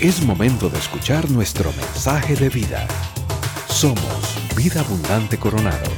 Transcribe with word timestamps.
Es 0.00 0.22
momento 0.22 0.70
de 0.70 0.78
escuchar 0.78 1.30
nuestro 1.30 1.70
mensaje 1.74 2.34
de 2.34 2.48
vida. 2.48 2.88
Somos 3.68 4.56
Vida 4.56 4.80
Abundante 4.80 5.38
Coronado. 5.38 5.90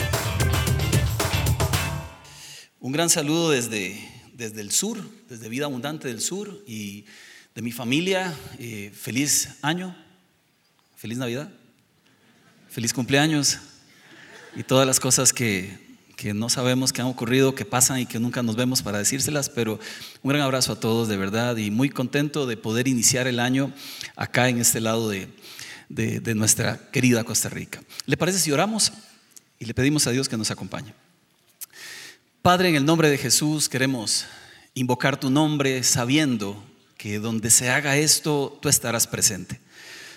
Un 2.80 2.90
gran 2.90 3.08
saludo 3.08 3.51
desde, 3.51 3.96
desde 4.35 4.60
el 4.60 4.72
sur, 4.72 4.99
desde 5.28 5.49
Vida 5.49 5.67
Abundante 5.67 6.08
del 6.08 6.21
Sur 6.21 6.65
y 6.67 7.04
de 7.54 7.62
mi 7.62 7.71
familia. 7.71 8.35
Eh, 8.58 8.90
feliz 8.92 9.51
año, 9.62 9.96
feliz 10.96 11.19
Navidad, 11.19 11.53
feliz 12.69 12.92
cumpleaños 12.92 13.60
y 14.56 14.64
todas 14.64 14.84
las 14.84 14.98
cosas 14.98 15.32
que, 15.32 15.78
que 16.23 16.34
no 16.34 16.48
sabemos 16.48 16.92
que 16.92 17.00
han 17.00 17.09
ocurrido, 17.09 17.56
que 17.56 17.64
pasan 17.64 17.98
y 17.98 18.06
que 18.06 18.20
nunca 18.20 18.45
nos 18.45 18.54
vemos 18.54 18.80
para 18.80 18.98
decírselas, 18.98 19.48
pero 19.48 19.80
un 20.22 20.28
gran 20.28 20.41
abrazo 20.41 20.70
a 20.70 20.78
todos 20.78 21.09
de 21.09 21.16
verdad 21.16 21.56
y 21.56 21.72
muy 21.72 21.90
contento 21.90 22.46
de 22.46 22.56
poder 22.56 22.86
iniciar 22.86 23.26
el 23.26 23.40
año 23.40 23.72
acá 24.14 24.48
en 24.48 24.60
este 24.60 24.80
lado 24.80 25.08
de, 25.08 25.28
de, 25.88 26.34
nuestra 26.36 26.90
querida 26.92 27.24
Costa 27.24 27.48
Rica. 27.48 27.82
¿Le 28.06 28.16
parece 28.16 28.38
si 28.38 28.52
oramos 28.52 28.92
y 29.58 29.64
le 29.64 29.74
pedimos 29.74 30.06
a 30.06 30.12
Dios 30.12 30.28
que 30.28 30.36
nos 30.36 30.52
acompañe? 30.52 30.94
Padre, 32.41 32.68
en 32.68 32.77
el 32.77 32.84
nombre 32.84 33.10
de 33.10 33.18
Jesús 33.18 33.68
queremos 33.68 34.27
invocar 34.74 35.18
tu 35.18 35.28
nombre 35.28 35.82
sabiendo 35.82 36.64
que 36.98 37.18
donde 37.18 37.50
se 37.50 37.68
haga 37.68 37.96
esto, 37.96 38.60
tú 38.62 38.68
estarás 38.68 39.08
presente 39.08 39.60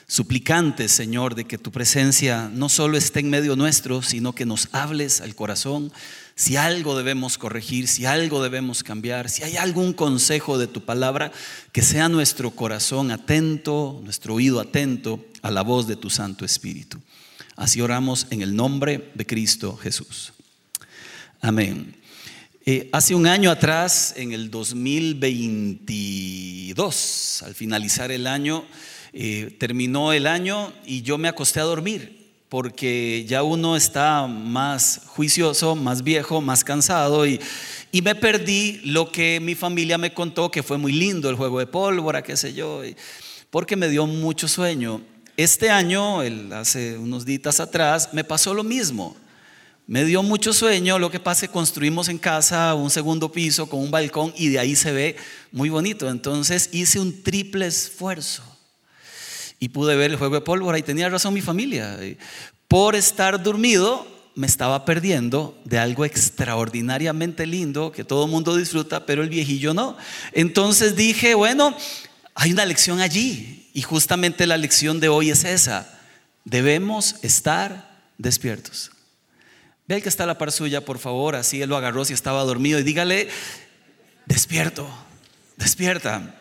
suplicantes, 0.08 0.92
Señor, 0.92 1.36
de 1.36 1.46
que 1.46 1.58
tu 1.58 1.72
presencia 1.72 2.50
no 2.54 2.70
solo 2.70 2.98
esté 2.98 3.22
en 3.22 3.30
medio 3.30 3.56
nuestro, 3.56 4.02
sino 4.02 4.34
que 4.34 4.46
nos 4.46 4.70
hables 4.72 5.22
al 5.22 5.36
corazón. 5.36 5.92
Si 6.36 6.58
algo 6.58 6.98
debemos 6.98 7.38
corregir, 7.38 7.88
si 7.88 8.06
algo 8.06 8.44
debemos 8.44 8.84
cambiar, 8.84 9.30
si 9.30 9.44
hay 9.44 9.56
algún 9.58 9.94
consejo 9.94 10.58
de 10.58 10.68
tu 10.68 10.84
palabra, 10.84 11.32
que 11.72 11.82
sea 11.82 12.10
nuestro 12.10 12.52
corazón 12.52 13.12
atento, 13.12 14.02
nuestro 14.04 14.36
oído 14.36 14.60
atento 14.60 15.26
a 15.42 15.50
la 15.50 15.62
voz 15.62 15.88
de 15.88 15.96
tu 15.96 16.10
Santo 16.10 16.44
Espíritu. 16.46 17.00
Así 17.56 17.82
oramos 17.82 18.28
en 18.32 18.42
el 18.42 18.56
nombre 18.56 19.12
de 19.16 19.26
Cristo 19.26 19.78
Jesús. 19.78 20.34
Amén. 21.42 21.96
Eh, 22.66 22.90
hace 22.92 23.14
un 23.14 23.28
año 23.28 23.52
atrás, 23.52 24.16
en 24.18 24.34
el 24.34 24.50
2022, 24.50 27.44
al 27.44 27.54
finalizar 27.54 28.12
el 28.12 28.26
año, 28.26 28.66
eh, 29.18 29.56
terminó 29.58 30.12
el 30.12 30.28
año 30.28 30.74
y 30.86 31.02
yo 31.02 31.18
me 31.18 31.30
acosté 31.30 31.62
a 31.62 31.64
dormir 31.64 32.26
porque 32.50 33.24
ya 33.26 33.44
uno 33.44 33.78
está 33.78 34.28
más 34.28 35.04
juicioso, 35.06 35.74
más 35.74 36.04
viejo, 36.04 36.42
más 36.42 36.66
cansado 36.66 37.26
y, 37.26 37.40
y 37.94 38.02
me 38.02 38.14
perdí 38.14 38.82
lo 38.84 39.10
que 39.14 39.40
mi 39.40 39.56
familia 39.56 39.98
me 39.98 40.14
contó 40.14 40.52
que 40.52 40.64
fue 40.64 40.78
muy 40.78 40.92
lindo, 40.92 41.30
el 41.30 41.38
juego 41.38 41.60
de 41.60 41.66
pólvora, 41.66 42.24
qué 42.24 42.36
sé 42.36 42.54
yo, 42.54 42.82
porque 43.50 43.78
me 43.78 43.88
dio 43.88 44.06
mucho 44.06 44.50
sueño. 44.50 45.02
Este 45.38 45.70
año, 45.70 46.20
hace 46.52 46.98
unos 46.98 47.24
días 47.24 47.62
atrás, 47.62 48.10
me 48.12 48.26
pasó 48.26 48.54
lo 48.54 48.66
mismo. 48.66 49.16
Me 49.88 50.04
dio 50.04 50.24
mucho 50.24 50.52
sueño, 50.52 51.00
lo 51.00 51.10
que 51.10 51.22
pasa 51.22 51.46
es 51.46 51.50
que 51.50 51.54
construimos 51.54 52.10
en 52.10 52.18
casa 52.18 52.74
un 52.74 52.90
segundo 52.90 53.32
piso 53.32 53.70
con 53.70 53.80
un 53.80 53.92
balcón 53.92 54.34
y 54.36 54.50
de 54.50 54.60
ahí 54.60 54.76
se 54.76 54.92
ve 54.92 55.16
muy 55.54 55.70
bonito. 55.70 56.10
Entonces 56.10 56.70
hice 56.74 57.00
un 57.00 57.24
triple 57.24 57.68
esfuerzo 57.68 58.55
y 59.66 59.70
pude 59.70 59.96
ver 59.96 60.12
el 60.12 60.18
juego 60.18 60.36
de 60.36 60.42
pólvora 60.42 60.78
y 60.78 60.84
tenía 60.84 61.10
razón 61.10 61.34
mi 61.34 61.42
familia. 61.42 61.98
Por 62.68 62.96
estar 62.96 63.42
dormido 63.42 64.06
me 64.36 64.46
estaba 64.46 64.86
perdiendo 64.86 65.60
de 65.66 65.80
algo 65.80 66.06
extraordinariamente 66.06 67.48
lindo 67.48 67.92
que 67.92 68.04
todo 68.04 68.26
el 68.26 68.32
mundo 68.32 68.56
disfruta, 68.56 69.08
pero 69.08 69.24
el 69.24 69.30
viejillo 69.30 69.74
no. 69.74 69.98
Entonces 70.34 70.96
dije, 70.96 71.34
bueno, 71.34 71.76
hay 72.36 72.52
una 72.52 72.64
lección 72.64 73.00
allí 73.00 73.68
y 73.74 73.82
justamente 73.82 74.46
la 74.46 74.58
lección 74.58 75.00
de 75.00 75.10
hoy 75.10 75.32
es 75.32 75.44
esa. 75.46 76.00
Debemos 76.44 77.16
estar 77.24 77.98
despiertos. 78.20 78.92
Ve 79.88 80.00
que 80.00 80.10
está 80.10 80.28
la 80.28 80.38
par 80.38 80.52
suya, 80.52 80.86
por 80.86 81.00
favor, 81.00 81.36
así 81.36 81.60
él 81.64 81.70
lo 81.70 81.78
agarró 81.78 82.06
si 82.06 82.14
estaba 82.14 82.44
dormido 82.44 82.78
y 82.78 82.84
dígale, 82.84 83.30
despierto, 84.28 84.88
despierta. 85.58 86.40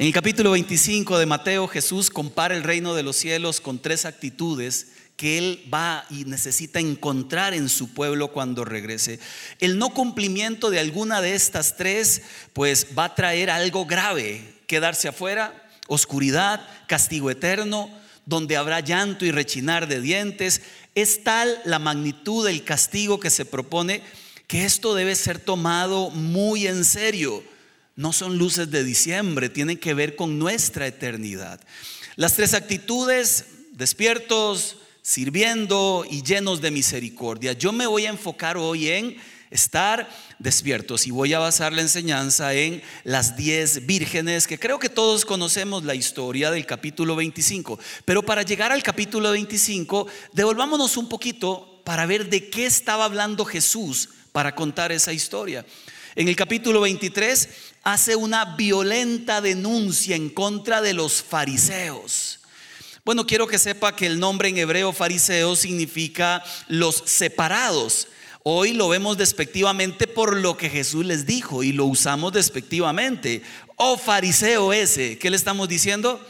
En 0.00 0.06
el 0.06 0.12
capítulo 0.12 0.52
25 0.52 1.18
de 1.18 1.26
Mateo, 1.26 1.66
Jesús 1.66 2.08
compara 2.08 2.54
el 2.54 2.62
reino 2.62 2.94
de 2.94 3.02
los 3.02 3.16
cielos 3.16 3.60
con 3.60 3.80
tres 3.80 4.04
actitudes 4.04 4.92
que 5.16 5.38
él 5.38 5.68
va 5.74 6.06
y 6.08 6.24
necesita 6.24 6.78
encontrar 6.78 7.52
en 7.52 7.68
su 7.68 7.92
pueblo 7.92 8.28
cuando 8.28 8.64
regrese. 8.64 9.18
El 9.58 9.76
no 9.76 9.88
cumplimiento 9.90 10.70
de 10.70 10.78
alguna 10.78 11.20
de 11.20 11.34
estas 11.34 11.76
tres, 11.76 12.22
pues 12.52 12.86
va 12.96 13.06
a 13.06 13.14
traer 13.16 13.50
algo 13.50 13.86
grave, 13.86 14.60
quedarse 14.68 15.08
afuera, 15.08 15.68
oscuridad, 15.88 16.64
castigo 16.86 17.28
eterno, 17.28 17.90
donde 18.24 18.56
habrá 18.56 18.78
llanto 18.78 19.24
y 19.24 19.32
rechinar 19.32 19.88
de 19.88 20.00
dientes. 20.00 20.62
Es 20.94 21.24
tal 21.24 21.60
la 21.64 21.80
magnitud 21.80 22.46
del 22.46 22.62
castigo 22.62 23.18
que 23.18 23.30
se 23.30 23.44
propone 23.44 24.02
que 24.46 24.64
esto 24.64 24.94
debe 24.94 25.16
ser 25.16 25.40
tomado 25.40 26.10
muy 26.10 26.68
en 26.68 26.84
serio 26.84 27.42
no 27.98 28.12
son 28.12 28.38
luces 28.38 28.70
de 28.70 28.84
diciembre, 28.84 29.48
tienen 29.48 29.76
que 29.76 29.92
ver 29.92 30.14
con 30.14 30.38
nuestra 30.38 30.86
eternidad. 30.86 31.60
Las 32.14 32.34
tres 32.34 32.54
actitudes, 32.54 33.46
despiertos, 33.72 34.76
sirviendo 35.02 36.06
y 36.08 36.22
llenos 36.22 36.60
de 36.60 36.70
misericordia. 36.70 37.54
Yo 37.54 37.72
me 37.72 37.88
voy 37.88 38.06
a 38.06 38.10
enfocar 38.10 38.56
hoy 38.56 38.86
en 38.86 39.16
estar 39.50 40.08
despiertos 40.38 41.08
y 41.08 41.10
voy 41.10 41.32
a 41.32 41.40
basar 41.40 41.72
la 41.72 41.80
enseñanza 41.80 42.54
en 42.54 42.84
las 43.02 43.36
diez 43.36 43.84
vírgenes, 43.84 44.46
que 44.46 44.60
creo 44.60 44.78
que 44.78 44.90
todos 44.90 45.24
conocemos 45.24 45.82
la 45.82 45.96
historia 45.96 46.52
del 46.52 46.66
capítulo 46.66 47.16
25. 47.16 47.80
Pero 48.04 48.22
para 48.22 48.42
llegar 48.42 48.70
al 48.70 48.84
capítulo 48.84 49.32
25, 49.32 50.06
devolvámonos 50.34 50.96
un 50.96 51.08
poquito 51.08 51.82
para 51.84 52.06
ver 52.06 52.30
de 52.30 52.48
qué 52.48 52.64
estaba 52.64 53.06
hablando 53.06 53.44
Jesús 53.44 54.08
para 54.30 54.54
contar 54.54 54.92
esa 54.92 55.12
historia. 55.12 55.66
En 56.18 56.26
el 56.26 56.34
capítulo 56.34 56.80
23 56.80 57.48
hace 57.84 58.16
una 58.16 58.56
violenta 58.56 59.40
denuncia 59.40 60.16
en 60.16 60.30
contra 60.30 60.82
de 60.82 60.92
los 60.92 61.22
fariseos. 61.22 62.40
Bueno, 63.04 63.24
quiero 63.24 63.46
que 63.46 63.56
sepa 63.56 63.94
que 63.94 64.06
el 64.06 64.18
nombre 64.18 64.48
en 64.48 64.58
hebreo 64.58 64.92
fariseo 64.92 65.54
significa 65.54 66.42
los 66.66 67.04
separados. 67.06 68.08
Hoy 68.42 68.72
lo 68.72 68.88
vemos 68.88 69.16
despectivamente 69.16 70.08
por 70.08 70.36
lo 70.36 70.56
que 70.56 70.68
Jesús 70.68 71.06
les 71.06 71.24
dijo 71.24 71.62
y 71.62 71.70
lo 71.70 71.84
usamos 71.84 72.32
despectivamente. 72.32 73.42
Oh 73.76 73.96
fariseo 73.96 74.72
ese, 74.72 75.18
¿qué 75.18 75.30
le 75.30 75.36
estamos 75.36 75.68
diciendo? 75.68 76.20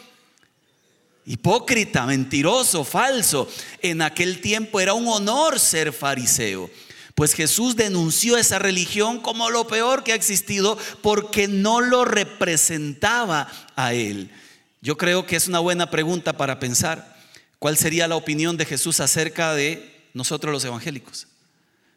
Hipócrita, 1.25 2.05
mentiroso, 2.05 2.85
falso. 2.85 3.51
En 3.81 4.03
aquel 4.03 4.43
tiempo 4.43 4.81
era 4.81 4.93
un 4.93 5.09
honor 5.09 5.59
ser 5.59 5.95
fariseo. 5.95 6.69
Pues 7.19 7.35
Jesús 7.35 7.75
denunció 7.75 8.37
esa 8.37 8.61
religión 8.61 9.19
como 9.19 9.51
lo 9.51 9.67
peor 9.67 10.05
que 10.05 10.13
ha 10.13 10.15
existido 10.15 10.79
porque 11.03 11.49
no 11.49 11.81
lo 11.81 12.05
representaba 12.05 13.51
a 13.75 13.93
él. 13.93 14.31
Yo 14.83 14.97
creo 14.97 15.27
que 15.27 15.35
es 15.35 15.49
una 15.49 15.59
buena 15.59 15.91
pregunta 15.91 16.35
para 16.35 16.61
pensar. 16.61 17.19
¿Cuál 17.59 17.77
sería 17.77 18.07
la 18.07 18.15
opinión 18.15 18.57
de 18.57 18.67
Jesús 18.67 19.01
acerca 19.01 19.53
de 19.53 20.07
nosotros 20.15 20.53
los 20.53 20.65
evangélicos? 20.65 21.27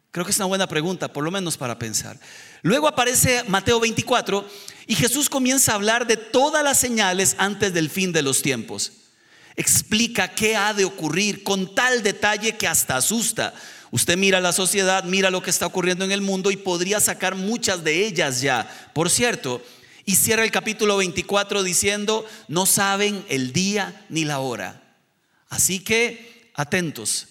Creo 0.09 0.25
que 0.25 0.31
es 0.31 0.37
una 0.37 0.47
buena 0.47 0.65
pregunta, 0.65 1.13
por 1.13 1.23
lo 1.23 1.29
menos 1.29 1.55
para 1.55 1.77
pensar. 1.77 2.19
Luego 2.63 2.87
aparece 2.87 3.43
Mateo 3.43 3.79
24 3.79 4.43
y 4.87 4.95
Jesús 4.95 5.29
comienza 5.29 5.73
a 5.73 5.75
hablar 5.75 6.07
de 6.07 6.17
todas 6.17 6.63
las 6.63 6.79
señales 6.79 7.35
antes 7.37 7.75
del 7.75 7.91
fin 7.91 8.11
de 8.11 8.23
los 8.23 8.41
tiempos. 8.41 8.91
Explica 9.55 10.29
qué 10.29 10.55
ha 10.55 10.73
de 10.73 10.85
ocurrir 10.85 11.43
con 11.43 11.75
tal 11.75 12.01
detalle 12.01 12.57
que 12.57 12.67
hasta 12.67 12.95
asusta. 12.95 13.53
Usted 13.91 14.17
mira 14.17 14.39
la 14.39 14.53
sociedad, 14.53 15.03
mira 15.03 15.29
lo 15.29 15.43
que 15.43 15.49
está 15.49 15.65
ocurriendo 15.65 16.05
en 16.05 16.13
el 16.13 16.21
mundo 16.21 16.49
y 16.49 16.57
podría 16.57 17.01
sacar 17.01 17.35
muchas 17.35 17.83
de 17.83 18.05
ellas 18.05 18.41
ya. 18.41 18.89
Por 18.93 19.09
cierto, 19.09 19.61
y 20.05 20.15
cierra 20.15 20.43
el 20.43 20.51
capítulo 20.51 20.97
24 20.97 21.61
diciendo, 21.61 22.25
no 22.47 22.65
saben 22.65 23.23
el 23.27 23.51
día 23.51 24.05
ni 24.09 24.23
la 24.23 24.39
hora. 24.39 24.81
Así 25.49 25.81
que 25.81 26.51
atentos. 26.53 27.27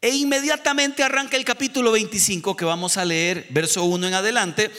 E 0.00 0.10
inmediatamente 0.10 1.04
arranca 1.04 1.36
el 1.36 1.44
capítulo 1.44 1.92
25 1.92 2.56
que 2.56 2.64
vamos 2.64 2.96
a 2.96 3.04
leer, 3.04 3.46
verso 3.50 3.84
1 3.84 4.08
en 4.08 4.14
adelante, 4.14 4.70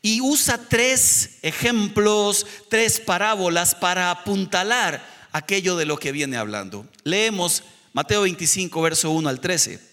y 0.00 0.20
usa 0.20 0.68
tres 0.68 1.38
ejemplos, 1.42 2.46
tres 2.68 3.00
parábolas 3.00 3.74
para 3.74 4.10
apuntalar 4.10 5.04
aquello 5.32 5.76
de 5.76 5.84
lo 5.84 5.98
que 5.98 6.12
viene 6.12 6.36
hablando. 6.36 6.86
Leemos 7.02 7.64
Mateo 7.92 8.22
25, 8.22 8.80
verso 8.80 9.10
1 9.10 9.28
al 9.28 9.40
13. 9.40 9.89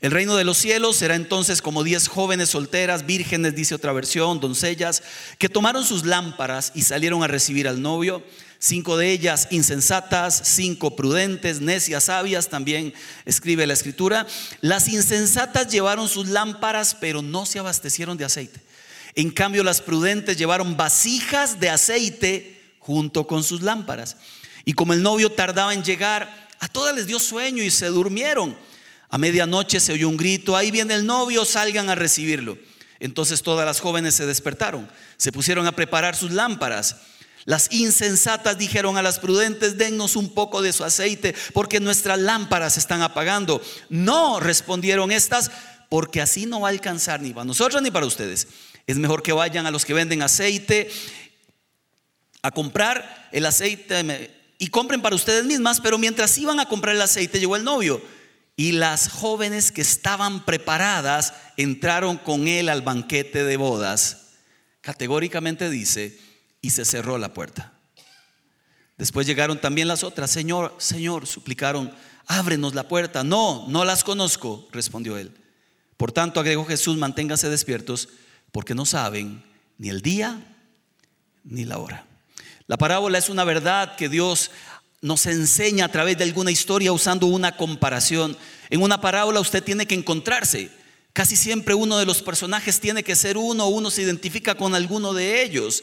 El 0.00 0.10
reino 0.10 0.36
de 0.36 0.44
los 0.44 0.58
cielos 0.58 0.96
será 0.96 1.14
entonces 1.14 1.62
como 1.62 1.82
diez 1.82 2.08
jóvenes 2.08 2.50
solteras, 2.50 3.06
vírgenes, 3.06 3.54
dice 3.54 3.74
otra 3.74 3.92
versión, 3.92 4.40
doncellas, 4.40 5.02
que 5.38 5.48
tomaron 5.48 5.84
sus 5.84 6.04
lámparas 6.04 6.72
y 6.74 6.82
salieron 6.82 7.22
a 7.22 7.28
recibir 7.28 7.68
al 7.68 7.80
novio. 7.80 8.22
Cinco 8.58 8.96
de 8.96 9.10
ellas 9.10 9.48
insensatas, 9.50 10.40
cinco 10.44 10.96
prudentes, 10.96 11.60
necias, 11.60 12.04
sabias, 12.04 12.48
también 12.48 12.94
escribe 13.24 13.66
la 13.66 13.74
escritura. 13.74 14.26
Las 14.60 14.88
insensatas 14.88 15.68
llevaron 15.68 16.08
sus 16.08 16.28
lámparas, 16.28 16.96
pero 16.98 17.22
no 17.22 17.46
se 17.46 17.58
abastecieron 17.58 18.16
de 18.16 18.24
aceite. 18.24 18.60
En 19.14 19.30
cambio, 19.30 19.62
las 19.62 19.80
prudentes 19.80 20.36
llevaron 20.36 20.76
vasijas 20.76 21.60
de 21.60 21.70
aceite 21.70 22.60
junto 22.78 23.26
con 23.26 23.44
sus 23.44 23.62
lámparas. 23.62 24.16
Y 24.64 24.72
como 24.72 24.92
el 24.92 25.02
novio 25.02 25.30
tardaba 25.30 25.74
en 25.74 25.84
llegar, 25.84 26.48
a 26.58 26.68
todas 26.68 26.94
les 26.94 27.06
dio 27.06 27.18
sueño 27.18 27.62
y 27.62 27.70
se 27.70 27.86
durmieron. 27.86 28.56
A 29.14 29.18
medianoche 29.18 29.78
se 29.78 29.92
oyó 29.92 30.08
un 30.08 30.16
grito, 30.16 30.56
ahí 30.56 30.72
viene 30.72 30.92
el 30.92 31.06
novio, 31.06 31.44
salgan 31.44 31.88
a 31.88 31.94
recibirlo. 31.94 32.58
Entonces 32.98 33.44
todas 33.44 33.64
las 33.64 33.78
jóvenes 33.78 34.16
se 34.16 34.26
despertaron, 34.26 34.90
se 35.18 35.30
pusieron 35.30 35.68
a 35.68 35.76
preparar 35.76 36.16
sus 36.16 36.32
lámparas. 36.32 36.96
Las 37.44 37.70
insensatas 37.70 38.58
dijeron 38.58 38.96
a 38.96 39.02
las 39.02 39.20
prudentes, 39.20 39.78
dennos 39.78 40.16
un 40.16 40.34
poco 40.34 40.62
de 40.62 40.72
su 40.72 40.82
aceite, 40.82 41.32
porque 41.52 41.78
nuestras 41.78 42.18
lámparas 42.18 42.76
están 42.76 43.02
apagando. 43.02 43.62
No, 43.88 44.40
respondieron 44.40 45.12
estas, 45.12 45.52
porque 45.88 46.20
así 46.20 46.46
no 46.46 46.62
va 46.62 46.66
a 46.66 46.72
alcanzar 46.72 47.20
ni 47.20 47.32
para 47.32 47.44
nosotros 47.44 47.80
ni 47.82 47.92
para 47.92 48.06
ustedes. 48.06 48.48
Es 48.88 48.98
mejor 48.98 49.22
que 49.22 49.32
vayan 49.32 49.64
a 49.64 49.70
los 49.70 49.84
que 49.84 49.94
venden 49.94 50.22
aceite 50.22 50.90
a 52.42 52.50
comprar 52.50 53.28
el 53.30 53.46
aceite 53.46 54.34
y 54.58 54.66
compren 54.70 55.02
para 55.02 55.14
ustedes 55.14 55.44
mismas, 55.44 55.80
pero 55.80 55.98
mientras 55.98 56.36
iban 56.36 56.58
a 56.58 56.68
comprar 56.68 56.96
el 56.96 57.02
aceite 57.02 57.38
llegó 57.38 57.54
el 57.54 57.62
novio 57.62 58.02
y 58.56 58.72
las 58.72 59.08
jóvenes 59.08 59.72
que 59.72 59.80
estaban 59.80 60.44
preparadas 60.44 61.34
entraron 61.56 62.16
con 62.16 62.46
él 62.46 62.68
al 62.68 62.82
banquete 62.82 63.44
de 63.44 63.56
bodas. 63.56 64.32
Categóricamente 64.80 65.70
dice, 65.70 66.18
y 66.60 66.70
se 66.70 66.84
cerró 66.84 67.18
la 67.18 67.34
puerta. 67.34 67.72
Después 68.96 69.26
llegaron 69.26 69.60
también 69.60 69.88
las 69.88 70.04
otras. 70.04 70.30
Señor, 70.30 70.74
Señor, 70.78 71.26
suplicaron, 71.26 71.92
ábrenos 72.26 72.74
la 72.74 72.86
puerta. 72.86 73.24
No, 73.24 73.66
no 73.68 73.84
las 73.84 74.04
conozco, 74.04 74.68
respondió 74.70 75.16
él. 75.16 75.34
Por 75.96 76.12
tanto, 76.12 76.40
agregó 76.40 76.64
Jesús, 76.64 76.96
manténganse 76.96 77.48
despiertos, 77.48 78.08
porque 78.52 78.74
no 78.74 78.86
saben 78.86 79.42
ni 79.78 79.88
el 79.88 80.00
día 80.00 80.40
ni 81.42 81.64
la 81.64 81.78
hora. 81.78 82.06
La 82.66 82.78
parábola 82.78 83.18
es 83.18 83.28
una 83.28 83.44
verdad 83.44 83.96
que 83.96 84.08
Dios 84.08 84.50
nos 85.04 85.26
enseña 85.26 85.84
a 85.84 85.92
través 85.92 86.16
de 86.16 86.24
alguna 86.24 86.50
historia 86.50 86.90
usando 86.90 87.26
una 87.26 87.58
comparación. 87.58 88.38
En 88.70 88.80
una 88.80 89.02
parábola 89.02 89.38
usted 89.38 89.62
tiene 89.62 89.84
que 89.84 89.94
encontrarse. 89.94 90.70
Casi 91.12 91.36
siempre 91.36 91.74
uno 91.74 91.98
de 91.98 92.06
los 92.06 92.22
personajes 92.22 92.80
tiene 92.80 93.02
que 93.02 93.14
ser 93.14 93.36
uno, 93.36 93.68
uno 93.68 93.90
se 93.90 94.00
identifica 94.00 94.54
con 94.54 94.74
alguno 94.74 95.12
de 95.12 95.42
ellos. 95.42 95.82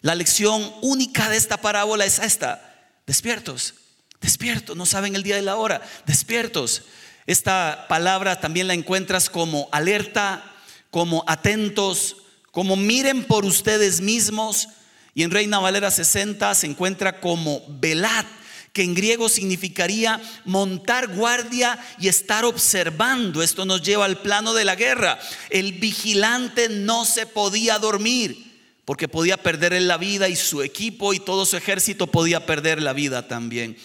La 0.00 0.14
lección 0.14 0.72
única 0.80 1.28
de 1.28 1.38
esta 1.38 1.56
parábola 1.56 2.04
es 2.04 2.20
esta. 2.20 2.86
Despiertos, 3.04 3.74
despiertos, 4.20 4.76
no 4.76 4.86
saben 4.86 5.16
el 5.16 5.24
día 5.24 5.40
y 5.40 5.42
la 5.42 5.56
hora, 5.56 5.82
despiertos. 6.06 6.82
Esta 7.26 7.86
palabra 7.88 8.38
también 8.40 8.68
la 8.68 8.74
encuentras 8.74 9.28
como 9.28 9.68
alerta, 9.72 10.54
como 10.92 11.24
atentos, 11.26 12.18
como 12.52 12.76
miren 12.76 13.24
por 13.24 13.44
ustedes 13.44 14.00
mismos. 14.00 14.68
Y 15.14 15.24
en 15.24 15.32
Reina 15.32 15.58
Valera 15.58 15.90
60 15.90 16.54
se 16.54 16.68
encuentra 16.68 17.18
como 17.18 17.60
velad 17.68 18.24
que 18.72 18.82
en 18.82 18.94
griego 18.94 19.28
significaría 19.28 20.20
montar 20.44 21.08
guardia 21.08 21.78
y 21.98 22.08
estar 22.08 22.44
observando. 22.44 23.42
Esto 23.42 23.64
nos 23.64 23.82
lleva 23.82 24.06
al 24.06 24.22
plano 24.22 24.54
de 24.54 24.64
la 24.64 24.76
guerra. 24.76 25.18
El 25.50 25.72
vigilante 25.74 26.68
no 26.68 27.04
se 27.04 27.26
podía 27.26 27.78
dormir 27.78 28.52
porque 28.84 29.08
podía 29.08 29.36
perder 29.36 29.80
la 29.82 29.98
vida 29.98 30.28
y 30.28 30.36
su 30.36 30.62
equipo 30.62 31.12
y 31.14 31.20
todo 31.20 31.46
su 31.46 31.56
ejército 31.56 32.06
podía 32.06 32.46
perder 32.46 32.82
la 32.82 32.92
vida 32.92 33.28
también. 33.28 33.76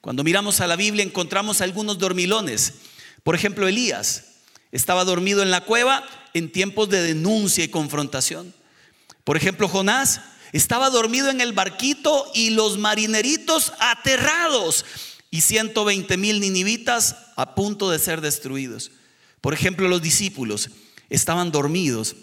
Cuando 0.00 0.22
miramos 0.22 0.60
a 0.60 0.68
la 0.68 0.76
Biblia 0.76 1.04
encontramos 1.04 1.60
algunos 1.60 1.98
dormilones. 1.98 2.74
Por 3.24 3.34
ejemplo, 3.34 3.66
Elías 3.66 4.36
estaba 4.70 5.04
dormido 5.04 5.42
en 5.42 5.50
la 5.50 5.62
cueva 5.62 6.06
en 6.34 6.52
tiempos 6.52 6.88
de 6.88 7.02
denuncia 7.02 7.64
y 7.64 7.68
confrontación. 7.68 8.54
Por 9.24 9.36
ejemplo, 9.36 9.68
Jonás 9.68 10.20
estaba 10.56 10.90
dormido 10.90 11.30
en 11.30 11.40
el 11.40 11.52
barquito 11.52 12.30
y 12.34 12.50
los 12.50 12.78
marineritos 12.78 13.72
aterrados 13.78 14.84
y 15.30 15.40
120 15.42 16.16
mil 16.16 16.40
ninivitas 16.40 17.16
a 17.36 17.54
punto 17.54 17.90
de 17.90 17.98
ser 17.98 18.20
destruidos. 18.20 18.90
Por 19.40 19.54
ejemplo, 19.54 19.88
los 19.88 20.02
discípulos 20.02 20.70
estaban 21.10 21.52
dormidos 21.52 22.16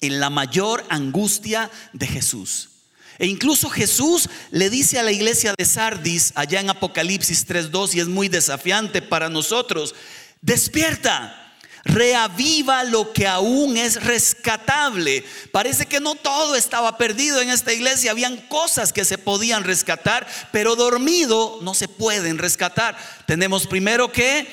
en 0.00 0.20
la 0.20 0.30
mayor 0.30 0.84
angustia 0.88 1.70
de 1.92 2.06
Jesús. 2.06 2.70
E 3.18 3.26
incluso 3.26 3.70
Jesús 3.70 4.28
le 4.50 4.68
dice 4.68 4.98
a 4.98 5.02
la 5.02 5.12
iglesia 5.12 5.54
de 5.56 5.64
Sardis, 5.64 6.32
allá 6.34 6.60
en 6.60 6.70
Apocalipsis 6.70 7.46
3.2, 7.46 7.94
y 7.94 8.00
es 8.00 8.08
muy 8.08 8.28
desafiante 8.28 9.00
para 9.00 9.30
nosotros, 9.30 9.94
despierta 10.42 11.45
reaviva 11.86 12.84
lo 12.84 13.12
que 13.12 13.26
aún 13.26 13.76
es 13.76 14.02
rescatable. 14.02 15.24
Parece 15.52 15.86
que 15.86 16.00
no 16.00 16.14
todo 16.14 16.56
estaba 16.56 16.98
perdido 16.98 17.40
en 17.40 17.48
esta 17.48 17.72
iglesia, 17.72 18.10
habían 18.10 18.36
cosas 18.48 18.92
que 18.92 19.04
se 19.04 19.18
podían 19.18 19.64
rescatar, 19.64 20.26
pero 20.52 20.76
dormido 20.76 21.58
no 21.62 21.74
se 21.74 21.88
pueden 21.88 22.38
rescatar. 22.38 22.96
Tenemos 23.26 23.66
primero 23.66 24.12
que 24.12 24.46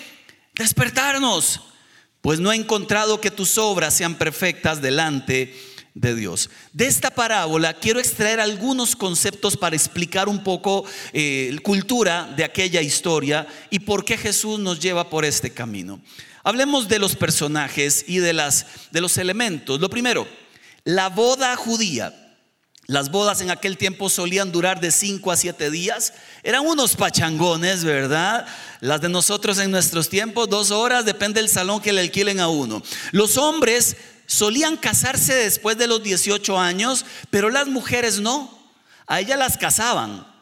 despertarnos, 0.56 1.62
pues 2.22 2.40
no 2.40 2.52
he 2.52 2.56
encontrado 2.56 3.20
que 3.20 3.32
tus 3.32 3.58
obras 3.58 3.96
sean 3.96 4.16
perfectas 4.16 4.82
delante 4.82 5.54
de 5.96 6.16
Dios. 6.16 6.50
De 6.72 6.88
esta 6.88 7.12
parábola 7.12 7.74
quiero 7.74 8.00
extraer 8.00 8.40
algunos 8.40 8.96
conceptos 8.96 9.58
para 9.58 9.76
explicar 9.76 10.28
un 10.28 10.44
poco 10.44 10.86
eh, 11.12 11.56
cultura 11.64 12.32
de 12.36 12.44
aquella 12.44 12.82
historia 12.82 13.48
y 13.70 13.80
por 13.80 14.06
qué 14.06 14.18
Jesús 14.18 14.60
nos 14.60 14.80
lleva 14.80 15.10
por 15.10 15.26
este 15.26 15.52
camino. 15.52 16.02
Hablemos 16.44 16.90
de 16.90 17.00
los 17.00 17.16
personajes 17.16 18.04
y 18.08 18.18
de, 18.18 18.34
las, 18.34 18.66
de 18.92 19.02
los 19.02 19.18
elementos. 19.18 19.80
Lo 19.80 19.90
primero, 19.90 20.28
la 20.84 21.10
boda 21.10 21.56
judía. 21.56 22.14
Las 22.86 23.12
bodas 23.12 23.40
en 23.40 23.50
aquel 23.50 23.78
tiempo 23.78 24.10
solían 24.10 24.52
durar 24.52 24.82
de 24.82 24.92
5 24.92 25.32
a 25.32 25.38
7 25.38 25.72
días. 25.72 26.14
Eran 26.44 26.66
unos 26.66 26.98
pachangones, 26.98 27.86
¿verdad? 27.86 28.46
Las 28.82 29.00
de 29.00 29.08
nosotros 29.08 29.58
en 29.60 29.72
nuestros 29.72 30.10
tiempos, 30.10 30.50
dos 30.50 30.70
horas, 30.70 31.06
depende 31.06 31.40
del 31.40 31.50
salón 31.50 31.80
que 31.80 31.94
le 31.94 32.02
alquilen 32.02 32.42
a 32.42 32.50
uno. 32.50 32.84
Los 33.12 33.38
hombres 33.38 33.96
solían 34.26 34.76
casarse 34.76 35.34
después 35.34 35.78
de 35.78 35.88
los 35.88 36.04
18 36.04 36.60
años, 36.60 37.06
pero 37.30 37.50
las 37.50 37.68
mujeres 37.68 38.20
no. 38.20 38.52
A 39.08 39.22
ellas 39.22 39.40
las 39.40 39.58
casaban. 39.58 40.33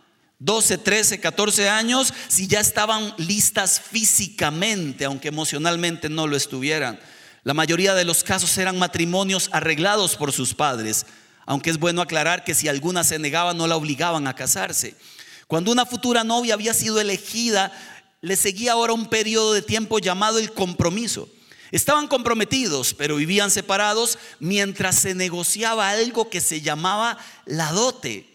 12, 0.44 0.80
13, 0.80 1.20
14 1.20 1.70
años, 1.70 2.12
si 2.28 2.48
ya 2.48 2.60
estaban 2.60 3.14
listas 3.18 3.80
físicamente, 3.80 5.06
aunque 5.06 5.28
emocionalmente 5.28 6.10
no 6.10 6.26
lo 6.26 6.36
estuvieran. 6.36 7.00
La 7.44 7.54
mayoría 7.54 7.94
de 7.94 8.06
los 8.06 8.24
casos 8.24 8.58
eran 8.58 8.80
matrimonios 8.80 9.50
arreglados 9.54 10.16
por 10.16 10.32
sus 10.32 10.56
padres, 10.56 11.06
aunque 11.46 11.70
es 11.70 11.78
bueno 11.78 12.02
aclarar 12.02 12.44
que 12.44 12.56
si 12.56 12.68
alguna 12.68 13.04
se 13.04 13.20
negaba 13.20 13.54
no 13.54 13.68
la 13.68 13.76
obligaban 13.76 14.26
a 14.26 14.34
casarse. 14.36 14.96
Cuando 15.46 15.72
una 15.72 15.86
futura 15.86 16.24
novia 16.24 16.56
había 16.56 16.74
sido 16.74 17.00
elegida, 17.00 17.72
le 18.22 18.36
seguía 18.36 18.72
ahora 18.72 18.94
un 18.94 19.10
periodo 19.10 19.54
de 19.54 19.62
tiempo 19.62 20.00
llamado 20.00 20.40
el 20.40 20.54
compromiso. 20.54 21.30
Estaban 21.70 22.08
comprometidos, 22.08 22.96
pero 22.96 23.18
vivían 23.18 23.52
separados 23.52 24.18
mientras 24.40 24.96
se 24.96 25.14
negociaba 25.14 25.92
algo 25.92 26.32
que 26.32 26.42
se 26.42 26.62
llamaba 26.62 27.20
la 27.46 27.72
dote 27.72 28.31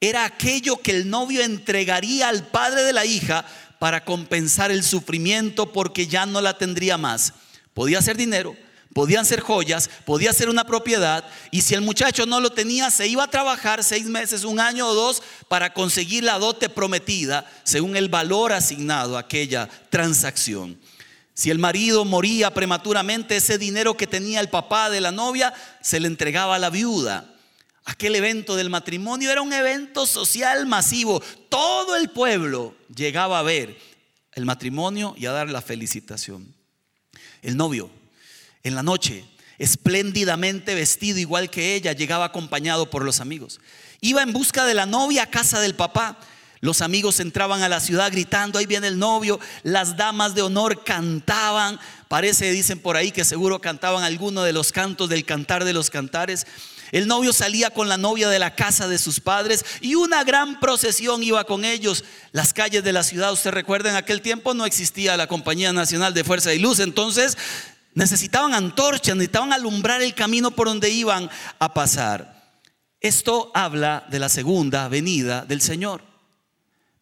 era 0.00 0.24
aquello 0.24 0.76
que 0.76 0.92
el 0.92 1.08
novio 1.08 1.42
entregaría 1.42 2.28
al 2.28 2.46
padre 2.46 2.82
de 2.82 2.92
la 2.92 3.04
hija 3.04 3.44
para 3.78 4.04
compensar 4.04 4.70
el 4.70 4.82
sufrimiento 4.82 5.72
porque 5.72 6.06
ya 6.06 6.26
no 6.26 6.40
la 6.40 6.58
tendría 6.58 6.98
más. 6.98 7.32
Podía 7.74 8.00
ser 8.02 8.16
dinero, 8.16 8.56
podían 8.94 9.26
ser 9.26 9.40
joyas, 9.40 9.90
podía 10.04 10.32
ser 10.32 10.48
una 10.48 10.64
propiedad 10.64 11.24
y 11.50 11.62
si 11.62 11.74
el 11.74 11.82
muchacho 11.82 12.24
no 12.26 12.40
lo 12.40 12.50
tenía, 12.50 12.90
se 12.90 13.06
iba 13.06 13.24
a 13.24 13.30
trabajar 13.30 13.84
seis 13.84 14.06
meses, 14.06 14.44
un 14.44 14.60
año 14.60 14.88
o 14.88 14.94
dos 14.94 15.22
para 15.48 15.74
conseguir 15.74 16.24
la 16.24 16.38
dote 16.38 16.68
prometida 16.68 17.50
según 17.64 17.96
el 17.96 18.08
valor 18.08 18.52
asignado 18.52 19.16
a 19.16 19.20
aquella 19.20 19.68
transacción. 19.90 20.78
Si 21.34 21.50
el 21.50 21.58
marido 21.58 22.06
moría 22.06 22.54
prematuramente, 22.54 23.36
ese 23.36 23.58
dinero 23.58 23.94
que 23.94 24.06
tenía 24.06 24.40
el 24.40 24.48
papá 24.48 24.88
de 24.88 25.02
la 25.02 25.12
novia 25.12 25.52
se 25.82 26.00
le 26.00 26.06
entregaba 26.06 26.54
a 26.54 26.58
la 26.58 26.70
viuda. 26.70 27.35
Aquel 27.86 28.16
evento 28.16 28.56
del 28.56 28.68
matrimonio 28.68 29.30
era 29.30 29.42
un 29.42 29.52
evento 29.52 30.06
social 30.06 30.66
masivo. 30.66 31.22
Todo 31.48 31.94
el 31.94 32.10
pueblo 32.10 32.74
llegaba 32.94 33.38
a 33.38 33.44
ver 33.44 33.78
el 34.32 34.44
matrimonio 34.44 35.14
y 35.16 35.26
a 35.26 35.32
dar 35.32 35.48
la 35.48 35.62
felicitación. 35.62 36.52
El 37.42 37.56
novio, 37.56 37.88
en 38.64 38.74
la 38.74 38.82
noche, 38.82 39.24
espléndidamente 39.58 40.74
vestido 40.74 41.20
igual 41.20 41.48
que 41.48 41.76
ella, 41.76 41.92
llegaba 41.92 42.24
acompañado 42.24 42.90
por 42.90 43.04
los 43.04 43.20
amigos. 43.20 43.60
Iba 44.00 44.22
en 44.22 44.32
busca 44.32 44.66
de 44.66 44.74
la 44.74 44.86
novia 44.86 45.22
a 45.22 45.30
casa 45.30 45.60
del 45.60 45.76
papá. 45.76 46.18
Los 46.60 46.80
amigos 46.80 47.20
entraban 47.20 47.62
a 47.62 47.68
la 47.68 47.78
ciudad 47.78 48.10
gritando, 48.10 48.58
ahí 48.58 48.66
viene 48.66 48.88
el 48.88 48.98
novio. 48.98 49.38
Las 49.62 49.96
damas 49.96 50.34
de 50.34 50.42
honor 50.42 50.82
cantaban. 50.82 51.78
Parece, 52.08 52.50
dicen 52.50 52.80
por 52.80 52.96
ahí, 52.96 53.12
que 53.12 53.24
seguro 53.24 53.60
cantaban 53.60 54.02
alguno 54.02 54.42
de 54.42 54.52
los 54.52 54.72
cantos 54.72 55.08
del 55.08 55.24
cantar 55.24 55.64
de 55.64 55.72
los 55.72 55.88
cantares. 55.88 56.48
El 56.92 57.06
novio 57.06 57.32
salía 57.32 57.70
con 57.70 57.88
la 57.88 57.96
novia 57.96 58.28
de 58.28 58.38
la 58.38 58.54
casa 58.54 58.88
de 58.88 58.98
sus 58.98 59.20
padres 59.20 59.64
y 59.80 59.94
una 59.94 60.24
gran 60.24 60.60
procesión 60.60 61.22
iba 61.22 61.44
con 61.44 61.64
ellos. 61.64 62.04
Las 62.32 62.52
calles 62.52 62.84
de 62.84 62.92
la 62.92 63.02
ciudad, 63.02 63.32
usted 63.32 63.50
recuerda, 63.50 63.90
en 63.90 63.96
aquel 63.96 64.22
tiempo 64.22 64.54
no 64.54 64.66
existía 64.66 65.16
la 65.16 65.26
Compañía 65.26 65.72
Nacional 65.72 66.14
de 66.14 66.24
Fuerza 66.24 66.54
y 66.54 66.58
Luz, 66.58 66.80
entonces 66.80 67.36
necesitaban 67.94 68.54
antorchas, 68.54 69.16
necesitaban 69.16 69.52
alumbrar 69.52 70.02
el 70.02 70.14
camino 70.14 70.50
por 70.50 70.68
donde 70.68 70.90
iban 70.90 71.30
a 71.58 71.74
pasar. 71.74 72.36
Esto 73.00 73.50
habla 73.54 74.04
de 74.10 74.18
la 74.18 74.28
segunda 74.28 74.88
venida 74.88 75.44
del 75.44 75.60
Señor. 75.60 76.02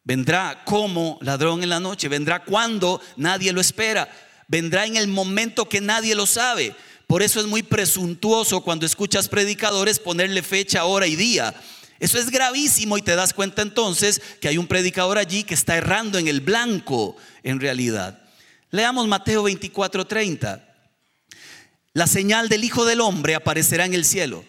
Vendrá 0.05 0.65
como 0.65 1.19
ladrón 1.23 1.63
en 1.63 1.71
la 1.71 1.81
noche, 1.81 2.09
vendrá 2.09 2.45
cuando 2.45 3.01
nadie 3.17 3.53
lo 3.53 3.61
espera, 3.61 4.09
vendrá 4.49 4.85
en 4.85 4.97
el 4.97 5.09
momento 5.09 5.69
que 5.69 5.81
nadie 5.81 6.15
lo 6.15 6.27
sabe. 6.27 6.77
Por 7.07 7.23
eso 7.23 7.41
es 7.41 7.47
muy 7.47 7.63
presuntuoso 7.63 8.63
cuando 8.63 8.87
escuchas 8.87 9.29
predicadores 9.29 9.99
ponerle 9.99 10.43
fecha, 10.43 10.85
hora 10.85 11.07
y 11.07 11.17
día. 11.17 11.55
Eso 12.01 12.19
es 12.19 12.31
gravísimo 12.31 12.99
y 12.99 13.03
te 13.03 13.15
das 13.15 13.33
cuenta 13.33 13.63
entonces 13.63 14.21
que 14.41 14.49
hay 14.49 14.59
un 14.59 14.67
predicador 14.67 15.19
allí 15.19 15.45
que 15.45 15.55
está 15.55 15.77
errando 15.77 16.19
en 16.19 16.29
el 16.29 16.41
blanco 16.41 17.17
en 17.43 17.61
realidad. 17.61 18.23
Leamos 18.71 19.07
Mateo 19.07 19.45
24:30. 19.45 20.63
La 21.93 22.07
señal 22.07 22.49
del 22.49 22.65
Hijo 22.65 22.85
del 22.85 23.01
Hombre 23.01 23.35
aparecerá 23.35 23.85
en 23.85 23.95
el 23.95 24.05
cielo 24.05 24.45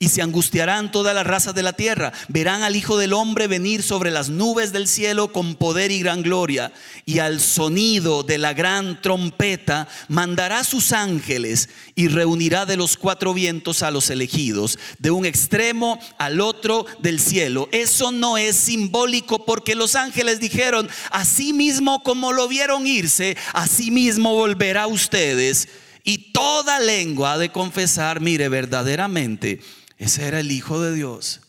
y 0.00 0.08
se 0.10 0.22
angustiarán 0.22 0.92
todas 0.92 1.14
las 1.14 1.26
razas 1.26 1.54
de 1.54 1.62
la 1.62 1.72
tierra. 1.72 2.12
Verán 2.28 2.62
al 2.62 2.76
Hijo 2.76 2.96
del 2.98 3.12
Hombre 3.12 3.48
venir 3.48 3.82
sobre 3.82 4.12
las 4.12 4.28
nubes 4.28 4.72
del 4.72 4.86
cielo 4.86 5.32
con 5.32 5.56
poder 5.56 5.90
y 5.90 6.00
gran 6.00 6.22
gloria. 6.22 6.72
Y 7.04 7.18
al 7.18 7.40
sonido 7.40 8.22
de 8.22 8.38
la 8.38 8.52
gran 8.54 9.02
trompeta 9.02 9.88
mandará 10.06 10.62
sus 10.62 10.92
ángeles 10.92 11.68
y 11.96 12.06
reunirá 12.08 12.64
de 12.64 12.76
los 12.76 12.96
cuatro 12.96 13.34
vientos 13.34 13.82
a 13.82 13.90
los 13.90 14.10
elegidos, 14.10 14.78
de 14.98 15.10
un 15.10 15.26
extremo 15.26 15.98
al 16.16 16.40
otro 16.40 16.86
del 17.00 17.18
cielo. 17.18 17.68
Eso 17.72 18.12
no 18.12 18.38
es 18.38 18.54
simbólico 18.54 19.44
porque 19.44 19.74
los 19.74 19.96
ángeles 19.96 20.38
dijeron, 20.38 20.88
así 21.10 21.52
mismo 21.52 22.04
como 22.04 22.32
lo 22.32 22.46
vieron 22.46 22.86
irse, 22.86 23.36
así 23.52 23.90
mismo 23.90 24.34
volverá 24.34 24.86
ustedes. 24.86 25.68
Y 26.04 26.32
toda 26.32 26.78
lengua 26.78 27.32
ha 27.32 27.38
de 27.38 27.50
confesar, 27.50 28.20
mire, 28.20 28.48
verdaderamente 28.48 29.60
ese 29.98 30.26
era 30.26 30.40
el 30.40 30.50
Hijo 30.50 30.80
de 30.80 30.94
Dios. 30.94 31.40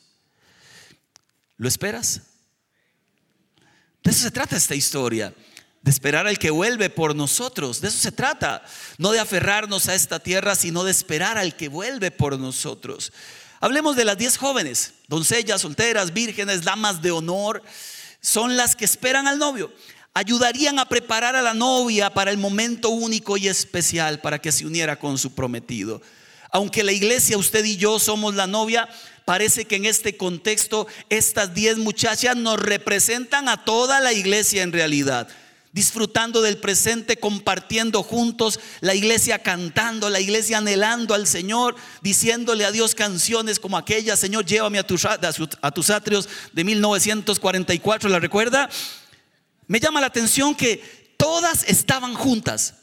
¿Lo 1.57 1.67
esperas? 1.67 2.21
De 4.03 4.11
eso 4.11 4.21
se 4.21 4.31
trata 4.31 4.55
esta 4.55 4.75
historia, 4.75 5.33
de 5.81 5.91
esperar 5.91 6.25
al 6.25 6.39
que 6.39 6.49
vuelve 6.49 6.89
por 6.89 7.15
nosotros. 7.15 7.79
De 7.79 7.89
eso 7.89 7.99
se 7.99 8.11
trata, 8.11 8.63
no 8.97 9.11
de 9.11 9.19
aferrarnos 9.19 9.87
a 9.87 9.93
esta 9.93 10.19
tierra, 10.19 10.55
sino 10.55 10.83
de 10.83 10.91
esperar 10.91 11.37
al 11.37 11.55
que 11.55 11.69
vuelve 11.69 12.09
por 12.11 12.39
nosotros. 12.39 13.13
Hablemos 13.59 13.95
de 13.95 14.05
las 14.05 14.17
diez 14.17 14.37
jóvenes, 14.37 14.93
doncellas, 15.07 15.61
solteras, 15.61 16.13
vírgenes, 16.13 16.63
damas 16.63 17.01
de 17.01 17.11
honor, 17.11 17.61
son 18.21 18.57
las 18.57 18.75
que 18.75 18.85
esperan 18.85 19.27
al 19.27 19.37
novio. 19.37 19.71
Ayudarían 20.13 20.79
a 20.79 20.89
preparar 20.89 21.35
a 21.35 21.41
la 21.41 21.53
novia 21.53 22.13
para 22.13 22.31
el 22.31 22.37
momento 22.37 22.89
único 22.89 23.37
y 23.37 23.47
especial 23.47 24.21
para 24.21 24.39
que 24.39 24.51
se 24.51 24.65
uniera 24.65 24.97
con 24.97 25.17
su 25.17 25.35
prometido. 25.35 26.01
Aunque 26.51 26.83
la 26.83 26.91
iglesia, 26.91 27.37
usted 27.37 27.63
y 27.63 27.77
yo 27.77 27.99
somos 27.99 28.35
la 28.35 28.47
novia, 28.47 28.89
parece 29.25 29.65
que 29.65 29.75
en 29.75 29.85
este 29.85 30.17
contexto 30.17 30.87
estas 31.09 31.53
diez 31.53 31.77
muchachas 31.77 32.35
nos 32.35 32.59
representan 32.59 33.47
a 33.47 33.63
toda 33.63 33.99
la 33.99 34.13
iglesia 34.13 34.63
en 34.63 34.71
realidad. 34.71 35.27
Disfrutando 35.71 36.41
del 36.41 36.57
presente, 36.57 37.17
compartiendo 37.17 38.01
juntos, 38.01 38.59
la 38.81 38.95
iglesia 38.95 39.37
cantando, 39.37 40.09
la 40.09 40.19
iglesia 40.19 40.57
anhelando 40.57 41.13
al 41.13 41.27
Señor, 41.27 41.75
diciéndole 42.01 42.65
a 42.65 42.71
Dios 42.71 42.95
canciones 42.95 43.59
como 43.59 43.77
aquella, 43.77 44.17
Señor, 44.17 44.45
llévame 44.45 44.79
a 44.79 44.87
tus, 44.87 45.05
a 45.05 45.71
tus 45.71 45.89
atrios 45.91 46.27
de 46.53 46.63
1944, 46.63 48.09
¿la 48.09 48.17
recuerda? 48.17 48.67
Me 49.67 49.79
llama 49.79 50.01
la 50.01 50.07
atención 50.07 50.55
que 50.55 51.13
todas 51.17 51.63
estaban 51.67 52.15
juntas, 52.15 52.73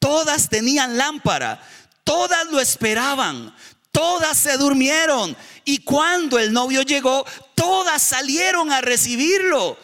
todas 0.00 0.48
tenían 0.48 0.98
lámpara, 0.98 1.62
Todas 2.06 2.46
lo 2.52 2.60
esperaban, 2.60 3.52
todas 3.90 4.38
se 4.38 4.56
durmieron. 4.56 5.36
Y 5.64 5.78
cuando 5.78 6.38
el 6.38 6.52
novio 6.52 6.82
llegó, 6.82 7.26
todas 7.56 8.00
salieron 8.00 8.70
a 8.70 8.80
recibirlo. 8.80 9.76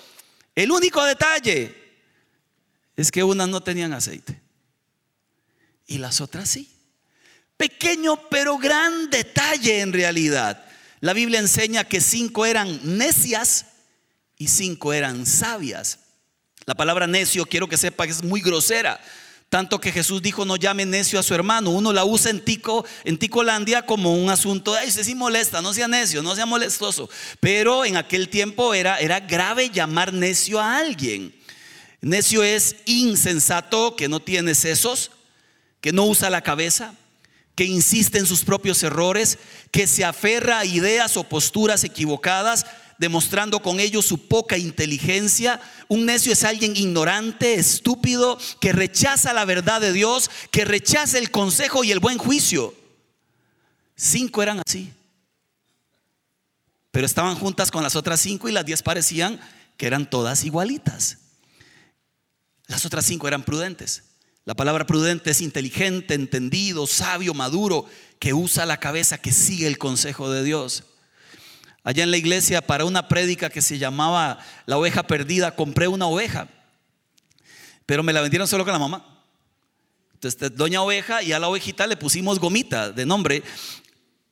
El 0.54 0.70
único 0.70 1.02
detalle 1.02 1.74
es 2.94 3.10
que 3.10 3.24
unas 3.24 3.48
no 3.48 3.60
tenían 3.60 3.92
aceite 3.92 4.40
y 5.88 5.98
las 5.98 6.20
otras 6.20 6.48
sí. 6.48 6.70
Pequeño 7.56 8.28
pero 8.28 8.56
gran 8.56 9.10
detalle 9.10 9.80
en 9.80 9.92
realidad. 9.92 10.64
La 11.00 11.14
Biblia 11.14 11.40
enseña 11.40 11.82
que 11.82 12.00
cinco 12.00 12.46
eran 12.46 12.96
necias 12.96 13.66
y 14.38 14.46
cinco 14.46 14.92
eran 14.92 15.26
sabias. 15.26 15.98
La 16.66 16.76
palabra 16.76 17.08
necio 17.08 17.46
quiero 17.46 17.68
que 17.68 17.76
sepa 17.76 18.06
que 18.06 18.12
es 18.12 18.22
muy 18.22 18.40
grosera. 18.42 19.00
Tanto 19.52 19.78
que 19.78 19.92
Jesús 19.92 20.22
dijo, 20.22 20.46
no 20.46 20.56
llame 20.56 20.86
necio 20.86 21.20
a 21.20 21.22
su 21.22 21.34
hermano. 21.34 21.68
Uno 21.68 21.92
la 21.92 22.06
usa 22.06 22.30
en, 22.30 22.42
tico, 22.42 22.86
en 23.04 23.18
Ticolandia 23.18 23.84
como 23.84 24.14
un 24.14 24.30
asunto, 24.30 24.74
ay, 24.74 24.88
usted 24.88 25.04
sí 25.04 25.14
molesta, 25.14 25.60
no 25.60 25.74
sea 25.74 25.88
necio, 25.88 26.22
no 26.22 26.34
sea 26.34 26.46
molestoso. 26.46 27.10
Pero 27.38 27.84
en 27.84 27.98
aquel 27.98 28.30
tiempo 28.30 28.72
era, 28.72 28.98
era 28.98 29.20
grave 29.20 29.68
llamar 29.68 30.14
necio 30.14 30.58
a 30.58 30.78
alguien. 30.78 31.34
Necio 32.00 32.42
es 32.42 32.76
insensato, 32.86 33.94
que 33.94 34.08
no 34.08 34.20
tiene 34.20 34.54
sesos, 34.54 35.10
que 35.82 35.92
no 35.92 36.06
usa 36.06 36.30
la 36.30 36.40
cabeza, 36.40 36.94
que 37.54 37.64
insiste 37.64 38.18
en 38.18 38.24
sus 38.24 38.44
propios 38.44 38.82
errores, 38.82 39.38
que 39.70 39.86
se 39.86 40.02
aferra 40.02 40.60
a 40.60 40.64
ideas 40.64 41.18
o 41.18 41.24
posturas 41.24 41.84
equivocadas, 41.84 42.64
demostrando 42.98 43.60
con 43.60 43.80
ello 43.80 44.02
su 44.02 44.26
poca 44.28 44.58
inteligencia. 44.58 45.60
Un 45.88 46.06
necio 46.06 46.32
es 46.32 46.44
alguien 46.44 46.76
ignorante, 46.76 47.54
estúpido, 47.54 48.38
que 48.60 48.72
rechaza 48.72 49.32
la 49.32 49.44
verdad 49.44 49.80
de 49.80 49.92
Dios, 49.92 50.30
que 50.50 50.64
rechaza 50.64 51.18
el 51.18 51.30
consejo 51.30 51.84
y 51.84 51.92
el 51.92 52.00
buen 52.00 52.18
juicio. 52.18 52.74
Cinco 53.96 54.42
eran 54.42 54.60
así. 54.66 54.92
Pero 56.90 57.06
estaban 57.06 57.36
juntas 57.36 57.70
con 57.70 57.82
las 57.82 57.96
otras 57.96 58.20
cinco 58.20 58.48
y 58.48 58.52
las 58.52 58.66
diez 58.66 58.82
parecían 58.82 59.40
que 59.76 59.86
eran 59.86 60.08
todas 60.08 60.44
igualitas. 60.44 61.18
Las 62.66 62.84
otras 62.84 63.04
cinco 63.04 63.28
eran 63.28 63.42
prudentes. 63.42 64.04
La 64.44 64.54
palabra 64.54 64.86
prudente 64.86 65.30
es 65.30 65.40
inteligente, 65.40 66.14
entendido, 66.14 66.86
sabio, 66.86 67.32
maduro, 67.32 67.86
que 68.18 68.34
usa 68.34 68.66
la 68.66 68.78
cabeza, 68.78 69.18
que 69.18 69.32
sigue 69.32 69.66
el 69.66 69.78
consejo 69.78 70.30
de 70.30 70.42
Dios. 70.42 70.84
Allá 71.84 72.04
en 72.04 72.12
la 72.12 72.16
iglesia, 72.16 72.62
para 72.62 72.84
una 72.84 73.08
prédica 73.08 73.50
que 73.50 73.60
se 73.60 73.78
llamaba 73.78 74.38
La 74.66 74.78
oveja 74.78 75.02
perdida, 75.02 75.56
compré 75.56 75.88
una 75.88 76.06
oveja. 76.06 76.48
Pero 77.86 78.02
me 78.02 78.12
la 78.12 78.20
vendieron 78.20 78.46
solo 78.46 78.64
con 78.64 78.72
la 78.72 78.78
mamá. 78.78 79.04
Entonces, 80.14 80.56
doña 80.56 80.82
oveja 80.82 81.22
y 81.22 81.32
a 81.32 81.40
la 81.40 81.48
ovejita 81.48 81.86
le 81.88 81.96
pusimos 81.96 82.38
gomita 82.38 82.92
de 82.92 83.04
nombre. 83.04 83.42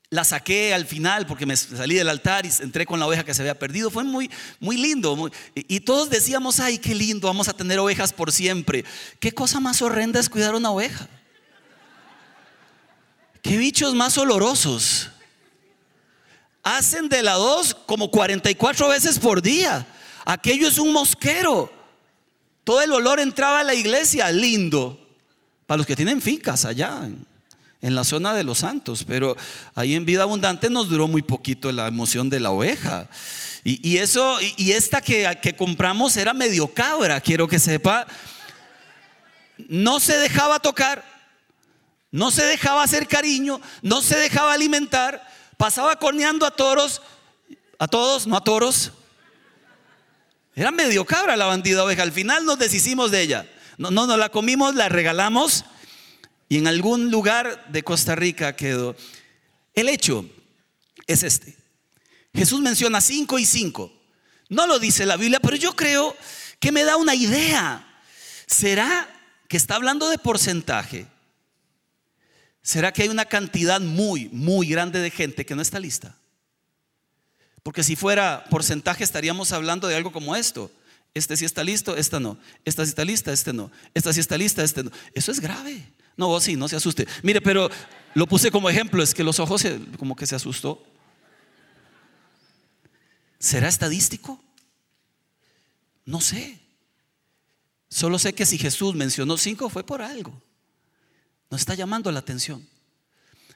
La 0.09 0.23
saqué 0.23 0.73
al 0.73 0.87
final 0.87 1.27
porque 1.27 1.47
me 1.47 1.57
salí 1.57 1.97
del 1.97 2.09
altar 2.09 2.47
y 2.47 2.51
entré 2.63 2.87
con 2.87 3.01
la 3.01 3.07
oveja 3.07 3.25
que 3.25 3.35
se 3.35 3.43
había 3.43 3.59
perdido. 3.59 3.91
Fue 3.91 4.05
muy, 4.05 4.31
muy 4.61 4.77
lindo. 4.77 5.31
y 5.55 5.81
todos 5.81 6.09
decíamos, 6.09 6.61
ay, 6.61 6.79
qué 6.79 6.95
lindo, 6.95 7.27
vamos 7.27 7.49
a 7.49 7.53
tener 7.53 7.81
ovejas 7.81 8.13
por 8.13 8.31
siempre. 8.31 8.85
¿Qué 9.19 9.33
cosa 9.33 9.59
más 9.59 9.83
horrenda 9.83 10.21
es 10.21 10.29
cuidar 10.29 10.55
una 10.55 10.71
oveja? 10.71 11.09
¿Qué 13.43 13.57
bichos 13.57 13.95
más 13.95 14.17
olorosos? 14.19 15.11
Hacen 16.63 17.09
de 17.09 17.23
la 17.23 17.35
dos 17.35 17.75
como 17.87 18.11
44 18.11 18.89
veces 18.89 19.19
por 19.19 19.43
día. 19.43 19.87
Aquello 20.25 20.69
es 20.69 20.79
un 20.79 20.93
mosquero. 20.93 21.73
Todo 22.65 22.83
el 22.83 22.93
olor 22.93 23.21
entraba 23.21 23.61
a 23.61 23.65
la 23.65 23.75
iglesia, 23.75 24.31
lindo. 24.31 24.99
Para 25.67 25.79
los 25.79 25.87
que 25.87 25.97
tienen 25.97 26.21
fincas 26.21 26.65
allá, 26.65 27.09
en, 27.81 27.95
la 27.95 28.05
zona 28.05 28.35
de 28.35 28.45
los 28.45 28.59
santos. 28.59 29.05
Pero 29.07 29.37
ahí 29.75 29.95
en 29.95 30.05
vida 30.05 30.23
abundante 30.23 30.69
nos 30.69 30.89
duró 30.89 31.09
muy 31.09 31.23
poquito 31.23 31.73
la 31.73 31.89
emoción 31.89 32.29
de 32.29 32.41
la 32.41 32.51
oveja. 32.51 33.09
Y, 33.63 33.99
eso, 33.99 34.39
y, 34.57 34.73
esta 34.73 35.03
que, 35.03 35.39
que 35.43 35.55
compramos 35.55 36.17
era 36.17 36.33
medio 36.33 36.69
cabra, 36.69 37.21
quiero 37.21 37.47
que 37.47 37.59
sepa. 37.59 38.07
No 39.69 40.01
se 40.01 40.17
dejaba 40.17 40.61
tocar, 40.61 41.05
no 42.11 42.31
se 42.31 42.45
dejaba 42.45 42.83
hacer 42.83 43.07
cariño, 43.07 43.61
no 43.83 44.01
se 44.01 44.19
dejaba 44.19 44.55
alimentar 44.55 45.30
pasaba 45.61 45.95
corneando 45.97 46.47
a 46.47 46.51
toros, 46.51 47.03
a 47.79 47.87
todos, 47.87 48.27
no 48.27 48.35
a 48.35 48.43
toros. 48.43 48.93
Era 50.55 50.71
medio 50.71 51.05
cabra 51.05 51.37
la 51.37 51.45
bandida 51.45 51.85
oveja. 51.85 52.03
Al 52.03 52.13
final 52.13 52.47
nos 52.47 52.59
deshicimos 52.59 53.11
de 53.11 53.21
ella. 53.21 53.47
No, 53.77 53.91
no, 53.91 54.07
nos 54.07 54.19
la 54.19 54.31
comimos, 54.31 54.75
la 54.75 54.89
regalamos 54.89 55.67
y 56.49 56.57
en 56.57 56.67
algún 56.67 57.11
lugar 57.11 57.67
de 57.69 57.83
Costa 57.83 58.15
Rica 58.15 58.57
quedó. 58.57 58.97
El 59.75 59.91
hecho 59.91 60.25
es 61.07 61.25
este. 61.25 61.59
Jesús 62.35 62.61
menciona 62.61 63.03
cinco 63.03 63.39
y 63.39 63.45
cinco. 63.45 63.93
No 64.49 64.67
lo 64.67 64.79
dice 64.79 65.05
la 65.05 65.19
Biblia, 65.19 65.41
pero 65.41 65.57
yo 65.57 65.77
creo 65.77 66.17
que 66.59 66.73
me 66.73 66.85
da 66.85 66.97
una 66.97 67.15
idea. 67.15 67.87
¿Será 68.47 69.07
que 69.47 69.59
está 69.59 69.75
hablando 69.75 70.09
de 70.09 70.17
porcentaje? 70.17 71.07
¿Será 72.63 72.93
que 72.93 73.03
hay 73.03 73.09
una 73.09 73.25
cantidad 73.25 73.81
muy, 73.81 74.29
muy 74.33 74.69
grande 74.69 75.01
de 75.01 75.11
gente 75.11 75.47
que 75.47 75.55
no 75.55 75.63
está 75.63 75.81
lista? 75.81 76.17
Porque 77.63 77.83
si 77.83 77.97
fuera 77.97 78.45
porcentaje 78.51 79.05
estaríamos 79.05 79.53
hablando 79.53 79.89
de 79.89 79.97
algo 79.97 80.13
como 80.13 80.37
esto. 80.37 80.71
Este 81.13 81.37
sí 81.37 81.45
está 81.45 81.65
listo, 81.65 81.97
esta 81.97 82.21
no. 82.21 82.39
Esta 82.65 82.85
sí 82.85 82.91
está 82.91 83.05
lista, 83.05 83.33
este 83.33 83.53
no. 83.53 83.71
Esta 83.95 84.13
sí 84.13 84.21
está 84.21 84.39
lista, 84.39 84.63
este 84.63 84.85
no. 84.85 84.91
Eso 85.15 85.33
es 85.33 85.41
grave. 85.41 85.83
No, 86.17 86.29
vos 86.29 86.45
sí, 86.45 86.57
no 86.57 86.69
se 86.69 86.77
asuste. 86.77 87.07
Mire, 87.23 87.41
pero 87.41 87.71
lo 88.15 88.27
puse 88.27 88.51
como 88.51 88.69
ejemplo, 88.69 89.03
es 89.03 89.15
que 89.15 89.25
los 89.25 89.41
ojos 89.41 89.65
como 89.99 90.15
que 90.15 90.27
se 90.27 90.37
asustó. 90.37 90.83
¿Será 93.39 93.69
estadístico? 93.69 94.43
No 96.05 96.21
sé. 96.21 96.59
Solo 97.89 98.19
sé 98.19 98.35
que 98.35 98.47
si 98.47 98.59
Jesús 98.59 98.95
mencionó 98.95 99.37
cinco 99.37 99.69
fue 99.69 99.85
por 99.85 100.03
algo. 100.03 100.41
Nos 101.51 101.61
está 101.61 101.75
llamando 101.75 102.11
la 102.13 102.21
atención. 102.21 102.67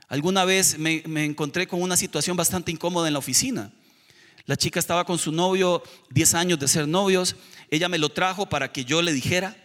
Alguna 0.08 0.44
vez 0.44 0.78
me, 0.78 1.02
encontré 1.24 1.66
con 1.66 1.80
una 1.80 1.96
situación 1.96 2.36
bastante 2.36 2.70
incómoda 2.70 3.06
en 3.06 3.14
la 3.14 3.18
oficina. 3.20 3.72
La 4.46 4.56
chica 4.56 4.78
estaba 4.78 5.04
con 5.04 5.18
su 5.18 5.32
novio, 5.32 5.82
10 6.10 6.34
años 6.34 6.58
de 6.58 6.68
ser 6.68 6.86
novios. 6.86 7.36
Ella 7.70 7.88
me 7.88 7.98
lo 7.98 8.10
trajo 8.10 8.46
para 8.46 8.70
que 8.70 8.84
yo 8.84 9.00
le 9.00 9.12
dijera. 9.12 9.56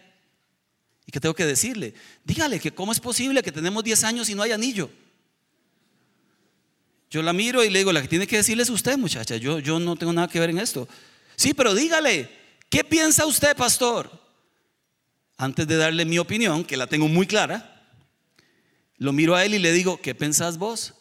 ¿Y 1.06 1.12
qué 1.12 1.20
tengo 1.20 1.34
que 1.34 1.44
decirle? 1.44 1.92
Dígale 2.24 2.60
que 2.60 2.72
cómo 2.72 2.92
es 2.92 3.00
posible 3.00 3.42
que 3.42 3.52
tenemos 3.52 3.84
10 3.84 4.04
años 4.04 4.28
y 4.30 4.34
no 4.34 4.42
hay 4.42 4.52
anillo. 4.52 4.90
Yo 7.10 7.22
la 7.22 7.32
miro 7.32 7.64
y 7.64 7.70
le 7.70 7.80
digo, 7.80 7.92
la 7.92 8.00
que 8.00 8.08
tiene 8.08 8.26
que 8.26 8.36
decirle 8.36 8.62
es 8.62 8.70
usted, 8.70 8.96
muchacha. 8.96 9.36
Yo, 9.36 9.58
yo 9.58 9.80
no 9.80 9.96
tengo 9.96 10.12
nada 10.12 10.28
que 10.28 10.38
ver 10.38 10.50
en 10.50 10.58
esto. 10.58 10.88
Sí, 11.34 11.52
pero 11.52 11.74
dígale, 11.74 12.30
¿qué 12.68 12.84
piensa 12.84 13.26
usted, 13.26 13.56
pastor? 13.56 14.10
Antes 15.36 15.66
de 15.66 15.76
darle 15.76 16.04
mi 16.04 16.18
opinión, 16.18 16.64
que 16.64 16.76
la 16.76 16.86
tengo 16.86 17.08
muy 17.08 17.26
clara, 17.26 17.69
lo 19.00 19.14
miro 19.14 19.34
a 19.34 19.46
él 19.46 19.54
y 19.54 19.58
le 19.58 19.72
digo, 19.72 20.00
¿qué 20.02 20.14
pensás 20.14 20.58
vos? 20.58 20.92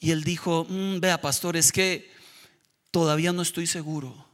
Y 0.00 0.10
él 0.10 0.24
dijo, 0.24 0.66
mm, 0.68 0.98
vea, 0.98 1.20
pastor, 1.20 1.56
es 1.56 1.70
que 1.70 2.10
todavía 2.90 3.32
no 3.32 3.40
estoy 3.40 3.68
seguro. 3.68 4.26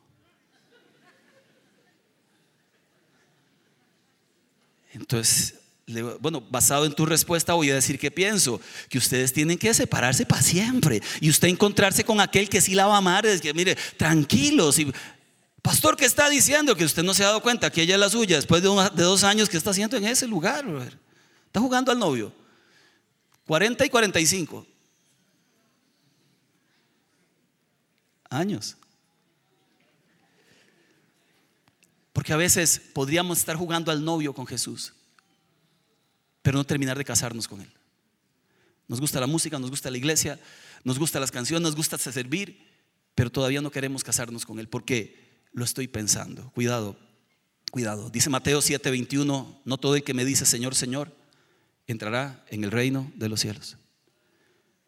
Entonces, 4.94 5.56
bueno, 6.20 6.40
basado 6.40 6.86
en 6.86 6.94
tu 6.94 7.04
respuesta 7.04 7.52
voy 7.52 7.70
a 7.70 7.74
decir 7.74 7.98
que 7.98 8.10
pienso, 8.10 8.58
que 8.88 8.96
ustedes 8.96 9.34
tienen 9.34 9.58
que 9.58 9.74
separarse 9.74 10.24
para 10.24 10.40
siempre 10.40 11.02
y 11.20 11.28
usted 11.28 11.48
encontrarse 11.48 12.02
con 12.02 12.18
aquel 12.18 12.48
que 12.48 12.62
sí 12.62 12.74
la 12.74 12.86
va 12.86 12.94
a 12.94 12.98
amar, 12.98 13.26
es 13.26 13.42
que 13.42 13.52
mire, 13.52 13.76
tranquilos. 13.98 14.78
Y, 14.78 14.90
Pastor, 15.60 15.98
¿qué 15.98 16.06
está 16.06 16.30
diciendo? 16.30 16.74
Que 16.74 16.86
usted 16.86 17.02
no 17.02 17.12
se 17.12 17.24
ha 17.24 17.26
dado 17.26 17.42
cuenta 17.42 17.70
que 17.70 17.82
ella 17.82 17.96
es 17.96 18.00
la 18.00 18.08
suya 18.08 18.36
después 18.36 18.62
de, 18.62 18.68
dos 18.68 19.22
años 19.22 19.50
que 19.50 19.58
está 19.58 19.68
haciendo 19.68 19.98
en 19.98 20.06
ese 20.06 20.26
lugar. 20.26 20.64
Está 21.46 21.60
jugando 21.60 21.92
al 21.92 21.98
novio. 21.98 22.32
40 23.46 23.86
y 23.86 23.90
45 23.90 24.66
años. 28.30 28.76
Porque 32.12 32.32
a 32.32 32.36
veces 32.36 32.80
podríamos 32.92 33.38
estar 33.38 33.56
jugando 33.56 33.90
al 33.90 34.04
novio 34.04 34.32
con 34.32 34.46
Jesús, 34.46 34.92
pero 36.42 36.56
no 36.56 36.64
terminar 36.64 36.96
de 36.96 37.04
casarnos 37.04 37.48
con 37.48 37.60
Él. 37.60 37.72
Nos 38.86 39.00
gusta 39.00 39.18
la 39.18 39.26
música, 39.26 39.58
nos 39.58 39.70
gusta 39.70 39.90
la 39.90 39.98
iglesia, 39.98 40.38
nos 40.84 40.98
gusta 40.98 41.18
las 41.18 41.30
canciones, 41.30 41.62
nos 41.62 41.76
gusta 41.76 41.98
servir, 41.98 42.66
pero 43.14 43.30
todavía 43.30 43.60
no 43.60 43.70
queremos 43.70 44.04
casarnos 44.04 44.44
con 44.44 44.58
Él 44.58 44.68
porque 44.68 45.42
lo 45.52 45.64
estoy 45.64 45.88
pensando. 45.88 46.50
Cuidado, 46.50 46.96
cuidado. 47.70 48.10
Dice 48.10 48.30
Mateo 48.30 48.60
7:21, 48.60 49.60
no 49.64 49.78
todo 49.78 49.96
el 49.96 50.04
que 50.04 50.14
me 50.14 50.24
dice 50.24 50.46
Señor, 50.46 50.74
Señor, 50.74 51.12
entrará 51.86 52.44
en 52.48 52.64
el 52.64 52.70
reino 52.70 53.10
de 53.16 53.28
los 53.28 53.40
cielos. 53.40 53.76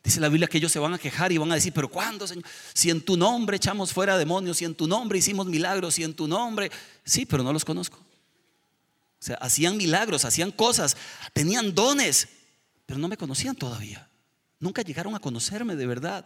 Dice 0.02 0.20
la 0.20 0.28
Biblia 0.28 0.46
que 0.46 0.58
ellos 0.58 0.70
se 0.70 0.78
van 0.78 0.94
a 0.94 0.98
quejar 0.98 1.32
y 1.32 1.38
van 1.38 1.50
a 1.50 1.56
decir, 1.56 1.72
pero 1.72 1.88
¿cuándo, 1.88 2.28
Señor? 2.28 2.44
Si 2.72 2.90
en 2.90 3.00
tu 3.00 3.16
nombre 3.16 3.56
echamos 3.56 3.92
fuera 3.92 4.16
demonios, 4.16 4.58
si 4.58 4.64
en 4.64 4.74
tu 4.74 4.86
nombre 4.86 5.18
hicimos 5.18 5.46
milagros, 5.46 5.94
si 5.94 6.04
en 6.04 6.14
tu 6.14 6.28
nombre... 6.28 6.70
Sí, 7.04 7.26
pero 7.26 7.42
no 7.42 7.52
los 7.52 7.64
conozco. 7.64 7.98
O 7.98 9.24
sea, 9.26 9.34
hacían 9.36 9.76
milagros, 9.76 10.24
hacían 10.24 10.52
cosas, 10.52 10.96
tenían 11.32 11.74
dones, 11.74 12.28
pero 12.86 13.00
no 13.00 13.08
me 13.08 13.16
conocían 13.16 13.56
todavía. 13.56 14.08
Nunca 14.60 14.82
llegaron 14.82 15.16
a 15.16 15.18
conocerme 15.18 15.74
de 15.74 15.86
verdad. 15.86 16.24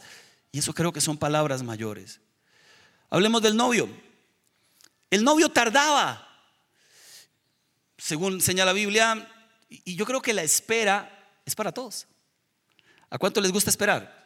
Y 0.53 0.59
eso 0.59 0.75
creo 0.75 0.93
que 0.93 1.01
son 1.01 1.17
palabras 1.17 1.63
mayores. 1.63 2.21
Hablemos 3.09 3.41
del 3.41 3.57
novio. 3.57 3.89
El 5.11 5.25
novio 5.25 5.49
tardaba, 5.49 6.29
según 7.97 8.43
señala 8.43 8.73
la 8.73 8.75
Biblia, 8.75 9.27
y 9.71 9.95
yo 9.95 10.05
creo 10.05 10.21
que 10.21 10.35
la 10.35 10.43
espera 10.43 11.39
es 11.47 11.55
para 11.55 11.73
todos. 11.73 12.07
¿A 13.09 13.19
cuánto 13.19 13.41
les 13.41 13.53
gusta 13.53 13.71
esperar? 13.71 14.21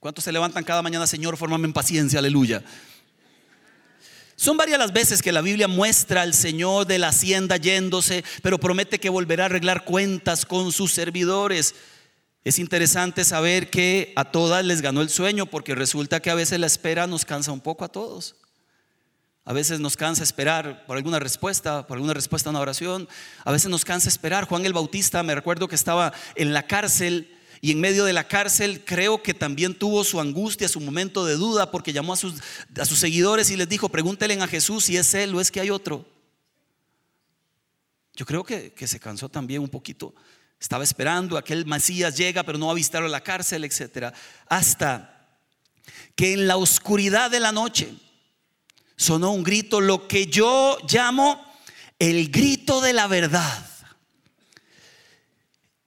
¿Cuántos 0.00 0.24
se 0.24 0.32
levantan 0.32 0.64
cada 0.64 0.82
mañana, 0.82 1.06
Señor, 1.06 1.36
formame 1.36 1.66
en 1.66 1.72
paciencia, 1.72 2.18
aleluya? 2.18 2.62
Son 4.34 4.56
varias 4.56 4.78
las 4.78 4.92
veces 4.92 5.22
que 5.22 5.30
la 5.30 5.42
Biblia 5.42 5.68
muestra 5.68 6.22
al 6.22 6.34
Señor 6.34 6.86
de 6.86 6.98
la 6.98 7.08
hacienda 7.08 7.56
yéndose, 7.56 8.24
pero 8.42 8.58
promete 8.58 8.98
que 8.98 9.10
volverá 9.10 9.44
a 9.44 9.46
arreglar 9.46 9.84
cuentas 9.84 10.44
con 10.44 10.72
sus 10.72 10.92
servidores. 10.92 11.76
Es 12.42 12.58
interesante 12.58 13.24
saber 13.24 13.70
que 13.70 14.12
a 14.16 14.24
todas 14.24 14.64
les 14.64 14.80
ganó 14.80 15.02
el 15.02 15.10
sueño, 15.10 15.46
porque 15.46 15.76
resulta 15.76 16.18
que 16.18 16.30
a 16.30 16.34
veces 16.34 16.58
la 16.58 16.66
espera 16.66 17.06
nos 17.06 17.24
cansa 17.24 17.52
un 17.52 17.60
poco 17.60 17.84
a 17.84 17.88
todos. 17.88 18.34
A 19.44 19.52
veces 19.52 19.80
nos 19.80 19.96
cansa 19.96 20.22
esperar 20.22 20.86
por 20.86 20.96
alguna 20.96 21.18
respuesta, 21.18 21.86
por 21.86 21.96
alguna 21.96 22.14
respuesta 22.14 22.48
a 22.48 22.52
una 22.52 22.60
oración. 22.60 23.08
A 23.44 23.50
veces 23.50 23.70
nos 23.70 23.84
cansa 23.84 24.08
esperar. 24.08 24.46
Juan 24.46 24.64
el 24.64 24.72
Bautista, 24.72 25.22
me 25.22 25.34
recuerdo 25.34 25.66
que 25.66 25.74
estaba 25.74 26.12
en 26.36 26.52
la 26.52 26.66
cárcel 26.66 27.28
y 27.64 27.70
en 27.70 27.80
medio 27.80 28.04
de 28.04 28.12
la 28.12 28.26
cárcel 28.26 28.84
creo 28.84 29.22
que 29.22 29.34
también 29.34 29.78
tuvo 29.78 30.02
su 30.02 30.20
angustia, 30.20 30.68
su 30.68 30.80
momento 30.80 31.24
de 31.24 31.36
duda, 31.36 31.70
porque 31.70 31.92
llamó 31.92 32.12
a 32.12 32.16
sus, 32.16 32.34
seguidores 32.98 33.50
y 33.50 33.56
les 33.56 33.68
dijo, 33.68 33.88
pregúntenle 33.88 34.42
a 34.42 34.48
Jesús 34.48 34.84
si 34.86 34.96
es 34.96 35.14
Él 35.14 35.32
o 35.32 35.40
es 35.40 35.52
que 35.52 35.60
hay 35.60 35.70
otro. 35.70 36.04
Yo 38.16 38.26
creo 38.26 38.42
que, 38.42 38.74
se 38.84 38.98
cansó 38.98 39.28
también 39.28 39.62
un 39.62 39.68
poquito. 39.68 40.12
Estaba 40.60 40.82
esperando, 40.82 41.36
aquel 41.36 41.64
Mesías 41.64 42.16
llega, 42.16 42.42
pero 42.42 42.58
no 42.58 42.66
va 42.66 42.72
a 42.72 42.74
visitar 42.74 43.04
a 43.04 43.08
la 43.08 43.20
cárcel, 43.20 43.64
etc. 43.64 44.12
Hasta 44.48 45.38
que 46.16 46.32
en 46.32 46.48
la 46.48 46.56
oscuridad 46.56 47.30
de 47.30 47.38
la 47.38 47.52
noche, 47.52 47.94
sonó 48.96 49.32
un 49.32 49.42
grito, 49.42 49.80
lo 49.80 50.06
que 50.08 50.26
yo 50.26 50.78
llamo 50.88 51.44
el 51.98 52.30
grito 52.30 52.80
de 52.80 52.92
la 52.92 53.06
verdad. 53.06 53.66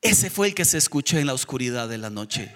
Ese 0.01 0.29
fue 0.29 0.47
el 0.47 0.55
que 0.55 0.65
se 0.65 0.77
escuchó 0.77 1.17
en 1.17 1.27
la 1.27 1.33
oscuridad 1.33 1.89
de 1.89 1.97
la 1.97 2.09
noche. 2.09 2.53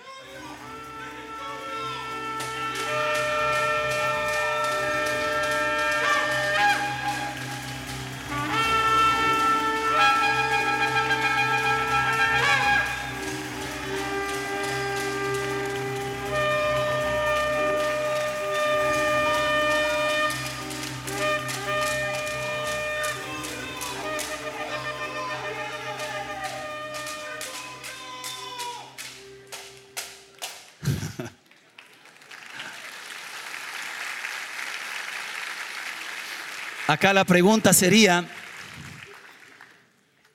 Acá 36.90 37.14
la 37.14 37.24
pregunta 37.24 37.72
sería, 37.72 38.28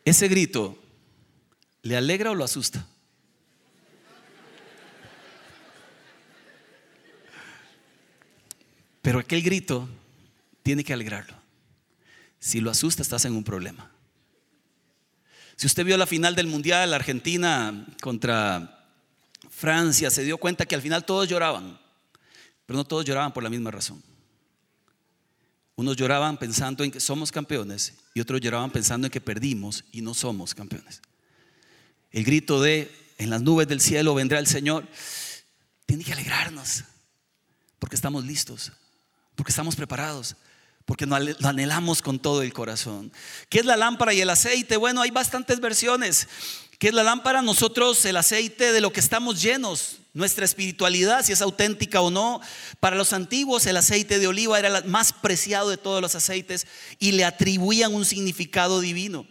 ¿ese 0.05 0.29
grito 0.29 0.79
le 1.83 1.97
alegra 1.97 2.31
o 2.31 2.35
lo 2.37 2.45
asusta? 2.45 2.87
Pero 9.03 9.19
aquel 9.19 9.43
grito 9.43 9.89
tiene 10.63 10.85
que 10.85 10.93
alegrarlo. 10.93 11.35
Si 12.39 12.61
lo 12.61 12.71
asusta, 12.71 13.03
estás 13.03 13.25
en 13.25 13.35
un 13.35 13.43
problema. 13.43 13.91
Si 15.57 15.67
usted 15.67 15.85
vio 15.85 15.97
la 15.97 16.07
final 16.07 16.37
del 16.37 16.47
Mundial, 16.47 16.95
Argentina 16.95 17.85
contra 18.01 18.93
Francia, 19.51 20.09
se 20.09 20.23
dio 20.23 20.39
cuenta 20.39 20.67
que 20.67 20.77
al 20.77 20.83
final 20.83 21.05
todos 21.05 21.29
lloraban, 21.29 21.81
pero 22.65 22.77
no 22.77 22.85
todos 22.85 23.05
lloraban 23.05 23.33
por 23.33 23.43
la 23.43 23.51
misma 23.51 23.73
razón. 23.73 24.14
Unos 25.85 25.99
lloraban 25.99 26.39
pensando 26.39 26.83
en 26.83 26.91
que 26.91 26.99
somos 26.99 27.31
campeones 27.31 27.93
y 28.15 28.21
otros 28.21 28.41
lloraban 28.41 28.71
pensando 28.71 29.07
en 29.07 29.11
que 29.11 29.21
perdimos 29.21 29.85
y 29.93 30.01
no 30.01 30.15
somos 30.15 30.55
campeones. 30.55 31.03
El 32.11 32.25
grito 32.25 32.63
de 32.63 32.91
en 33.19 33.29
las 33.29 33.43
nubes 33.43 33.69
del 33.69 33.83
cielo 33.83 34.15
vendrá 34.15 34.39
el 34.39 34.47
Señor 34.47 34.89
tiene 35.85 36.03
que 36.03 36.15
alegrarnos 36.15 36.85
porque 37.79 37.97
estamos 37.97 38.25
listos, 38.25 38.73
porque 39.35 39.53
estamos 39.53 39.77
preparados, 39.77 40.37
porque 40.87 41.05
lo 41.05 41.17
anhelamos 41.47 42.01
con 42.01 42.19
todo 42.19 42.41
el 42.41 42.55
corazón. 42.55 43.13
¿Qué 43.51 43.59
es 43.59 43.67
la 43.67 43.77
lámpara 43.77 44.15
y 44.15 44.23
el 44.23 44.31
aceite? 44.31 44.79
Bueno, 44.79 45.03
hay 45.03 45.11
bastantes 45.11 45.61
versiones. 45.61 46.29
¿Qué 46.79 46.89
es 46.89 46.95
la 46.95 47.03
lámpara? 47.03 47.43
Nosotros 47.43 48.05
el 48.05 48.17
aceite 48.17 48.73
de 48.73 48.81
lo 48.81 48.93
que 48.93 49.01
estamos 49.01 49.41
llenos, 49.41 49.99
nuestra 50.13 50.45
espiritualidad, 50.45 51.25
si 51.25 51.33
es 51.33 51.41
auténtica 51.41 52.01
o 52.01 52.11
no. 52.11 52.41
Para 52.81 52.97
los 52.97 53.13
antiguos 53.13 53.67
el 53.67 53.77
aceite 53.77 54.19
de 54.19 54.27
oliva 54.27 54.59
era 54.59 54.79
el 54.79 54.85
más 54.87 55.13
preciado 55.13 55.71
de 55.71 55.77
todos 55.77 56.01
los 56.01 56.15
aceites 56.15 56.67
y 56.99 57.13
le 57.13 57.25
atribuían 57.25 57.95
un 57.95 58.05
significado 58.05 58.81
divino. 58.81 59.27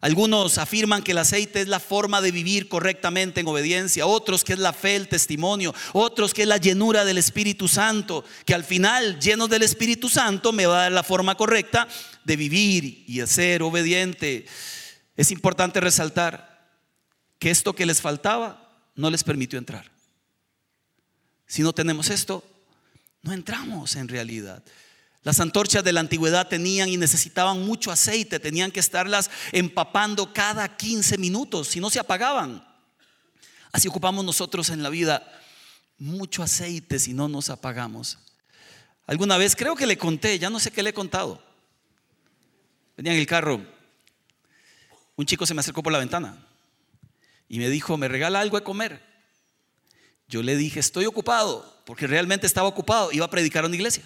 Algunos 0.00 0.58
afirman 0.58 1.02
que 1.02 1.12
el 1.12 1.18
aceite 1.18 1.62
es 1.62 1.68
la 1.68 1.80
forma 1.80 2.20
de 2.20 2.30
vivir 2.30 2.68
correctamente 2.68 3.40
en 3.40 3.48
obediencia, 3.48 4.06
otros 4.06 4.44
que 4.44 4.52
es 4.52 4.58
la 4.58 4.72
fe, 4.72 4.94
el 4.94 5.08
testimonio, 5.08 5.74
otros 5.92 6.34
que 6.34 6.42
es 6.42 6.48
la 6.48 6.58
llenura 6.58 7.04
del 7.04 7.18
Espíritu 7.18 7.66
Santo, 7.66 8.22
que 8.44 8.54
al 8.54 8.62
final, 8.62 9.18
lleno 9.18 9.48
del 9.48 9.62
Espíritu 9.62 10.08
Santo, 10.08 10.52
me 10.52 10.66
va 10.66 10.78
a 10.78 10.82
dar 10.82 10.92
la 10.92 11.02
forma 11.02 11.34
correcta 11.34 11.88
de 12.24 12.36
vivir 12.36 13.04
y 13.08 13.18
de 13.18 13.26
ser 13.26 13.62
obediente. 13.62 14.46
Es 15.16 15.30
importante 15.30 15.80
resaltar 15.80 16.55
que 17.38 17.50
esto 17.50 17.74
que 17.74 17.86
les 17.86 18.00
faltaba 18.00 18.66
no 18.94 19.10
les 19.10 19.24
permitió 19.24 19.58
entrar. 19.58 19.90
Si 21.46 21.62
no 21.62 21.72
tenemos 21.72 22.10
esto, 22.10 22.42
no 23.22 23.32
entramos 23.32 23.96
en 23.96 24.08
realidad. 24.08 24.62
Las 25.22 25.40
antorchas 25.40 25.82
de 25.84 25.92
la 25.92 26.00
antigüedad 26.00 26.48
tenían 26.48 26.88
y 26.88 26.96
necesitaban 26.96 27.64
mucho 27.64 27.90
aceite, 27.90 28.38
tenían 28.38 28.70
que 28.70 28.80
estarlas 28.80 29.30
empapando 29.52 30.32
cada 30.32 30.76
15 30.76 31.18
minutos, 31.18 31.68
si 31.68 31.80
no 31.80 31.90
se 31.90 31.98
apagaban. 31.98 32.66
Así 33.72 33.88
ocupamos 33.88 34.24
nosotros 34.24 34.70
en 34.70 34.82
la 34.82 34.88
vida 34.88 35.26
mucho 35.98 36.42
aceite 36.42 36.98
si 36.98 37.12
no 37.12 37.28
nos 37.28 37.50
apagamos. 37.50 38.18
Alguna 39.06 39.36
vez 39.36 39.56
creo 39.56 39.76
que 39.76 39.86
le 39.86 39.98
conté, 39.98 40.38
ya 40.38 40.50
no 40.50 40.60
sé 40.60 40.70
qué 40.70 40.82
le 40.82 40.90
he 40.90 40.94
contado. 40.94 41.42
Venía 42.96 43.12
en 43.12 43.18
el 43.18 43.26
carro, 43.26 43.60
un 45.16 45.26
chico 45.26 45.44
se 45.44 45.54
me 45.54 45.60
acercó 45.60 45.82
por 45.82 45.92
la 45.92 45.98
ventana 45.98 46.45
y 47.48 47.58
me 47.58 47.68
dijo, 47.68 47.96
¿me 47.96 48.08
regala 48.08 48.40
algo 48.40 48.58
de 48.58 48.64
comer? 48.64 49.00
Yo 50.28 50.42
le 50.42 50.56
dije, 50.56 50.80
estoy 50.80 51.06
ocupado, 51.06 51.82
porque 51.84 52.06
realmente 52.06 52.46
estaba 52.46 52.68
ocupado, 52.68 53.12
iba 53.12 53.24
a 53.24 53.30
predicar 53.30 53.64
en 53.64 53.70
una 53.70 53.76
iglesia. 53.76 54.02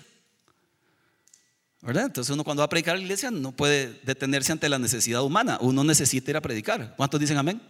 ¿Verdad? 1.81 2.07
Entonces 2.07 2.33
uno 2.33 2.45
cuando 2.45 2.61
va 2.61 2.67
a 2.67 2.69
predicar 2.69 2.95
a 2.95 2.99
la 2.99 3.03
iglesia 3.03 3.31
no 3.31 3.53
puede 3.53 3.99
detenerse 4.03 4.53
ante 4.53 4.69
la 4.69 4.79
necesidad 4.79 5.23
humana, 5.23 5.57
uno 5.63 5.83
necesita 5.83 6.31
ir 6.31 6.37
a 6.37 6.43
predicar. 6.43 6.95
¿Cuántos 6.97 7.19
dicen 7.19 7.39
amén? 7.39 7.61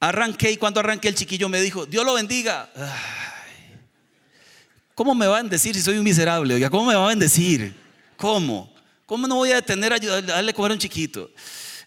Arranqué 0.00 0.52
y 0.52 0.56
cuando 0.58 0.80
arranqué 0.80 1.08
el 1.08 1.14
chiquillo 1.14 1.48
me 1.48 1.60
dijo, 1.62 1.86
Dios 1.86 2.04
lo 2.04 2.14
bendiga. 2.14 2.70
¿Cómo 4.94 5.14
me 5.14 5.26
va 5.26 5.38
a 5.38 5.42
bendecir 5.42 5.74
si 5.74 5.80
soy 5.80 5.96
un 5.96 6.04
miserable? 6.04 6.54
Oiga, 6.54 6.68
¿cómo 6.68 6.84
me 6.86 6.94
va 6.94 7.06
a 7.06 7.08
bendecir? 7.08 7.74
¿Cómo? 8.18 8.70
¿Cómo 9.06 9.26
no 9.26 9.36
voy 9.36 9.52
a 9.52 9.56
detener 9.56 9.94
a 9.94 9.98
darle 9.98 10.52
comer 10.52 10.72
a 10.72 10.74
un 10.74 10.78
chiquito? 10.78 11.30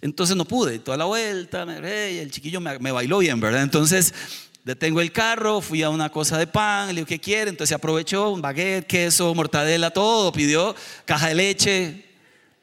Entonces 0.03 0.35
no 0.35 0.43
pude, 0.43 0.79
toda 0.79 0.97
la 0.97 1.05
vuelta, 1.05 1.63
el 1.63 2.29
chiquillo 2.29 2.59
me, 2.59 2.91
bailó 2.91 3.19
bien, 3.19 3.39
¿verdad? 3.39 3.63
Entonces 3.63 4.13
detengo 4.65 4.99
el 4.99 5.13
carro, 5.13 5.61
fui 5.61 5.81
a 5.81 5.89
una 5.89 6.09
cosa 6.09 6.37
de 6.37 6.45
pan, 6.45 6.89
le 6.89 6.95
digo, 6.95 7.07
¿qué 7.07 7.19
quiere? 7.19 7.49
Entonces 7.49 7.73
aprovechó 7.73 8.31
un 8.31 8.41
baguette, 8.41 8.85
queso, 8.85 9.33
mortadela, 9.33 9.91
todo, 9.91 10.33
pidió 10.33 10.75
caja 11.05 11.29
de 11.29 11.35
leche. 11.35 12.05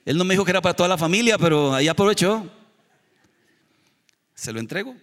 Él 0.04 0.18
no 0.18 0.24
me 0.24 0.34
dijo 0.34 0.44
que 0.44 0.50
era 0.50 0.60
para 0.60 0.76
toda 0.76 0.90
la 0.90 0.98
familia, 0.98 1.38
pero 1.38 1.72
ahí 1.72 1.88
aprovechó. 1.88 2.46
Se 4.34 4.52
lo 4.52 4.60
entrego. 4.60 4.94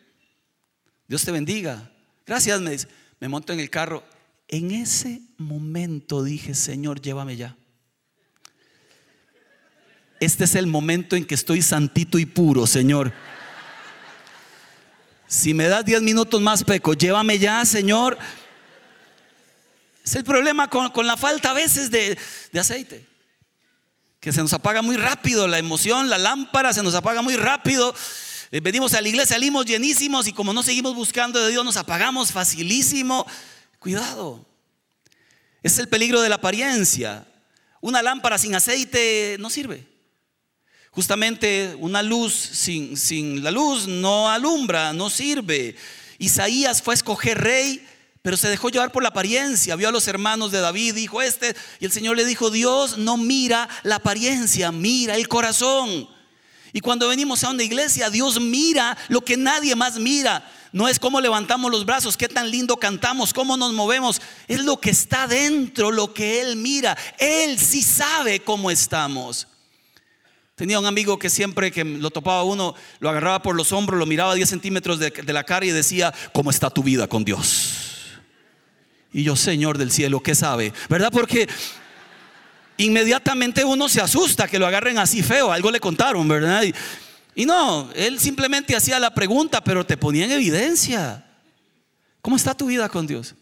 Dios 1.08 1.26
te 1.26 1.32
bendiga. 1.32 1.90
Gracias, 2.24 2.62
me 2.62 2.70
dice. 2.70 2.88
Me 3.20 3.28
monto 3.28 3.52
en 3.52 3.62
el 3.62 3.72
carro. 3.72 4.04
En 4.48 4.70
ese 4.70 5.22
momento 5.40 6.24
dije, 6.24 6.54
Señor, 6.54 7.02
llévame 7.02 7.36
ya. 7.36 7.58
Este 10.20 10.46
es 10.46 10.56
el 10.56 10.68
momento 10.68 11.16
en 11.16 11.26
que 11.26 11.36
estoy 11.36 11.62
santito 11.62 12.18
y 12.18 12.26
puro, 12.26 12.66
Señor. 12.66 13.14
Si 15.28 15.54
me 15.54 15.68
das 15.68 15.86
10 15.86 16.02
minutos 16.02 16.42
más, 16.42 16.64
peco, 16.64 16.94
llévame 16.94 17.38
ya, 17.38 17.64
Señor. 17.66 18.18
Es 20.04 20.16
el 20.16 20.24
problema 20.24 20.70
con, 20.70 21.06
la 21.06 21.18
falta 21.18 21.52
a 21.52 21.54
veces 21.54 21.92
de, 21.92 22.18
de 22.52 22.60
aceite. 22.60 23.06
Que 24.20 24.32
se 24.32 24.42
nos 24.42 24.54
apaga 24.54 24.82
muy 24.82 24.98
rápido 24.98 25.48
la 25.48 25.60
emoción, 25.60 26.10
la 26.10 26.18
lámpara 26.18 26.74
se 26.74 26.82
nos 26.82 26.96
apaga 26.96 27.22
muy 27.22 27.36
rápido. 27.36 27.94
Eh, 28.52 28.62
venimos 28.62 28.94
a 28.94 29.02
la 29.02 29.10
iglesia, 29.10 29.36
salimos 29.36 29.66
llenísimos 29.66 30.28
y 30.28 30.34
como 30.34 30.54
no 30.54 30.64
seguimos 30.64 30.96
buscando 30.96 31.44
de 31.44 31.52
Dios, 31.52 31.64
nos 31.64 31.78
apagamos 31.78 32.32
facilísimo. 32.32 33.28
Cuidado. 33.80 34.46
Es 35.62 35.78
el 35.78 35.90
peligro 35.90 36.22
de 36.22 36.30
la 36.30 36.36
apariencia. 36.36 37.28
Una 37.82 38.02
lámpara 38.02 38.38
sin 38.38 38.56
aceite 38.56 39.36
no 39.40 39.50
sirve. 39.50 39.97
Justamente 40.98 41.78
una 41.80 42.02
luz 42.02 42.34
sin, 42.34 42.98
sin 42.98 43.44
la 43.44 43.52
luz 43.52 43.88
no 43.88 44.32
alumbra, 44.32 44.94
no 44.94 45.12
sirve. 45.12 45.76
Isaías 46.18 46.82
fue 46.82 46.96
a 46.96 46.96
escoger 46.96 47.38
rey, 47.38 47.88
pero 48.24 48.36
se 48.36 48.50
dejó 48.50 48.70
llevar 48.70 48.92
por 48.92 49.04
la 49.04 49.10
apariencia. 49.10 49.76
Vio 49.76 49.90
a 49.90 49.92
los 49.92 50.08
hermanos 50.08 50.52
de 50.52 50.60
David, 50.60 50.96
dijo 50.96 51.22
este, 51.22 51.56
y 51.80 51.86
el 51.86 51.92
Señor 51.92 52.18
le 52.18 52.26
dijo, 52.26 52.50
Dios 52.50 52.98
no 52.98 53.16
mira 53.16 53.70
la 53.84 53.98
apariencia, 53.98 54.72
mira 54.72 55.16
el 55.18 55.28
corazón. 55.28 56.10
Y 56.74 56.80
cuando 56.80 57.10
venimos 57.10 57.44
a 57.44 57.52
una 57.52 57.62
iglesia, 57.62 58.10
Dios 58.10 58.42
mira 58.42 58.98
lo 59.08 59.22
que 59.22 59.38
nadie 59.38 59.76
más 59.76 60.00
mira. 60.00 60.52
No 60.72 60.88
es 60.88 60.98
cómo 60.98 61.22
levantamos 61.22 61.70
los 61.70 61.86
brazos, 61.86 62.18
qué 62.18 62.28
tan 62.28 62.50
lindo 62.50 62.76
cantamos, 62.78 63.36
cómo 63.36 63.56
nos 63.56 63.72
movemos. 63.72 64.20
Es 64.48 64.64
lo 64.64 64.82
que 64.82 64.90
está 64.90 65.28
dentro, 65.28 65.92
lo 65.92 66.12
que 66.12 66.42
Él 66.42 66.56
mira. 66.56 66.98
Él 67.20 67.60
sí 67.60 67.84
sabe 67.84 68.40
cómo 68.40 68.72
estamos. 68.72 69.48
Tenía 70.58 70.80
un 70.80 70.88
amigo 70.88 71.20
que 71.20 71.30
siempre 71.30 71.72
que 71.72 71.84
lo 71.84 72.10
topaba 72.10 72.44
uno, 72.44 72.74
lo 73.00 73.10
agarraba 73.12 73.44
por 73.44 73.56
los 73.56 73.72
hombros, 73.72 74.00
lo 74.00 74.08
miraba 74.08 74.32
a 74.32 74.36
10 74.36 74.50
centímetros 74.50 74.98
de, 74.98 75.12
la 75.28 75.44
cara 75.44 75.68
y 75.68 75.70
decía, 75.70 76.12
¿cómo 76.34 76.50
está 76.50 76.72
tu 76.72 76.82
vida 76.82 77.08
con 77.08 77.24
Dios? 77.24 78.18
Y 79.14 79.22
yo, 79.22 79.36
Señor 79.36 79.78
del 79.78 79.92
cielo, 79.92 80.20
¿qué 80.20 80.34
sabe? 80.34 80.74
¿Verdad? 80.90 81.12
Porque 81.12 81.48
inmediatamente 82.78 83.64
uno 83.66 83.88
se 83.88 84.02
asusta 84.02 84.48
que 84.48 84.58
lo 84.58 84.66
agarren 84.66 84.98
así 84.98 85.22
feo, 85.22 85.52
algo 85.52 85.70
le 85.70 85.80
contaron, 85.80 86.28
¿verdad? 86.28 86.64
Y, 86.64 86.74
y 87.36 87.46
no, 87.46 87.92
él 87.94 88.20
simplemente 88.20 88.76
hacía 88.76 89.00
la 89.00 89.14
pregunta, 89.14 89.64
pero 89.64 89.86
te 89.86 89.96
ponía 89.96 90.26
en 90.26 90.32
evidencia. 90.32 91.24
¿Cómo 92.20 92.36
está 92.36 92.58
tu 92.58 92.66
vida 92.66 92.90
con 92.90 93.06
Dios? 93.06 93.36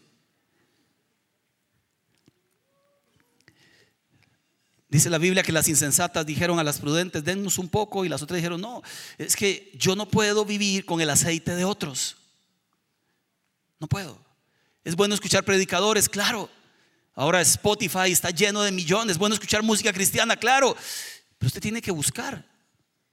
Dice 4.96 5.10
la 5.10 5.18
Biblia 5.18 5.42
que 5.42 5.52
las 5.52 5.68
insensatas 5.68 6.24
dijeron 6.24 6.58
a 6.58 6.64
las 6.64 6.78
prudentes, 6.78 7.22
dennos 7.22 7.58
un 7.58 7.68
poco, 7.68 8.06
y 8.06 8.08
las 8.08 8.22
otras 8.22 8.36
dijeron, 8.36 8.62
no, 8.62 8.82
es 9.18 9.36
que 9.36 9.70
yo 9.74 9.94
no 9.94 10.08
puedo 10.08 10.46
vivir 10.46 10.86
con 10.86 11.02
el 11.02 11.10
aceite 11.10 11.54
de 11.54 11.66
otros. 11.66 12.16
No 13.78 13.88
puedo. 13.88 14.18
Es 14.84 14.96
bueno 14.96 15.14
escuchar 15.14 15.44
predicadores, 15.44 16.08
claro. 16.08 16.48
Ahora 17.14 17.42
Spotify 17.42 18.10
está 18.10 18.30
lleno 18.30 18.62
de 18.62 18.72
millones. 18.72 19.16
Es 19.16 19.18
bueno 19.18 19.34
escuchar 19.34 19.62
música 19.62 19.92
cristiana, 19.92 20.34
claro. 20.34 20.74
Pero 21.36 21.48
usted 21.48 21.60
tiene 21.60 21.82
que 21.82 21.90
buscar 21.90 22.42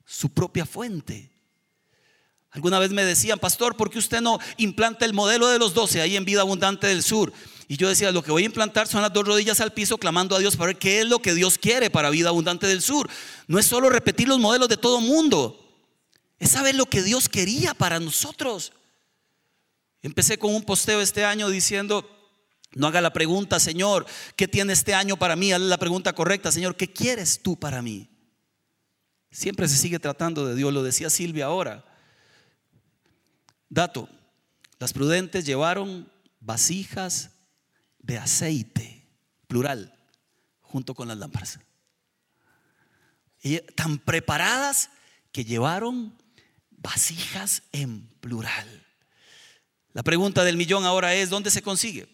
su 0.06 0.30
propia 0.30 0.66
fuente. 0.66 1.30
Alguna 2.52 2.80
vez 2.80 2.92
me 2.92 3.04
decían, 3.04 3.40
pastor, 3.40 3.76
¿por 3.76 3.90
qué 3.90 4.00
usted 4.00 4.22
no 4.22 4.40
implanta 4.56 5.04
el 5.04 5.12
modelo 5.12 5.50
de 5.50 5.60
los 5.60 5.74
doce 5.74 6.00
ahí 6.00 6.16
en 6.16 6.24
Vida 6.24 6.40
Abundante 6.40 6.88
del 6.88 7.04
Sur? 7.04 7.34
Y 7.68 7.78
yo 7.78 7.88
decía, 7.88 8.12
lo 8.12 8.24
que 8.24 8.32
voy 8.32 8.44
a 8.44 8.48
implantar 8.48 8.88
son 8.88 9.02
las 9.02 9.14
dos 9.14 9.26
rodillas 9.26 9.60
al 9.62 9.74
piso 9.74 9.98
clamando 9.98 10.36
a 10.36 10.40
Dios 10.40 10.56
para 10.56 10.68
ver 10.68 10.78
qué 10.78 11.00
es 11.00 11.08
lo 11.08 11.20
que 11.20 11.34
Dios 11.34 11.58
quiere 11.58 11.90
para 11.90 12.10
Vida 12.10 12.30
Abundante 12.30 12.68
del 12.68 12.82
Sur. 12.82 13.10
No 13.48 13.60
es 13.60 13.66
solo 13.66 13.90
repetir 13.90 14.28
los 14.28 14.40
modelos 14.40 14.70
de 14.70 14.78
todo 14.78 15.00
mundo, 15.00 15.60
es 16.40 16.52
saber 16.52 16.76
lo 16.76 16.86
que 16.86 17.02
Dios 17.02 17.30
quería 17.30 17.74
para 17.74 18.00
nosotros. 18.00 18.74
Empecé 20.02 20.38
con 20.38 20.54
un 20.54 20.64
posteo 20.64 21.00
este 21.00 21.24
año 21.24 21.50
diciendo, 21.50 22.10
no 22.74 22.88
haga 22.88 23.02
la 23.02 23.14
pregunta, 23.14 23.60
Señor, 23.60 24.06
¿qué 24.36 24.48
tiene 24.48 24.74
este 24.74 24.94
año 24.94 25.16
para 25.18 25.36
mí? 25.36 25.54
Hazle 25.54 25.68
la 25.68 25.78
pregunta 25.78 26.14
correcta, 26.14 26.52
Señor, 26.52 26.76
¿qué 26.76 26.92
quieres 26.92 27.42
tú 27.42 27.58
para 27.58 27.82
mí? 27.82 28.10
Siempre 29.32 29.68
se 29.68 29.78
sigue 29.78 30.00
tratando 30.00 30.46
de 30.46 30.56
Dios, 30.56 30.74
lo 30.74 30.84
decía 30.84 31.10
Silvia 31.10 31.46
ahora. 31.46 31.86
Dato, 33.70 34.10
las 34.80 34.94
prudentes 34.94 35.46
llevaron 35.46 36.12
vasijas 36.40 37.32
de 38.04 38.18
aceite, 38.20 39.08
plural, 39.48 39.98
junto 40.62 40.94
con 40.94 41.08
las 41.08 41.18
lámparas. 41.18 41.60
Y 43.42 43.60
tan 43.76 43.98
preparadas 43.98 44.92
que 45.32 45.44
llevaron 45.44 46.16
vasijas 46.70 47.64
en 47.72 48.08
plural. 48.20 48.86
La 49.94 50.04
pregunta 50.04 50.44
del 50.44 50.58
millón 50.58 50.86
ahora 50.86 51.16
es, 51.16 51.30
¿dónde 51.30 51.50
se 51.50 51.62
consigue? 51.62 52.08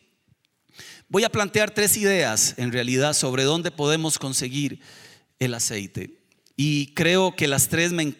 Voy 1.08 1.23
a 1.23 1.30
plantear 1.30 1.71
tres 1.71 1.97
ideas 1.97 2.54
en 2.58 2.71
realidad 2.71 3.13
sobre 3.13 3.43
dónde 3.43 3.71
podemos 3.71 4.19
conseguir 4.19 4.82
el 5.39 5.54
aceite. 5.54 6.19
Y 6.56 6.93
creo 6.93 7.36
que 7.36 7.47
las 7.47 7.67
tres 7.67 7.91
me, 7.91 8.13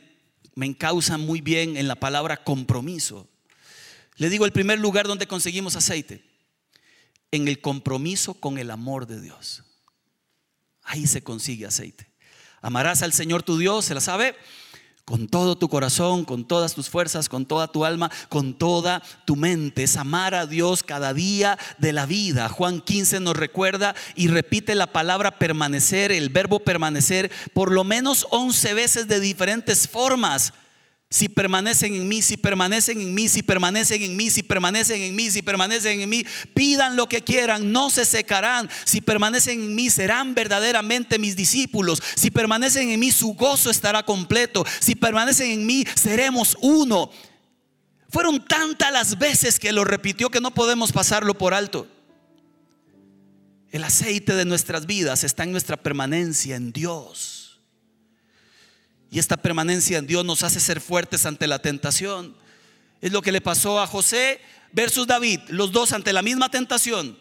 me 0.55 0.65
encausan 0.65 1.21
muy 1.21 1.41
bien 1.41 1.77
en 1.77 1.88
la 1.88 1.95
palabra 1.95 2.43
compromiso. 2.43 3.29
Le 4.15 4.29
digo 4.29 4.45
el 4.45 4.51
primer 4.51 4.79
lugar 4.79 5.08
donde 5.08 5.27
conseguimos 5.27 5.75
aceite, 5.75 6.23
en 7.31 7.47
el 7.47 7.61
compromiso 7.61 8.33
con 8.33 8.57
el 8.57 8.71
amor 8.71 9.07
de 9.07 9.21
Dios. 9.21 9.63
Ahí 10.83 11.07
se 11.07 11.23
consigue 11.23 11.65
aceite. 11.65 12.11
Amarás 12.61 13.01
al 13.01 13.13
Señor 13.13 13.43
tu 13.43 13.57
Dios, 13.57 13.85
¿se 13.85 13.93
la 13.93 14.01
sabe? 14.01 14.35
con 15.09 15.27
todo 15.27 15.57
tu 15.57 15.69
corazón, 15.69 16.23
con 16.23 16.47
todas 16.47 16.75
tus 16.75 16.87
fuerzas, 16.87 17.29
con 17.29 17.47
toda 17.47 17.67
tu 17.67 17.83
alma, 17.83 18.11
con 18.29 18.53
toda 18.53 19.01
tu 19.25 19.35
mente. 19.35 19.81
Es 19.81 19.97
amar 19.97 20.35
a 20.35 20.45
Dios 20.45 20.83
cada 20.83 21.15
día 21.15 21.57
de 21.79 21.93
la 21.93 22.05
vida. 22.05 22.47
Juan 22.47 22.79
15 22.79 23.19
nos 23.19 23.35
recuerda 23.35 23.95
y 24.13 24.27
repite 24.27 24.75
la 24.75 24.85
palabra 24.85 25.39
permanecer, 25.39 26.11
el 26.11 26.29
verbo 26.29 26.59
permanecer, 26.59 27.31
por 27.55 27.71
lo 27.71 27.83
menos 27.83 28.27
11 28.29 28.75
veces 28.75 29.07
de 29.07 29.19
diferentes 29.19 29.87
formas. 29.87 30.53
Si 31.11 31.27
permanecen 31.27 31.95
en 31.95 32.07
mí, 32.07 32.21
si 32.21 32.37
permanecen 32.37 33.01
en 33.01 33.15
mí, 33.15 33.27
si 33.27 33.41
permanecen 33.41 34.03
en 34.03 34.15
mí, 34.15 34.29
si 34.29 34.43
permanecen 34.43 35.01
en 35.01 35.15
mí, 35.15 35.31
si 35.31 35.41
permanecen 35.41 36.01
en 36.01 36.07
mí, 36.09 36.23
pidan 36.53 36.95
lo 36.95 37.09
que 37.09 37.23
quieran, 37.23 37.71
no 37.71 37.89
se 37.89 38.05
secarán. 38.05 38.69
Si 38.85 39.01
permanecen 39.01 39.59
en 39.59 39.73
mí, 39.73 39.89
serán 39.89 40.35
verdaderamente 40.35 41.17
mis 41.17 41.35
discípulos. 41.35 42.03
Si 42.15 42.29
permanecen 42.29 42.91
en 42.91 42.99
mí, 42.99 43.11
su 43.11 43.33
gozo 43.33 43.71
estará 43.71 44.03
completo. 44.03 44.63
Si 44.79 44.93
permanecen 44.93 45.49
en 45.49 45.65
mí, 45.65 45.83
seremos 45.95 46.55
uno. 46.61 47.09
Fueron 48.11 48.45
tantas 48.45 48.91
las 48.91 49.17
veces 49.17 49.57
que 49.57 49.71
lo 49.71 49.85
repitió 49.85 50.29
que 50.29 50.41
no 50.41 50.53
podemos 50.53 50.91
pasarlo 50.91 51.35
por 51.35 51.55
alto. 51.55 51.87
El 53.71 53.83
aceite 53.83 54.35
de 54.35 54.45
nuestras 54.45 54.85
vidas 54.85 55.23
está 55.23 55.43
en 55.43 55.53
nuestra 55.53 55.77
permanencia 55.77 56.55
en 56.55 56.71
Dios. 56.71 57.48
Y 59.11 59.19
esta 59.19 59.37
permanencia 59.37 59.97
en 59.97 60.07
Dios 60.07 60.23
nos 60.23 60.43
hace 60.43 60.59
ser 60.59 60.81
fuertes 60.81 61.25
ante 61.25 61.47
la 61.47 61.59
tentación. 61.59 62.35
Es 63.01 63.11
lo 63.11 63.21
que 63.21 63.31
le 63.31 63.41
pasó 63.41 63.79
a 63.79 63.87
José 63.87 64.39
versus 64.71 65.07
David, 65.07 65.39
los 65.47 65.71
dos 65.71 65.93
ante 65.93 66.13
la 66.13 66.21
misma 66.21 66.49
tentación. 66.49 67.17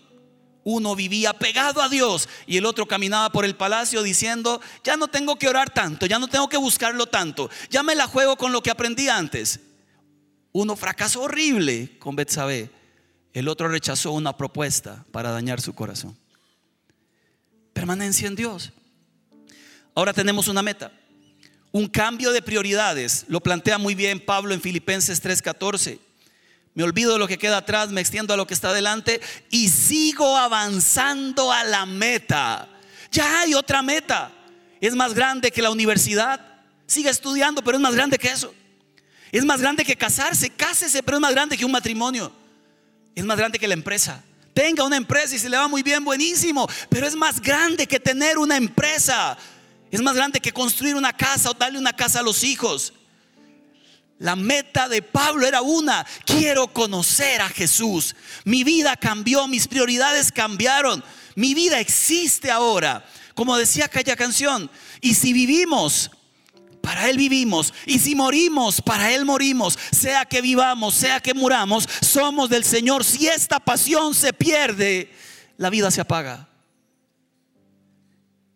Uno 0.65 0.95
vivía 0.95 1.33
pegado 1.33 1.81
a 1.81 1.89
Dios 1.89 2.29
y 2.47 2.59
el 2.59 2.67
otro 2.67 2.87
caminaba 2.87 3.31
por 3.31 3.47
el 3.47 3.57
palacio 3.57 4.03
diciendo, 4.03 4.61
ya 4.85 4.99
no 4.99 5.09
tengo 5.09 5.37
que 5.37 5.49
orar 5.49 5.71
tanto, 5.71 6.05
ya 6.05 6.19
no 6.19 6.29
tengo 6.29 6.49
que 6.49 6.59
buscarlo 6.59 7.07
tanto, 7.07 7.49
ya 7.71 7.83
me 7.83 7.95
la 7.95 8.07
juego 8.07 8.37
con 8.37 8.53
lo 8.53 8.63
que 8.63 8.71
aprendí 8.71 9.09
antes. 9.09 9.61
Uno 10.53 10.77
fracasó 10.77 11.23
horrible 11.23 11.99
con 11.99 12.17
Betsabé, 12.17 12.71
el 13.33 13.49
otro 13.49 13.69
rechazó 13.69 14.13
una 14.13 14.37
propuesta 14.37 15.07
para 15.11 15.31
dañar 15.31 15.61
su 15.61 15.75
corazón. 15.75 16.19
Permanencia 17.73 18.27
en 18.27 18.35
Dios. 18.35 18.73
Ahora 19.95 20.13
tenemos 20.13 20.49
una 20.49 20.61
meta 20.61 20.93
un 21.73 21.87
cambio 21.89 22.33
de 22.33 22.43
prioridades. 22.43 23.25
Lo 23.29 23.41
plantea 23.41 23.79
muy 23.79 23.95
bien 23.95 24.25
Pablo 24.25 24.55
en 24.55 24.61
Filipenses 24.61 25.23
3:14. 25.23 25.99
Me 26.75 26.85
olvido 26.85 27.15
de 27.15 27.19
lo 27.19 27.27
que 27.27 27.39
queda 27.39 27.59
atrás, 27.59 27.91
me 27.91 28.01
extiendo 28.01 28.33
a 28.33 28.37
lo 28.37 28.47
que 28.47 28.55
está 28.55 28.73
delante 28.73 29.21
y 29.51 29.69
sigo 29.69 30.37
avanzando 30.37 31.51
a 31.51 31.65
la 31.65 31.87
meta. 31.87 32.69
Ya 33.11 33.41
hay 33.41 33.55
otra 33.55 33.83
meta. 33.83 34.31
Es 34.81 34.95
más 34.95 35.15
grande 35.15 35.51
que 35.51 35.63
la 35.63 35.71
universidad. 35.71 36.41
Sigue 36.87 37.11
estudiando, 37.11 37.63
pero 37.63 37.77
es 37.77 37.83
más 37.83 37.95
grande 37.95 38.17
que 38.17 38.29
eso. 38.29 38.55
Es 39.33 39.45
más 39.45 39.61
grande 39.61 39.85
que 39.85 39.97
casarse. 39.97 40.51
Cásese, 40.51 41.03
pero 41.03 41.17
es 41.17 41.21
más 41.21 41.33
grande 41.33 41.57
que 41.57 41.65
un 41.65 41.73
matrimonio. 41.73 42.33
Es 43.15 43.25
más 43.25 43.37
grande 43.37 43.59
que 43.59 43.67
la 43.67 43.75
empresa. 43.75 44.23
Tenga 44.55 44.85
una 44.85 44.97
empresa 44.97 45.35
y 45.35 45.39
se 45.39 45.49
le 45.49 45.57
va 45.57 45.69
muy 45.69 45.83
bien, 45.83 46.05
buenísimo. 46.05 46.69
Pero 46.89 47.07
es 47.07 47.17
más 47.17 47.41
grande 47.41 47.87
que 47.87 47.99
tener 47.99 48.39
una 48.39 48.57
empresa. 48.57 49.37
Es 49.91 50.01
más 50.03 50.15
grande 50.15 50.41
que 50.41 50.53
construir 50.53 50.95
una 50.95 51.13
casa 51.13 51.51
o 51.51 51.55
darle 51.55 51.79
una 51.79 51.93
casa 51.93 52.21
a 52.21 52.23
los 52.23 52.45
hijos. 52.45 52.93
La 54.19 54.35
meta 54.35 54.89
de 54.89 55.01
Pablo 55.01 55.47
era 55.47 55.63
una, 55.63 56.05
quiero 56.25 56.67
conocer 56.69 57.41
a 57.41 57.49
Jesús. 57.49 58.17
Mi 58.45 58.65
vida 58.65 58.97
cambió, 58.97 59.47
mis 59.47 59.69
prioridades 59.69 60.33
cambiaron. 60.33 61.05
Mi 61.37 61.55
vida 61.55 61.79
existe 61.79 62.51
ahora. 62.51 63.07
Como 63.35 63.57
decía 63.57 63.85
aquella 63.85 64.17
canción, 64.17 64.69
y 65.01 65.15
si 65.15 65.33
vivimos, 65.33 66.11
para 66.83 67.09
Él 67.09 67.17
vivimos. 67.17 67.73
Y 67.87 68.01
si 68.01 68.17
morimos, 68.17 68.81
para 68.81 69.13
Él 69.13 69.25
morimos. 69.25 69.79
Sea 69.93 70.25
que 70.25 70.41
vivamos, 70.41 70.95
sea 70.95 71.21
que 71.21 71.35
muramos, 71.35 71.89
somos 72.01 72.51
del 72.51 72.65
Señor. 72.65 73.05
Si 73.05 73.29
esta 73.29 73.61
pasión 73.61 74.15
se 74.15 74.33
pierde, 74.33 75.13
la 75.59 75.71
vida 75.71 75.93
se 75.93 76.01
apaga. 76.01 76.49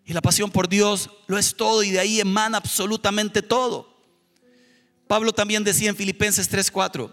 Y 0.04 0.12
la 0.12 0.20
pasión 0.20 0.50
por 0.50 0.68
Dios 0.68 1.10
lo 1.26 1.38
es 1.38 1.54
todo 1.54 1.82
y 1.82 1.90
de 1.90 2.00
ahí 2.00 2.20
emana 2.20 2.58
absolutamente 2.58 3.42
todo. 3.42 3.92
Pablo 5.06 5.32
también 5.32 5.62
decía 5.62 5.90
en 5.90 5.96
Filipenses 5.96 6.48
3:4, 6.50 7.10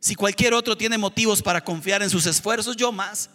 si 0.00 0.14
cualquier 0.14 0.54
otro 0.54 0.76
tiene 0.76 0.98
motivos 0.98 1.42
para 1.42 1.62
confiar 1.62 2.02
en 2.02 2.10
sus 2.10 2.26
esfuerzos, 2.26 2.76
yo 2.76 2.90
más 2.90 3.30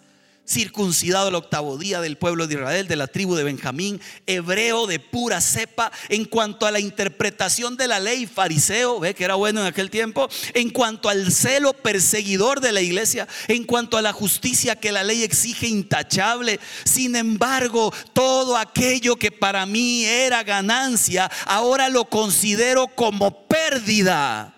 circuncidado 0.47 1.29
el 1.29 1.35
octavo 1.35 1.77
día 1.77 2.01
del 2.01 2.17
pueblo 2.17 2.47
de 2.47 2.55
Israel, 2.55 2.87
de 2.87 2.95
la 2.95 3.07
tribu 3.07 3.35
de 3.35 3.43
Benjamín, 3.43 3.99
hebreo 4.25 4.87
de 4.87 4.99
pura 4.99 5.41
cepa, 5.41 5.91
en 6.09 6.25
cuanto 6.25 6.65
a 6.65 6.71
la 6.71 6.79
interpretación 6.79 7.75
de 7.77 7.87
la 7.87 7.99
ley, 7.99 8.25
fariseo, 8.25 8.99
ve 8.99 9.13
que 9.13 9.25
era 9.25 9.35
bueno 9.35 9.61
en 9.61 9.67
aquel 9.67 9.89
tiempo, 9.89 10.29
en 10.53 10.69
cuanto 10.69 11.09
al 11.09 11.31
celo 11.31 11.73
perseguidor 11.73 12.61
de 12.61 12.71
la 12.71 12.81
iglesia, 12.81 13.27
en 13.47 13.65
cuanto 13.65 13.97
a 13.97 14.01
la 14.01 14.13
justicia 14.13 14.75
que 14.75 14.91
la 14.91 15.03
ley 15.03 15.23
exige 15.23 15.67
intachable. 15.67 16.59
Sin 16.85 17.15
embargo, 17.15 17.93
todo 18.13 18.57
aquello 18.57 19.17
que 19.17 19.31
para 19.31 19.65
mí 19.65 20.05
era 20.05 20.43
ganancia, 20.43 21.29
ahora 21.45 21.89
lo 21.89 22.05
considero 22.05 22.87
como 22.87 23.47
pérdida 23.47 24.56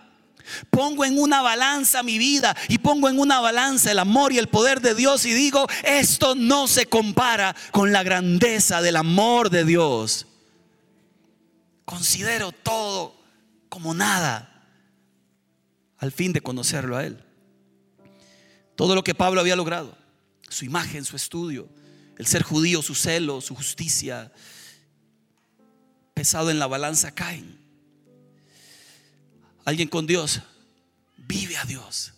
Pongo 0.70 1.06
en 1.06 1.20
una 1.20 1.42
balanza 1.42 2.04
mi 2.04 2.18
vida 2.18 2.56
y 2.68 2.80
pongo 2.80 3.10
en 3.10 3.20
una 3.20 3.40
balanza 3.40 3.92
el 3.92 4.00
amor 4.00 4.34
y 4.34 4.38
el 4.38 4.48
poder 4.48 4.82
de 4.82 4.96
Dios 4.96 5.26
y 5.26 5.34
digo, 5.34 5.68
esto 5.84 6.36
no 6.36 6.68
se 6.68 6.86
compara 6.86 7.56
con 7.72 7.92
la 7.92 8.04
grandeza 8.04 8.82
del 8.82 8.96
amor 8.96 9.50
de 9.50 9.66
Dios. 9.66 10.28
Considero 11.86 12.52
todo 12.52 13.16
como 13.70 13.94
nada 13.94 14.64
al 15.98 16.12
fin 16.12 16.34
de 16.34 16.42
conocerlo 16.42 16.98
a 16.98 17.06
Él. 17.06 17.24
Todo 18.76 18.96
lo 18.96 19.04
que 19.04 19.14
Pablo 19.14 19.42
había 19.42 19.56
logrado, 19.56 19.98
su 20.48 20.66
imagen, 20.66 21.04
su 21.04 21.16
estudio, 21.16 21.68
el 22.18 22.28
ser 22.28 22.44
judío, 22.44 22.82
su 22.82 22.96
celo, 22.96 23.42
su 23.42 23.56
justicia, 23.56 24.32
pesado 26.14 26.50
en 26.50 26.60
la 26.60 26.68
balanza 26.68 27.12
caen. 27.12 27.59
Alguien 29.65 29.88
con 29.88 30.08
Dios 30.08 30.41
vive 31.17 31.58
a 31.58 31.65
Dios 31.65 32.13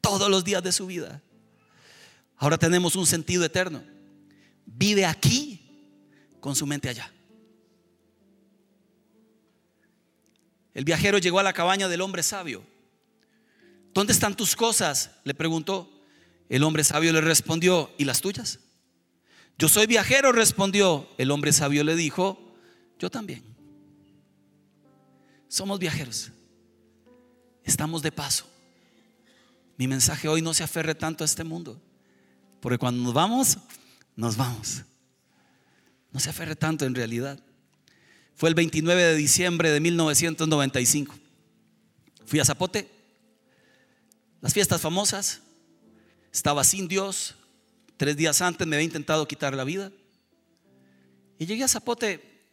todos 0.00 0.30
los 0.30 0.44
días 0.44 0.62
de 0.62 0.72
su 0.72 0.86
vida. 0.86 1.22
Ahora 2.36 2.56
tenemos 2.56 2.96
un 2.96 3.06
sentido 3.06 3.44
eterno. 3.44 3.82
Vive 4.64 5.04
aquí 5.04 5.60
con 6.40 6.54
su 6.54 6.66
mente 6.66 6.88
allá. 6.88 7.12
El 10.74 10.84
viajero 10.84 11.18
llegó 11.18 11.40
a 11.40 11.42
la 11.42 11.52
cabaña 11.52 11.88
del 11.88 12.00
hombre 12.00 12.22
sabio. 12.22 12.62
¿Dónde 13.92 14.12
están 14.12 14.36
tus 14.36 14.54
cosas? 14.54 15.10
Le 15.24 15.34
preguntó. 15.34 15.90
El 16.48 16.62
hombre 16.62 16.84
sabio 16.84 17.12
le 17.12 17.20
respondió, 17.20 17.92
¿y 17.98 18.04
las 18.04 18.20
tuyas? 18.20 18.60
Yo 19.58 19.68
soy 19.68 19.86
viajero, 19.86 20.30
respondió. 20.30 21.08
El 21.18 21.32
hombre 21.32 21.52
sabio 21.52 21.82
le 21.82 21.96
dijo, 21.96 22.54
yo 22.98 23.10
también. 23.10 23.42
Somos 25.48 25.78
viajeros. 25.78 26.30
Estamos 27.68 28.00
de 28.00 28.10
paso. 28.10 28.46
Mi 29.76 29.86
mensaje 29.86 30.26
hoy 30.26 30.40
no 30.40 30.54
se 30.54 30.64
aferre 30.64 30.94
tanto 30.94 31.22
a 31.22 31.26
este 31.26 31.44
mundo, 31.44 31.78
porque 32.60 32.78
cuando 32.78 33.02
nos 33.02 33.12
vamos, 33.12 33.58
nos 34.16 34.38
vamos. 34.38 34.84
No 36.10 36.18
se 36.18 36.30
aferre 36.30 36.56
tanto 36.56 36.86
en 36.86 36.94
realidad. 36.94 37.38
Fue 38.36 38.48
el 38.48 38.54
29 38.54 39.02
de 39.02 39.14
diciembre 39.16 39.70
de 39.70 39.80
1995. 39.80 41.14
Fui 42.24 42.40
a 42.40 42.44
Zapote, 42.46 42.88
las 44.40 44.54
fiestas 44.54 44.80
famosas, 44.80 45.42
estaba 46.32 46.64
sin 46.64 46.88
Dios, 46.88 47.34
tres 47.98 48.16
días 48.16 48.40
antes 48.40 48.66
me 48.66 48.76
había 48.76 48.86
intentado 48.86 49.28
quitar 49.28 49.54
la 49.54 49.64
vida. 49.64 49.92
Y 51.38 51.44
llegué 51.44 51.64
a 51.64 51.68
Zapote 51.68 52.46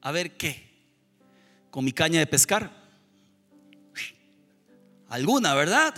a 0.00 0.10
ver 0.10 0.38
qué, 0.38 0.70
con 1.70 1.84
mi 1.84 1.92
caña 1.92 2.18
de 2.18 2.26
pescar 2.26 2.83
alguna, 5.14 5.54
¿verdad? 5.54 5.94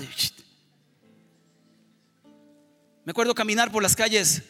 Me 3.02 3.10
acuerdo 3.12 3.34
caminar 3.34 3.72
por 3.72 3.82
las 3.82 3.96
calles 3.96 4.42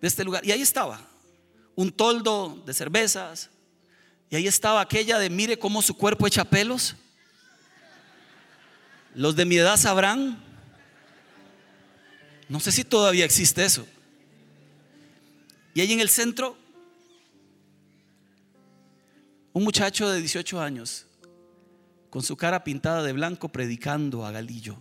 de 0.00 0.08
este 0.08 0.24
lugar 0.24 0.44
y 0.44 0.50
ahí 0.50 0.60
estaba 0.60 1.00
un 1.76 1.92
toldo 1.92 2.60
de 2.66 2.74
cervezas 2.74 3.50
y 4.30 4.34
ahí 4.34 4.48
estaba 4.48 4.80
aquella 4.80 5.20
de 5.20 5.30
mire 5.30 5.56
cómo 5.56 5.80
su 5.80 5.96
cuerpo 5.96 6.26
echa 6.26 6.44
pelos. 6.44 6.96
Los 9.14 9.36
de 9.36 9.44
mi 9.44 9.58
edad 9.58 9.76
sabrán. 9.76 10.42
No 12.48 12.58
sé 12.58 12.72
si 12.72 12.82
todavía 12.82 13.24
existe 13.24 13.64
eso. 13.64 13.86
Y 15.72 15.80
ahí 15.80 15.92
en 15.92 16.00
el 16.00 16.08
centro, 16.08 16.58
un 19.52 19.62
muchacho 19.62 20.10
de 20.10 20.18
18 20.18 20.60
años 20.60 21.06
con 22.14 22.22
su 22.22 22.36
cara 22.36 22.62
pintada 22.62 23.02
de 23.02 23.12
blanco 23.12 23.48
predicando 23.48 24.24
a 24.24 24.30
Galillo. 24.30 24.76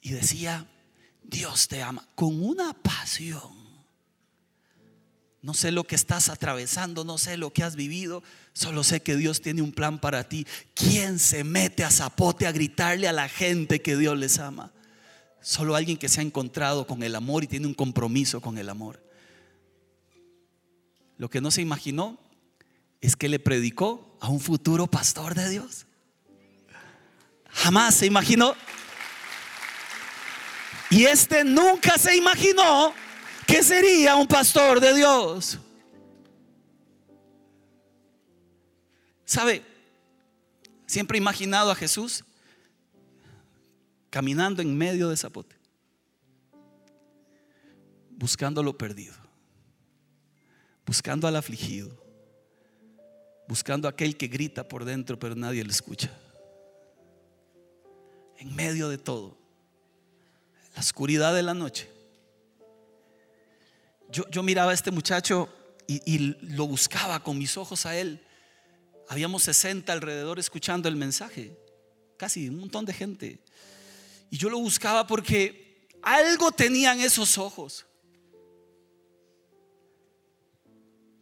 Y 0.00 0.10
decía, 0.10 0.66
Dios 1.22 1.68
te 1.68 1.80
ama 1.80 2.08
con 2.16 2.42
una 2.42 2.72
pasión. 2.72 3.52
no 5.42 5.54
sé 5.54 5.70
lo 5.70 5.84
que 5.84 5.94
estás 5.94 6.28
atravesando, 6.28 7.04
no 7.04 7.16
sé 7.16 7.36
lo 7.36 7.52
que 7.52 7.62
has 7.62 7.76
vivido, 7.76 8.24
solo 8.52 8.82
sé 8.82 9.00
que 9.00 9.14
Dios 9.14 9.40
tiene 9.40 9.62
un 9.62 9.70
plan 9.70 10.00
para 10.00 10.28
ti. 10.28 10.44
¿Quién 10.74 11.20
se 11.20 11.44
mete 11.44 11.84
a 11.84 11.92
zapote 11.92 12.48
a 12.48 12.52
gritarle 12.52 13.06
a 13.06 13.12
la 13.12 13.28
gente 13.28 13.80
que 13.80 13.96
Dios 13.96 14.18
les 14.18 14.40
ama? 14.40 14.72
Solo 15.40 15.76
alguien 15.76 15.98
que 15.98 16.08
se 16.08 16.18
ha 16.18 16.24
encontrado 16.24 16.84
con 16.88 17.04
el 17.04 17.14
amor 17.14 17.44
y 17.44 17.46
tiene 17.46 17.68
un 17.68 17.74
compromiso 17.74 18.40
con 18.40 18.58
el 18.58 18.68
amor. 18.68 19.00
Lo 21.16 21.30
que 21.30 21.40
no 21.40 21.52
se 21.52 21.62
imaginó 21.62 22.23
es 23.04 23.16
que 23.16 23.28
le 23.28 23.38
predicó 23.38 24.16
a 24.18 24.30
un 24.30 24.40
futuro 24.40 24.86
pastor 24.86 25.34
de 25.34 25.50
Dios. 25.50 25.84
Jamás 27.50 27.96
se 27.96 28.06
imaginó. 28.06 28.54
Y 30.88 31.04
este 31.04 31.44
nunca 31.44 31.98
se 31.98 32.16
imaginó 32.16 32.94
que 33.46 33.62
sería 33.62 34.16
un 34.16 34.26
pastor 34.26 34.80
de 34.80 34.94
Dios. 34.94 35.58
¿Sabe? 39.26 39.62
Siempre 40.86 41.18
he 41.18 41.20
imaginado 41.20 41.70
a 41.70 41.74
Jesús 41.74 42.24
caminando 44.08 44.62
en 44.62 44.78
medio 44.78 45.10
de 45.10 45.18
Zapote, 45.18 45.56
buscando 48.12 48.62
lo 48.62 48.78
perdido, 48.78 49.14
buscando 50.86 51.28
al 51.28 51.36
afligido, 51.36 52.03
buscando 53.48 53.88
a 53.88 53.92
aquel 53.92 54.16
que 54.16 54.28
grita 54.28 54.66
por 54.66 54.84
dentro 54.84 55.18
pero 55.18 55.34
nadie 55.34 55.64
le 55.64 55.70
escucha. 55.70 56.10
En 58.38 58.54
medio 58.54 58.88
de 58.88 58.98
todo, 58.98 59.38
la 60.74 60.80
oscuridad 60.80 61.34
de 61.34 61.42
la 61.42 61.54
noche, 61.54 61.88
yo, 64.10 64.42
miraba 64.42 64.70
a 64.70 64.74
este 64.74 64.90
muchacho 64.90 65.48
y, 65.86 66.18
lo 66.54 66.66
buscaba 66.66 67.22
con 67.22 67.36
mis 67.36 67.56
ojos 67.56 67.84
a 67.84 67.96
él. 67.96 68.24
Habíamos 69.08 69.42
60 69.42 69.92
alrededor 69.92 70.38
escuchando 70.38 70.88
el 70.88 70.96
mensaje, 70.96 71.56
casi 72.16 72.48
un 72.48 72.60
montón 72.60 72.84
de 72.84 72.92
gente. 72.92 73.40
Y 74.30 74.38
yo 74.38 74.50
lo 74.50 74.58
buscaba 74.58 75.06
porque 75.06 75.88
algo 76.02 76.52
tenían 76.52 77.00
esos 77.00 77.38
ojos. 77.38 77.86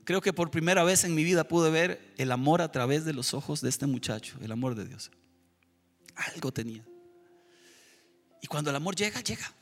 Creo 0.04 0.20
que 0.20 0.32
por 0.32 0.50
primera 0.50 0.82
vez 0.82 1.04
en 1.04 1.14
mi 1.14 1.22
vida 1.22 1.44
pude 1.44 1.70
ver 1.70 2.12
el 2.18 2.32
amor 2.32 2.60
a 2.60 2.72
través 2.72 3.04
de 3.04 3.12
los 3.12 3.34
ojos 3.34 3.60
de 3.60 3.68
este 3.68 3.86
muchacho, 3.86 4.36
el 4.42 4.50
amor 4.50 4.74
de 4.74 4.86
Dios. 4.86 5.10
Algo 6.14 6.52
tenía. 6.52 6.84
Y 8.40 8.46
cuando 8.48 8.70
el 8.70 8.76
amor 8.76 8.96
llega, 8.96 9.20
llega. 9.20 9.52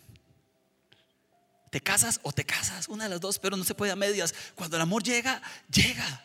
Te 1.70 1.81
casas 1.81 2.18
o 2.22 2.33
te 2.33 2.44
casas, 2.44 2.88
una 2.88 3.05
de 3.05 3.11
las 3.11 3.20
dos, 3.20 3.38
pero 3.38 3.57
no 3.57 3.64
se 3.64 3.74
puede 3.74 3.92
a 3.92 3.96
medias. 3.96 4.35
Cuando 4.55 4.76
el 4.76 4.83
amor 4.83 5.03
llega, 5.03 5.40
llega. 5.70 6.24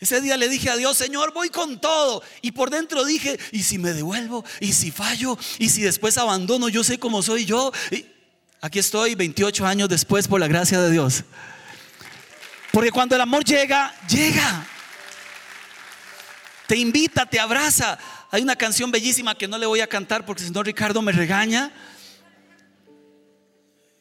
Ese 0.00 0.20
día 0.20 0.36
le 0.36 0.48
dije 0.48 0.70
a 0.70 0.76
Dios, 0.76 0.96
Señor, 0.96 1.32
voy 1.32 1.50
con 1.50 1.80
todo. 1.80 2.22
Y 2.42 2.52
por 2.52 2.70
dentro 2.70 3.04
dije, 3.04 3.38
¿y 3.52 3.62
si 3.62 3.78
me 3.78 3.92
devuelvo? 3.92 4.44
¿Y 4.58 4.72
si 4.72 4.90
fallo? 4.90 5.38
¿Y 5.58 5.68
si 5.68 5.82
después 5.82 6.18
abandono? 6.18 6.68
Yo 6.68 6.82
sé 6.82 6.98
cómo 6.98 7.22
soy 7.22 7.44
yo. 7.44 7.70
Aquí 8.60 8.78
estoy 8.78 9.14
28 9.14 9.66
años 9.66 9.88
después 9.88 10.26
por 10.26 10.40
la 10.40 10.48
gracia 10.48 10.80
de 10.80 10.90
Dios. 10.90 11.24
Porque 12.72 12.90
cuando 12.90 13.14
el 13.14 13.20
amor 13.20 13.44
llega, 13.44 13.92
llega. 14.08 14.66
Te 16.66 16.76
invita, 16.76 17.26
te 17.26 17.40
abraza. 17.40 17.98
Hay 18.30 18.42
una 18.42 18.54
canción 18.54 18.90
bellísima 18.90 19.34
que 19.34 19.48
no 19.48 19.58
le 19.58 19.66
voy 19.66 19.80
a 19.80 19.88
cantar 19.88 20.24
porque 20.24 20.44
si 20.44 20.50
no 20.50 20.62
Ricardo 20.62 21.02
me 21.02 21.10
regaña. 21.10 21.72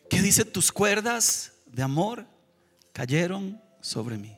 ¿Qué 0.10 0.21
dice? 0.21 0.45
Tus 0.45 0.71
cuerdas 0.71 1.53
de 1.65 1.82
amor 1.82 2.27
cayeron 2.93 3.62
sobre 3.82 4.17
mí. 4.17 4.38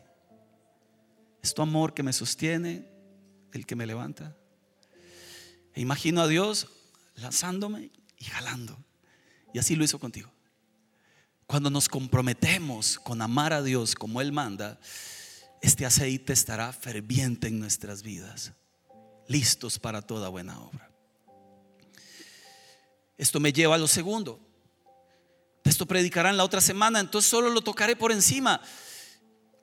Es 1.41 1.54
tu 1.54 1.62
amor 1.62 1.94
que 1.94 2.04
me 2.04 2.13
sostiene, 2.13 2.88
el 3.52 3.65
que 3.65 3.76
me 3.76 3.86
levanta. 3.86 4.36
E 5.74 5.82
imagino 5.82 6.22
a 6.22 6.28
Dios 6.28 6.67
lanzándome 7.15 7.91
y 8.17 8.26
jalando. 8.26 8.78
Y 9.54 9.60
así 9.60 9.76
lo 9.76 9.84
hizo 9.84 10.00
contigo. 10.00 10.32
Cuando 11.52 11.70
nos 11.70 11.90
comprometemos 11.90 12.98
con 12.98 13.22
amar 13.22 13.52
a 13.52 13.62
Dios 13.62 13.94
como 13.94 14.22
Él 14.22 14.32
manda, 14.32 14.80
este 15.62 15.86
aceite 15.86 16.32
estará 16.32 16.72
ferviente 16.72 17.50
en 17.50 17.60
nuestras 17.60 18.04
vidas, 18.04 18.54
listos 19.28 19.78
para 19.78 20.02
toda 20.02 20.30
buena 20.30 20.58
obra. 20.62 20.90
Esto 23.18 23.42
me 23.42 23.52
lleva 23.52 23.76
a 23.76 23.78
lo 23.78 23.90
segundo. 23.90 24.40
Esto 25.66 25.86
predicarán 25.86 26.38
la 26.38 26.46
otra 26.46 26.62
semana, 26.62 27.02
entonces 27.02 27.30
solo 27.30 27.50
lo 27.50 27.60
tocaré 27.60 27.98
por 27.98 28.14
encima. 28.14 28.62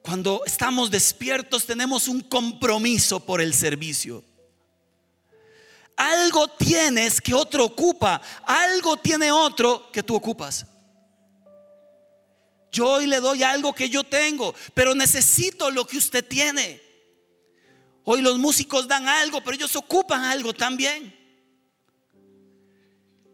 Cuando 0.03 0.42
estamos 0.44 0.90
despiertos 0.90 1.64
tenemos 1.64 2.07
un 2.07 2.20
compromiso 2.20 3.18
por 3.18 3.40
el 3.40 3.55
servicio. 3.55 4.22
Algo 5.96 6.48
tienes 6.48 7.18
que 7.18 7.33
otro 7.33 7.64
ocupa, 7.64 8.20
algo 8.44 8.98
tiene 8.98 9.33
otro 9.33 9.90
que 9.90 10.03
tú 10.03 10.14
ocupas. 10.14 10.66
Yo 12.70 12.87
hoy 12.87 13.07
le 13.07 13.20
doy 13.20 13.42
algo 13.42 13.74
que 13.74 13.88
yo 13.88 14.04
tengo, 14.04 14.54
pero 14.74 14.94
necesito 14.94 15.70
lo 15.70 15.87
que 15.87 15.96
usted 15.98 16.26
tiene. 16.26 16.83
Hoy 18.04 18.22
los 18.22 18.38
músicos 18.38 18.88
dan 18.88 19.09
algo, 19.09 19.42
pero 19.42 19.54
ellos 19.54 19.76
ocupan 19.76 20.24
algo 20.24 20.52
también. 20.54 21.14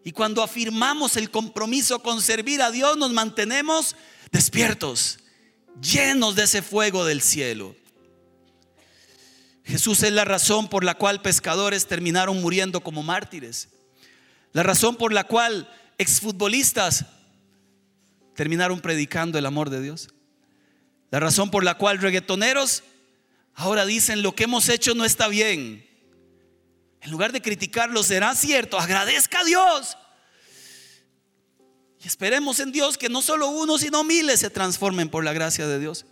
Y 0.05 0.13
cuando 0.13 0.43
afirmamos 0.43 1.17
el 1.17 1.31
compromiso 1.31 2.01
con 2.01 2.21
servir 2.21 2.61
a 2.61 2.71
Dios, 2.71 2.97
nos 2.97 3.13
mantenemos 3.13 3.97
despiertos, 4.31 5.19
llenos 5.81 6.37
de 6.37 6.43
ese 6.43 6.61
fuego 6.61 7.05
del 7.05 7.23
cielo. 7.23 7.75
Jesús 9.65 10.03
es 10.03 10.13
la 10.13 10.27
razón 10.27 10.69
por 10.69 10.85
la 10.85 10.95
cual 10.95 11.23
pescadores 11.23 11.87
terminaron 11.87 12.43
muriendo 12.43 12.83
como 12.83 13.03
mártires. 13.03 13.71
La 14.53 14.63
razón 14.63 14.97
por 14.97 15.13
la 15.13 15.25
cual 15.25 15.73
exfutbolistas 15.97 17.07
terminaron 18.35 18.81
predicando 18.81 19.39
el 19.39 19.47
amor 19.47 19.71
de 19.71 19.81
Dios. 19.81 20.09
La 21.11 21.21
razón 21.21 21.51
por 21.51 21.65
la 21.65 21.75
cual 21.75 21.99
reggaetoneros 21.99 22.83
ahora 23.55 23.87
dicen 23.87 24.23
lo 24.23 24.35
que 24.35 24.45
hemos 24.45 24.69
hecho 24.69 24.95
no 24.95 25.05
está 25.05 25.29
bien. 25.29 25.87
En 27.01 27.11
lugar 27.11 27.33
de 27.33 27.43
criticarlo, 27.43 28.03
será 28.03 28.35
cierto, 28.35 28.79
agradezca 28.79 29.41
a 29.41 29.45
Dios. 29.45 29.97
Y 32.03 32.09
esperemos 32.09 32.59
en 32.61 32.73
Dios 32.73 32.99
que 32.99 33.09
no 33.09 33.23
solo 33.23 33.49
uno, 33.49 33.79
sino 33.79 34.05
miles 34.05 34.41
se 34.41 34.51
transformen 34.51 35.09
por 35.09 35.25
la 35.25 35.33
gracia 35.33 35.67
de 35.67 35.79
Dios. 35.79 36.07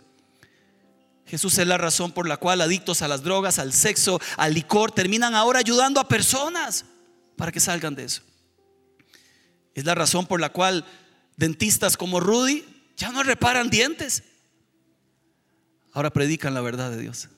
Jesús 1.25 1.57
es 1.57 1.67
la 1.67 1.77
razón 1.77 2.11
por 2.11 2.27
la 2.27 2.37
cual 2.37 2.61
adictos 2.61 3.01
a 3.01 3.07
las 3.07 3.23
drogas, 3.23 3.59
al 3.59 3.73
sexo, 3.73 4.19
al 4.37 4.53
licor, 4.53 4.91
terminan 4.91 5.35
ahora 5.35 5.59
ayudando 5.59 5.99
a 5.99 6.07
personas 6.07 6.85
para 7.35 7.51
que 7.51 7.59
salgan 7.59 7.95
de 7.95 8.05
eso. 8.05 8.21
Es 9.73 9.85
la 9.85 9.95
razón 9.95 10.27
por 10.27 10.39
la 10.39 10.49
cual 10.49 10.85
dentistas 11.37 11.97
como 11.97 12.19
Rudy 12.19 12.65
ya 12.97 13.11
no 13.11 13.23
reparan 13.23 13.69
dientes. 13.69 14.23
Ahora 15.91 16.11
predican 16.11 16.53
la 16.53 16.61
verdad 16.61 16.91
de 16.91 17.01
Dios. 17.01 17.29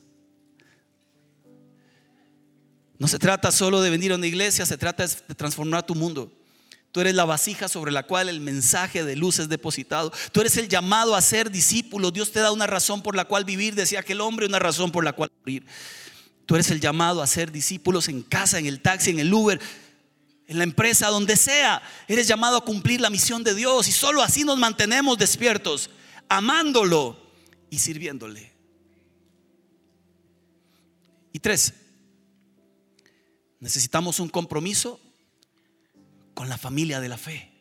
No 2.97 3.07
se 3.07 3.19
trata 3.19 3.51
solo 3.51 3.81
de 3.81 3.89
venir 3.89 4.13
a 4.13 4.15
una 4.15 4.27
iglesia, 4.27 4.65
se 4.65 4.77
trata 4.77 5.05
de 5.05 5.35
transformar 5.35 5.85
tu 5.85 5.95
mundo. 5.95 6.31
Tú 6.95 7.01
eres 7.01 7.13
la 7.13 7.25
vasija 7.25 7.67
sobre 7.67 7.91
la 7.91 8.03
cual 8.03 8.29
el 8.29 8.39
mensaje 8.39 9.03
de 9.03 9.17
luz 9.17 9.39
es 9.39 9.49
depositado. 9.49 10.13
Tú 10.31 10.39
eres 10.39 10.55
el 10.55 10.69
llamado 10.69 11.13
a 11.13 11.21
ser 11.21 11.51
discípulo. 11.51 12.09
Dios 12.09 12.31
te 12.31 12.39
da 12.39 12.53
una 12.53 12.67
razón 12.67 13.01
por 13.01 13.17
la 13.17 13.25
cual 13.25 13.43
vivir, 13.43 13.75
decía 13.75 13.99
aquel 13.99 14.21
hombre, 14.21 14.45
una 14.45 14.59
razón 14.59 14.93
por 14.93 15.03
la 15.03 15.11
cual 15.11 15.29
morir. 15.41 15.65
Tú 16.45 16.55
eres 16.55 16.71
el 16.71 16.79
llamado 16.79 17.21
a 17.21 17.27
ser 17.27 17.51
discípulos 17.51 18.07
en 18.07 18.21
casa, 18.21 18.59
en 18.59 18.65
el 18.65 18.79
taxi, 18.79 19.09
en 19.09 19.19
el 19.19 19.33
Uber, 19.33 19.59
en 20.47 20.57
la 20.57 20.63
empresa, 20.63 21.07
donde 21.07 21.35
sea. 21.35 21.81
Eres 22.07 22.27
llamado 22.27 22.57
a 22.57 22.65
cumplir 22.65 23.01
la 23.01 23.09
misión 23.09 23.43
de 23.43 23.53
Dios 23.53 23.87
y 23.87 23.91
solo 23.91 24.21
así 24.21 24.43
nos 24.43 24.57
mantenemos 24.57 25.17
despiertos, 25.17 25.89
amándolo 26.29 27.17
y 27.69 27.79
sirviéndole. 27.79 28.53
Y 31.33 31.39
tres, 31.39 31.73
Necesitamos 33.65 34.19
un 34.19 34.29
compromiso 34.29 34.99
con 36.35 36.49
la 36.49 36.57
familia 36.57 36.99
de 36.99 37.09
la 37.09 37.17
fe. 37.17 37.51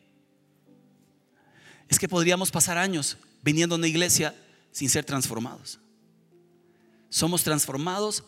Es 1.87 1.97
que 1.97 2.07
podríamos 2.07 2.51
pasar 2.51 2.77
años 2.77 3.17
viniendo 3.41 3.73
a 3.73 3.79
una 3.79 3.87
iglesia 3.87 4.35
sin 4.71 4.87
ser 4.87 5.03
transformados. 5.03 5.79
Somos 7.09 7.43
transformados 7.43 8.23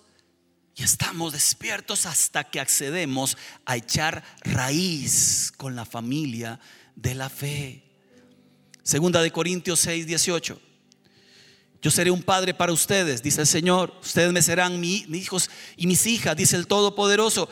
y 0.77 0.83
estamos 0.83 1.33
despiertos 1.33 2.05
hasta 2.05 2.43
que 2.43 2.59
accedemos 2.59 3.35
a 3.65 3.77
echar 3.77 4.23
raíz 4.41 5.51
con 5.57 5.75
la 5.75 5.85
familia 5.85 6.59
de 6.95 7.15
la 7.15 7.29
fe. 7.29 7.83
Segunda 8.83 9.23
de 9.23 9.31
Corintios 9.31 9.79
6, 9.79 10.05
18. 10.05 10.61
Yo 11.81 11.91
seré 11.91 12.11
un 12.11 12.21
padre 12.21 12.53
para 12.53 12.71
ustedes, 12.71 13.23
dice 13.23 13.41
el 13.41 13.47
Señor. 13.47 13.91
Ustedes 14.03 14.31
me 14.31 14.41
serán 14.43 14.79
mis 14.79 15.09
hijos 15.09 15.49
y 15.77 15.87
mis 15.87 16.05
hijas, 16.05 16.37
dice 16.37 16.55
el 16.55 16.67
Todopoderoso. 16.67 17.49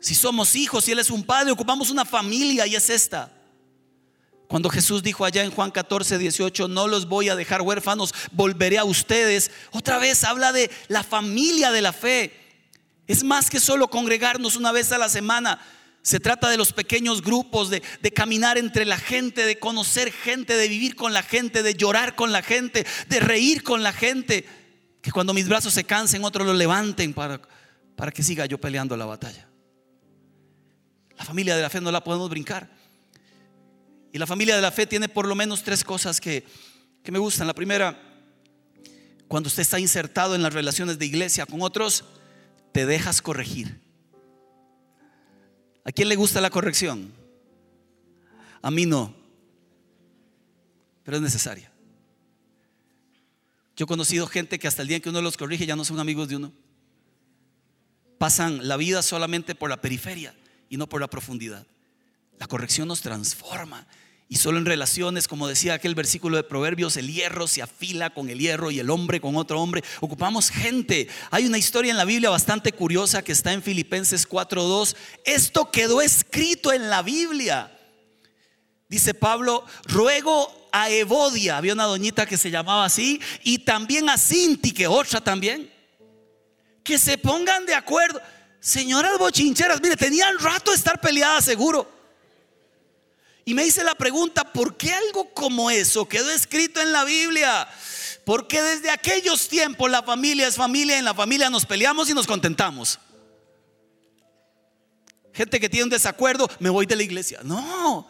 Si 0.00 0.14
somos 0.14 0.56
hijos 0.56 0.88
y 0.88 0.92
Él 0.92 0.98
es 0.98 1.10
un 1.10 1.24
padre, 1.24 1.52
ocupamos 1.52 1.90
una 1.90 2.06
familia 2.06 2.66
y 2.66 2.74
es 2.74 2.88
esta. 2.88 3.30
Cuando 4.48 4.70
Jesús 4.70 5.02
dijo 5.02 5.26
allá 5.26 5.44
en 5.44 5.50
Juan 5.50 5.70
14, 5.70 6.16
18, 6.16 6.68
no 6.68 6.88
los 6.88 7.06
voy 7.06 7.28
a 7.28 7.36
dejar 7.36 7.60
huérfanos, 7.60 8.14
volveré 8.32 8.78
a 8.78 8.84
ustedes. 8.84 9.50
Otra 9.72 9.98
vez 9.98 10.24
habla 10.24 10.52
de 10.52 10.70
la 10.88 11.02
familia 11.02 11.70
de 11.70 11.82
la 11.82 11.92
fe. 11.92 12.45
Es 13.06 13.22
más 13.22 13.50
que 13.50 13.60
solo 13.60 13.88
congregarnos 13.88 14.56
una 14.56 14.72
vez 14.72 14.92
a 14.92 14.98
la 14.98 15.08
semana. 15.08 15.60
Se 16.02 16.20
trata 16.20 16.48
de 16.48 16.56
los 16.56 16.72
pequeños 16.72 17.22
grupos, 17.22 17.70
de, 17.70 17.82
caminar 18.14 18.58
entre 18.58 18.84
la 18.84 18.98
gente, 18.98 19.44
de 19.44 19.58
conocer 19.58 20.12
gente, 20.12 20.56
de 20.56 20.68
vivir 20.68 20.94
con 20.94 21.12
la 21.12 21.22
gente, 21.22 21.62
de 21.62 21.74
llorar 21.74 22.14
con 22.14 22.32
la 22.32 22.42
gente, 22.42 22.86
de 23.08 23.20
reír 23.20 23.62
con 23.62 23.82
la 23.82 23.92
gente. 23.92 24.46
Que 25.02 25.12
cuando 25.12 25.34
mis 25.34 25.48
brazos 25.48 25.74
se 25.74 25.84
cansen, 25.84 26.24
otros 26.24 26.46
los 26.46 26.56
levanten 26.56 27.12
para, 27.12 27.40
para 27.96 28.12
que 28.12 28.22
siga 28.22 28.46
yo 28.46 28.58
peleando 28.58 28.96
la 28.96 29.06
batalla. 29.06 29.48
La 31.16 31.24
familia 31.24 31.56
de 31.56 31.62
la 31.62 31.70
fe 31.70 31.80
no 31.80 31.90
la 31.90 32.04
podemos 32.04 32.28
brincar. 32.28 32.68
Y 34.12 34.18
la 34.18 34.26
familia 34.26 34.56
de 34.56 34.62
la 34.62 34.72
fe 34.72 34.86
tiene 34.86 35.08
por 35.08 35.26
lo 35.26 35.34
menos 35.34 35.62
tres 35.62 35.84
cosas 35.84 36.20
que, 36.20 36.44
que 37.02 37.12
me 37.12 37.18
gustan. 37.18 37.46
La 37.46 37.54
primera, 37.54 38.00
cuando 39.28 39.48
usted 39.48 39.62
está 39.62 39.78
insertado 39.78 40.34
en 40.34 40.42
las 40.42 40.52
relaciones 40.52 40.98
de 40.98 41.06
iglesia 41.06 41.46
con 41.46 41.62
otros, 41.62 42.04
te 42.76 42.84
dejas 42.84 43.22
corregir. 43.22 43.80
¿A 45.82 45.92
quién 45.92 46.10
le 46.10 46.14
gusta 46.14 46.42
la 46.42 46.50
corrección? 46.50 47.10
A 48.60 48.70
mí 48.70 48.84
no, 48.84 49.14
pero 51.02 51.16
es 51.16 51.22
necesaria. 51.22 51.72
Yo 53.76 53.84
he 53.84 53.86
conocido 53.86 54.26
gente 54.26 54.58
que 54.58 54.68
hasta 54.68 54.82
el 54.82 54.88
día 54.88 54.98
en 54.98 55.02
que 55.02 55.08
uno 55.08 55.22
los 55.22 55.38
corrige 55.38 55.64
ya 55.64 55.74
no 55.74 55.86
son 55.86 56.00
amigos 56.00 56.28
de 56.28 56.36
uno. 56.36 56.52
Pasan 58.18 58.68
la 58.68 58.76
vida 58.76 59.00
solamente 59.00 59.54
por 59.54 59.70
la 59.70 59.80
periferia 59.80 60.34
y 60.68 60.76
no 60.76 60.86
por 60.86 61.00
la 61.00 61.08
profundidad. 61.08 61.66
La 62.38 62.46
corrección 62.46 62.88
nos 62.88 63.00
transforma 63.00 63.86
y 64.28 64.36
solo 64.36 64.58
en 64.58 64.66
relaciones, 64.66 65.28
como 65.28 65.46
decía 65.46 65.74
aquel 65.74 65.94
versículo 65.94 66.36
de 66.36 66.42
Proverbios, 66.42 66.96
el 66.96 67.12
hierro 67.12 67.46
se 67.46 67.62
afila 67.62 68.10
con 68.10 68.28
el 68.28 68.40
hierro 68.40 68.72
y 68.72 68.80
el 68.80 68.90
hombre 68.90 69.20
con 69.20 69.36
otro 69.36 69.60
hombre. 69.60 69.84
Ocupamos 70.00 70.50
gente. 70.50 71.06
Hay 71.30 71.46
una 71.46 71.58
historia 71.58 71.92
en 71.92 71.96
la 71.96 72.04
Biblia 72.04 72.30
bastante 72.30 72.72
curiosa 72.72 73.22
que 73.22 73.30
está 73.30 73.52
en 73.52 73.62
Filipenses 73.62 74.28
4.2. 74.28 74.96
Esto 75.24 75.70
quedó 75.70 76.02
escrito 76.02 76.72
en 76.72 76.90
la 76.90 77.02
Biblia. 77.02 77.72
Dice 78.88 79.14
Pablo, 79.14 79.64
ruego 79.84 80.68
a 80.72 80.90
Evodia, 80.90 81.56
había 81.56 81.72
una 81.72 81.84
doñita 81.84 82.26
que 82.26 82.36
se 82.36 82.50
llamaba 82.50 82.84
así, 82.84 83.20
y 83.44 83.58
también 83.58 84.08
a 84.08 84.18
Cinti, 84.18 84.72
que 84.72 84.86
otra 84.86 85.20
también, 85.20 85.72
que 86.84 86.98
se 86.98 87.16
pongan 87.16 87.64
de 87.64 87.74
acuerdo. 87.74 88.20
Señoras 88.60 89.18
bochincheras, 89.18 89.80
mire, 89.80 89.96
tenían 89.96 90.38
rato 90.38 90.72
de 90.72 90.76
estar 90.76 91.00
peleadas 91.00 91.44
seguro. 91.44 91.95
Y 93.48 93.54
me 93.54 93.64
hice 93.64 93.84
la 93.84 93.94
pregunta, 93.94 94.52
¿por 94.52 94.76
qué 94.76 94.92
algo 94.92 95.32
como 95.32 95.70
eso 95.70 96.08
quedó 96.08 96.28
escrito 96.32 96.82
en 96.82 96.90
la 96.90 97.04
Biblia? 97.04 97.68
Porque 98.24 98.60
desde 98.60 98.90
aquellos 98.90 99.48
tiempos 99.48 99.88
la 99.88 100.02
familia 100.02 100.48
es 100.48 100.56
familia, 100.56 100.98
en 100.98 101.04
la 101.04 101.14
familia 101.14 101.48
nos 101.48 101.64
peleamos 101.64 102.10
y 102.10 102.14
nos 102.14 102.26
contentamos. 102.26 102.98
Gente 105.32 105.60
que 105.60 105.68
tiene 105.68 105.84
un 105.84 105.90
desacuerdo, 105.90 106.50
me 106.58 106.70
voy 106.70 106.86
de 106.86 106.96
la 106.96 107.04
iglesia. 107.04 107.38
No, 107.44 108.08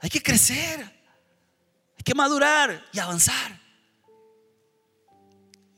hay 0.00 0.08
que 0.08 0.22
crecer, 0.22 0.78
hay 0.78 2.04
que 2.04 2.14
madurar 2.14 2.86
y 2.92 3.00
avanzar. 3.00 3.60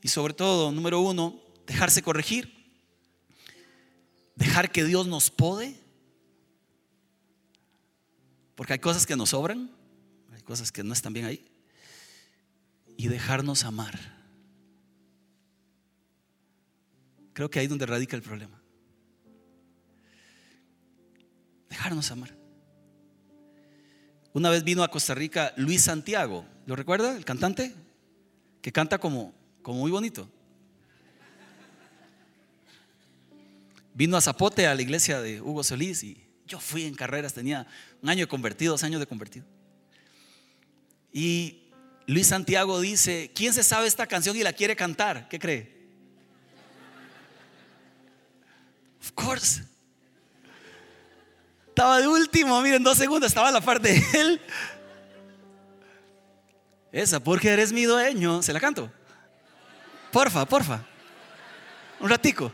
Y 0.03 0.07
sobre 0.07 0.35
todo, 0.35 0.71
número 0.71 0.99
uno, 0.99 1.41
dejarse 1.65 2.03
corregir, 2.03 2.53
dejar 4.35 4.71
que 4.71 4.83
Dios 4.83 5.07
nos 5.07 5.31
pode 5.31 5.78
porque 8.59 8.73
hay 8.73 8.79
cosas 8.79 9.05
que 9.05 9.15
nos 9.15 9.29
sobran, 9.29 9.71
hay 10.33 10.41
cosas 10.41 10.69
que 10.69 10.83
no 10.83 10.91
están 10.91 11.13
bien 11.13 11.25
ahí. 11.25 11.45
Y 12.97 13.07
dejarnos 13.07 13.63
amar. 13.63 13.97
Creo 17.31 17.49
que 17.49 17.59
ahí 17.59 17.67
es 17.67 17.69
donde 17.69 17.85
radica 17.85 18.17
el 18.17 18.21
problema. 18.21 18.61
Dejarnos 21.69 22.11
amar. 22.11 22.35
Una 24.33 24.49
vez 24.49 24.65
vino 24.65 24.83
a 24.83 24.91
Costa 24.91 25.15
Rica 25.15 25.53
Luis 25.55 25.83
Santiago, 25.83 26.45
¿lo 26.65 26.75
recuerda? 26.75 27.15
El 27.15 27.23
cantante 27.23 27.73
que 28.61 28.73
canta 28.73 28.97
como, 28.97 29.33
como 29.61 29.79
muy 29.79 29.91
bonito. 29.91 30.29
Vino 33.93 34.17
a 34.17 34.21
Zapote 34.21 34.67
a 34.67 34.75
la 34.75 34.81
iglesia 34.81 35.21
de 35.21 35.39
Hugo 35.39 35.63
Solís 35.63 36.03
y 36.03 36.28
yo 36.49 36.59
fui 36.59 36.85
en 36.85 36.95
carreras, 36.95 37.33
tenía 37.33 37.65
un 38.01 38.09
año 38.09 38.25
de 38.25 38.27
convertido, 38.27 38.73
dos 38.73 38.83
años 38.83 38.99
de 38.99 39.07
convertido. 39.07 39.45
Y 41.13 41.61
Luis 42.07 42.27
Santiago 42.27 42.81
dice, 42.81 43.31
¿quién 43.33 43.53
se 43.53 43.63
sabe 43.63 43.87
esta 43.87 44.07
canción 44.07 44.35
y 44.35 44.43
la 44.43 44.51
quiere 44.51 44.75
cantar? 44.75 45.29
¿Qué 45.29 45.39
cree? 45.39 45.79
Of 48.99 49.11
course. 49.13 49.63
Estaba 51.67 51.99
de 51.99 52.07
último, 52.07 52.61
miren, 52.61 52.83
dos 52.83 52.97
segundos, 52.97 53.27
estaba 53.27 53.49
a 53.49 53.51
la 53.51 53.61
parte 53.61 53.93
de 53.93 54.19
él. 54.19 54.41
Esa, 56.91 57.23
porque 57.23 57.49
eres 57.49 57.71
mi 57.71 57.83
dueño. 57.83 58.41
¿Se 58.41 58.51
la 58.51 58.59
canto? 58.59 58.91
Porfa, 60.11 60.45
porfa. 60.45 60.83
Un 61.99 62.09
ratico. 62.09 62.51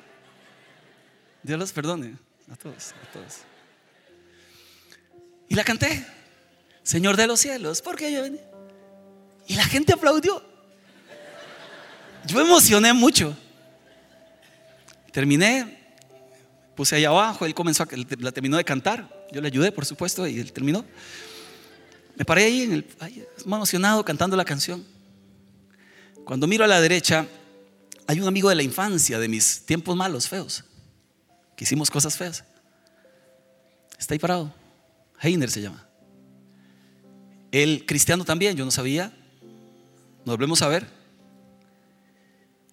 Dios 1.41 1.57
los 1.57 1.71
perdone 1.71 2.17
a 2.51 2.55
todos, 2.55 2.91
a 2.91 3.13
todos. 3.13 3.54
Y 5.49 5.55
la 5.55 5.63
canté. 5.63 6.05
Señor 6.83 7.17
de 7.17 7.27
los 7.27 7.39
cielos, 7.39 7.81
porque 7.81 8.11
yo 8.11 8.21
venía. 8.21 8.43
Y 9.47 9.55
la 9.55 9.65
gente 9.65 9.93
aplaudió. 9.93 10.43
Yo 12.25 12.41
emocioné 12.41 12.93
mucho. 12.93 13.35
Terminé, 15.11 15.77
puse 16.75 16.95
ahí 16.95 17.05
abajo, 17.05 17.45
él 17.45 17.53
comenzó 17.53 17.83
a, 17.83 17.87
la 18.19 18.31
terminó 18.31 18.57
de 18.57 18.63
cantar. 18.63 19.25
Yo 19.31 19.41
le 19.41 19.47
ayudé, 19.47 19.71
por 19.71 19.85
supuesto, 19.85 20.27
y 20.27 20.39
él 20.39 20.51
terminó. 20.51 20.85
Me 22.15 22.25
paré 22.25 22.45
ahí, 22.45 22.61
en 22.61 22.73
el, 22.73 22.87
ahí 22.99 23.25
emocionado 23.45 24.03
cantando 24.03 24.35
la 24.35 24.45
canción. 24.45 24.85
Cuando 26.23 26.47
miro 26.47 26.63
a 26.63 26.67
la 26.67 26.81
derecha, 26.81 27.27
hay 28.07 28.19
un 28.19 28.27
amigo 28.27 28.49
de 28.49 28.55
la 28.55 28.63
infancia, 28.63 29.19
de 29.19 29.27
mis 29.27 29.65
tiempos 29.65 29.95
malos, 29.95 30.27
feos, 30.27 30.63
que 31.55 31.63
hicimos 31.63 31.89
cosas 31.89 32.17
feas. 32.17 32.43
Está 33.97 34.13
ahí 34.13 34.19
parado. 34.19 34.53
Heiner 35.25 35.49
se 35.49 35.61
llama. 35.61 35.87
El 37.51 37.85
cristiano 37.85 38.23
también, 38.23 38.55
yo 38.55 38.63
no 38.65 38.71
sabía. 38.71 39.11
Nos 40.25 40.35
volvemos 40.35 40.61
a 40.61 40.67
ver. 40.67 40.87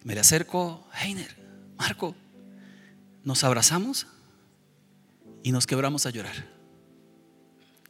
Me 0.03 0.13
le 0.13 0.19
acerco, 0.19 0.87
Heiner, 0.93 1.35
Marco. 1.77 2.15
Nos 3.23 3.43
abrazamos 3.43 4.05
y 5.41 5.51
nos 5.51 5.65
quebramos 5.65 6.05
a 6.05 6.09
llorar. 6.09 6.45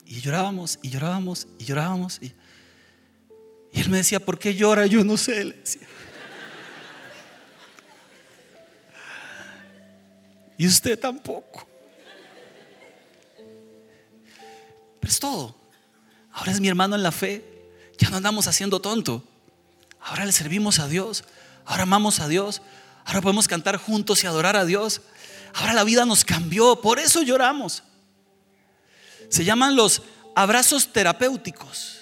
Y 0.05 0.21
llorábamos 0.21 0.79
y 0.81 0.89
llorábamos 0.89 1.47
y 1.57 1.65
llorábamos. 1.65 2.19
Y, 2.21 2.33
él 3.73 3.89
me 3.89 3.97
decía, 3.97 4.19
¿por 4.19 4.37
qué 4.37 4.53
llora? 4.53 4.85
Yo 4.85 5.03
no 5.03 5.17
sé. 5.17 5.43
Le. 5.43 5.63
Y 10.57 10.67
usted 10.67 10.99
tampoco. 10.99 11.72
Es 15.03 15.19
todo. 15.19 15.55
Ahora 16.31 16.51
es 16.51 16.59
mi 16.59 16.67
hermano 16.67 16.95
en 16.95 17.03
la 17.03 17.11
fe. 17.11 17.43
Ya 17.97 18.09
no 18.09 18.17
andamos 18.17 18.47
haciendo 18.47 18.79
tonto. 18.79 19.23
Ahora 20.01 20.25
le 20.25 20.31
servimos 20.31 20.79
a 20.79 20.87
Dios. 20.87 21.23
Ahora 21.65 21.83
amamos 21.83 22.19
a 22.19 22.27
Dios. 22.27 22.61
Ahora 23.05 23.21
podemos 23.21 23.47
cantar 23.47 23.77
juntos 23.77 24.23
y 24.23 24.27
adorar 24.27 24.55
a 24.55 24.65
Dios. 24.65 25.01
Ahora 25.53 25.73
la 25.73 25.83
vida 25.83 26.05
nos 26.05 26.25
cambió. 26.25 26.81
Por 26.81 26.99
eso 26.99 27.21
lloramos. 27.21 27.83
Se 29.29 29.43
llaman 29.43 29.75
los 29.75 30.01
abrazos 30.35 30.91
terapéuticos. 30.91 32.01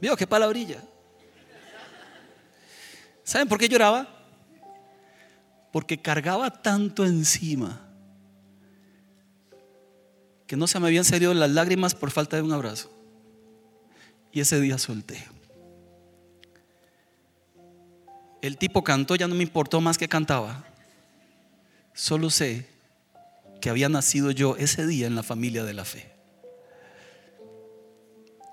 ¿Vio 0.00 0.16
qué 0.16 0.26
palabrilla? 0.26 0.82
¿Saben 3.24 3.48
por 3.48 3.58
qué 3.58 3.68
lloraba? 3.68 4.08
Porque 5.72 6.00
cargaba 6.00 6.50
tanto 6.50 7.04
encima 7.04 7.85
que 10.46 10.56
no 10.56 10.66
se 10.66 10.78
me 10.78 10.86
habían 10.86 11.04
salido 11.04 11.34
las 11.34 11.50
lágrimas 11.50 11.94
por 11.94 12.10
falta 12.10 12.36
de 12.36 12.42
un 12.42 12.52
abrazo. 12.52 12.92
Y 14.32 14.40
ese 14.40 14.60
día 14.60 14.78
solté. 14.78 15.26
El 18.42 18.58
tipo 18.58 18.84
cantó, 18.84 19.16
ya 19.16 19.26
no 19.26 19.34
me 19.34 19.42
importó 19.42 19.80
más 19.80 19.98
que 19.98 20.08
cantaba. 20.08 20.64
Solo 21.94 22.30
sé 22.30 22.68
que 23.60 23.70
había 23.70 23.88
nacido 23.88 24.30
yo 24.30 24.56
ese 24.56 24.86
día 24.86 25.06
en 25.06 25.16
la 25.16 25.22
familia 25.22 25.64
de 25.64 25.74
la 25.74 25.84
fe. 25.84 26.12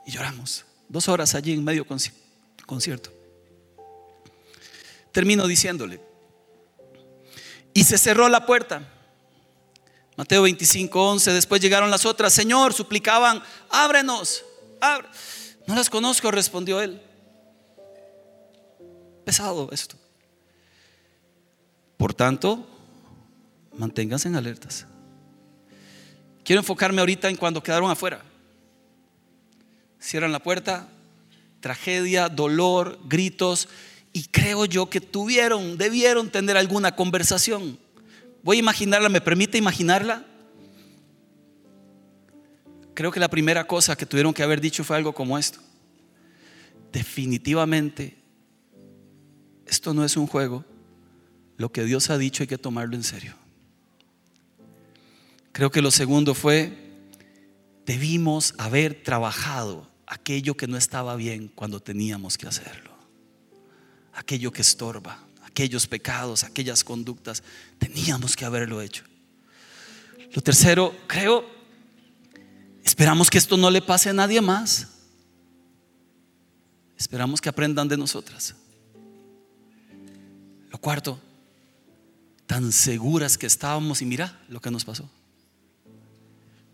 Y 0.06 0.12
lloramos. 0.12 0.66
Dos 0.90 1.10
horas 1.10 1.36
allí 1.36 1.54
en 1.54 1.64
medio 1.64 1.86
concierto. 2.66 3.12
Termino 5.12 5.48
diciéndole. 5.48 6.00
Y 7.74 7.84
se 7.84 7.98
cerró 7.98 8.30
la 8.30 8.46
puerta. 8.46 8.93
Mateo 10.16 10.44
25, 10.44 11.10
11. 11.12 11.34
Después 11.34 11.62
llegaron 11.62 11.90
las 11.90 12.06
otras. 12.06 12.34
Señor, 12.34 12.74
suplicaban, 12.74 13.42
ábrenos. 13.70 14.44
No 15.68 15.76
las 15.76 15.90
conozco, 15.90 16.30
respondió 16.32 16.82
él. 16.82 17.02
Pesado 19.26 19.70
esto. 19.72 19.96
Por 21.98 22.14
tanto, 22.14 22.68
manténganse 23.78 24.28
en 24.28 24.36
alertas. 24.36 24.86
Quiero 26.44 26.60
enfocarme 26.60 27.00
ahorita 27.00 27.30
en 27.30 27.38
cuando 27.38 27.64
quedaron 27.64 27.90
afuera. 27.90 28.22
Cierran 30.00 30.34
la 30.34 30.44
puerta, 30.44 30.90
tragedia, 31.62 32.28
dolor, 32.28 33.00
gritos, 33.06 33.70
y 34.12 34.26
creo 34.26 34.66
yo 34.66 34.90
que 34.90 35.00
tuvieron, 35.00 35.78
debieron 35.78 36.30
tener 36.30 36.58
alguna 36.58 36.96
conversación. 36.96 37.80
Voy 38.44 38.58
a 38.58 38.60
imaginarla, 38.60 39.08
¿me 39.08 39.22
permite 39.22 39.58
imaginarla? 39.58 40.26
Creo 42.94 43.12
que 43.12 43.20
la 43.20 43.30
primera 43.30 43.66
cosa 43.66 43.96
que 43.96 44.06
tuvieron 44.06 44.34
que 44.34 44.44
haber 44.44 44.62
dicho 44.62 44.84
fue 44.84 44.98
algo 44.98 45.14
como 45.14 45.38
esto. 45.38 45.60
Definitivamente, 46.92 48.18
esto 49.66 49.94
no 49.94 50.04
es 50.04 50.18
un 50.18 50.28
juego. 50.28 50.66
Lo 51.58 51.72
que 51.72 51.86
Dios 51.86 52.10
ha 52.10 52.18
dicho 52.18 52.44
hay 52.44 52.48
que 52.48 52.58
tomarlo 52.58 52.96
en 52.96 53.04
serio. 53.04 53.34
Creo 55.54 55.72
que 55.72 55.82
lo 55.82 55.92
segundo 55.92 56.36
fue, 56.36 56.92
debimos 57.86 58.56
haber 58.58 59.04
trabajado 59.04 59.90
aquello 60.06 60.56
que 60.56 60.68
no 60.68 60.78
estaba 60.78 61.16
bien 61.16 61.48
cuando 61.48 61.80
teníamos 61.80 62.38
que 62.38 62.48
hacerlo. 62.48 62.92
Aquello 64.14 64.52
que 64.52 64.62
estorba, 64.62 65.20
aquellos 65.54 65.88
pecados, 65.88 66.44
aquellas 66.44 66.84
conductas, 66.84 67.44
teníamos 67.78 68.36
que 68.36 68.44
haberlo 68.44 68.82
hecho. 68.82 69.04
Lo 70.34 70.42
tercero, 70.42 70.94
creo, 71.08 71.46
esperamos 72.84 73.30
que 73.30 73.38
esto 73.38 73.56
no 73.56 73.70
le 73.70 73.82
pase 73.82 74.10
a 74.10 74.14
nadie 74.14 74.42
más. 74.42 74.88
Esperamos 76.98 77.40
que 77.40 77.50
aprendan 77.50 77.88
de 77.88 77.98
nosotras. 77.98 78.56
Lo 80.70 80.78
cuarto, 80.80 81.20
tan 82.48 82.72
seguras 82.72 83.38
que 83.38 83.46
estábamos 83.46 84.02
y 84.02 84.06
mira 84.06 84.42
lo 84.50 84.60
que 84.60 84.72
nos 84.72 84.84
pasó 84.84 85.10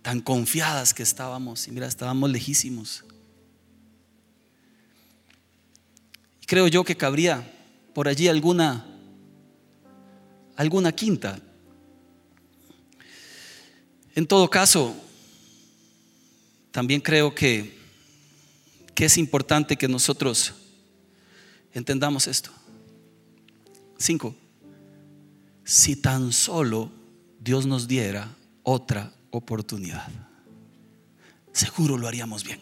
tan 0.01 0.21
confiadas 0.21 0.93
que 0.93 1.03
estábamos. 1.03 1.67
Y 1.67 1.71
mira, 1.71 1.85
estábamos 1.85 2.29
lejísimos. 2.31 3.03
Creo 6.47 6.67
yo 6.67 6.83
que 6.83 6.97
cabría 6.97 7.58
por 7.99 8.07
allí 8.07 8.29
alguna 8.29 8.85
alguna 10.55 10.89
quinta. 10.89 11.37
En 14.15 14.25
todo 14.25 14.49
caso, 14.49 14.95
también 16.71 17.01
creo 17.01 17.35
que, 17.35 17.77
que 18.95 19.03
es 19.03 19.17
importante 19.17 19.75
que 19.75 19.89
nosotros 19.89 20.53
entendamos 21.73 22.27
esto. 22.27 22.51
Cinco, 23.97 24.33
si 25.65 25.97
tan 25.97 26.31
solo 26.31 26.89
Dios 27.37 27.65
nos 27.65 27.85
diera 27.85 28.33
otra 28.63 29.11
oportunidad. 29.29 30.07
Seguro 31.51 31.97
lo 31.97 32.07
haríamos 32.07 32.45
bien. 32.45 32.61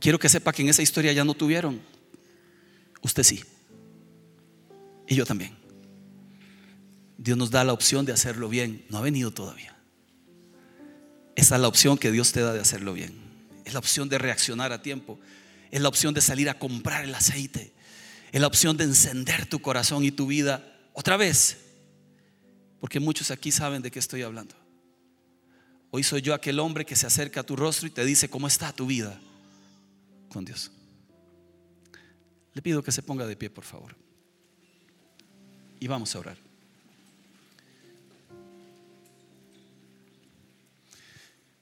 Quiero 0.00 0.18
que 0.18 0.28
sepa 0.28 0.52
que 0.52 0.62
en 0.62 0.70
esa 0.70 0.82
historia 0.82 1.12
ya 1.12 1.24
no 1.24 1.34
tuvieron. 1.34 1.97
Usted 3.02 3.22
sí. 3.22 3.44
Y 5.06 5.14
yo 5.14 5.24
también. 5.24 5.56
Dios 7.16 7.36
nos 7.36 7.50
da 7.50 7.64
la 7.64 7.72
opción 7.72 8.04
de 8.04 8.12
hacerlo 8.12 8.48
bien. 8.48 8.84
No 8.88 8.98
ha 8.98 9.02
venido 9.02 9.30
todavía. 9.30 9.76
Esa 11.34 11.54
es 11.56 11.60
la 11.60 11.68
opción 11.68 11.98
que 11.98 12.10
Dios 12.10 12.32
te 12.32 12.40
da 12.40 12.52
de 12.52 12.60
hacerlo 12.60 12.92
bien. 12.92 13.14
Es 13.64 13.72
la 13.72 13.78
opción 13.78 14.08
de 14.08 14.18
reaccionar 14.18 14.72
a 14.72 14.82
tiempo. 14.82 15.18
Es 15.70 15.80
la 15.80 15.88
opción 15.88 16.14
de 16.14 16.20
salir 16.20 16.48
a 16.48 16.58
comprar 16.58 17.04
el 17.04 17.14
aceite. 17.14 17.72
Es 18.32 18.40
la 18.40 18.46
opción 18.46 18.76
de 18.76 18.84
encender 18.84 19.46
tu 19.46 19.60
corazón 19.60 20.04
y 20.04 20.10
tu 20.10 20.26
vida 20.26 20.76
otra 20.92 21.16
vez 21.16 21.58
porque 22.80 23.00
muchos 23.00 23.30
aquí 23.30 23.50
saben 23.50 23.82
de 23.82 23.90
qué 23.90 23.98
estoy 23.98 24.22
hablando. 24.22 24.54
Hoy 25.90 26.02
soy 26.02 26.22
yo 26.22 26.34
aquel 26.34 26.60
hombre 26.60 26.84
que 26.84 26.96
se 26.96 27.06
acerca 27.06 27.40
a 27.40 27.44
tu 27.44 27.56
rostro 27.56 27.86
y 27.86 27.90
te 27.90 28.04
dice 28.04 28.28
cómo 28.28 28.46
está 28.46 28.72
tu 28.72 28.86
vida 28.86 29.18
con 30.28 30.44
Dios. 30.44 30.70
Le 32.58 32.62
pido 32.62 32.82
que 32.82 32.90
se 32.90 33.04
ponga 33.04 33.24
de 33.24 33.36
pie, 33.36 33.48
por 33.50 33.62
favor. 33.62 33.94
Y 35.78 35.86
vamos 35.86 36.12
a 36.12 36.18
orar. 36.18 36.36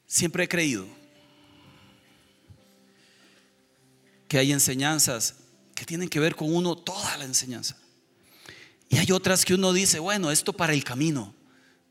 Siempre 0.07 0.45
he 0.45 0.49
creído 0.49 0.87
que 4.27 4.39
hay 4.39 4.53
enseñanzas 4.53 5.35
que 5.75 5.85
tienen 5.85 6.09
que 6.09 6.19
ver 6.19 6.35
con 6.35 6.51
uno 6.51 6.75
toda 6.75 7.19
la 7.19 7.27
enseñanza. 7.27 7.77
Y 8.89 8.97
hay 8.97 9.13
otras 9.13 9.45
que 9.45 9.53
uno 9.53 9.75
dice, 9.75 9.99
bueno, 9.99 10.31
esto 10.31 10.55
para 10.55 10.73
el 10.73 10.83
camino. 10.83 11.35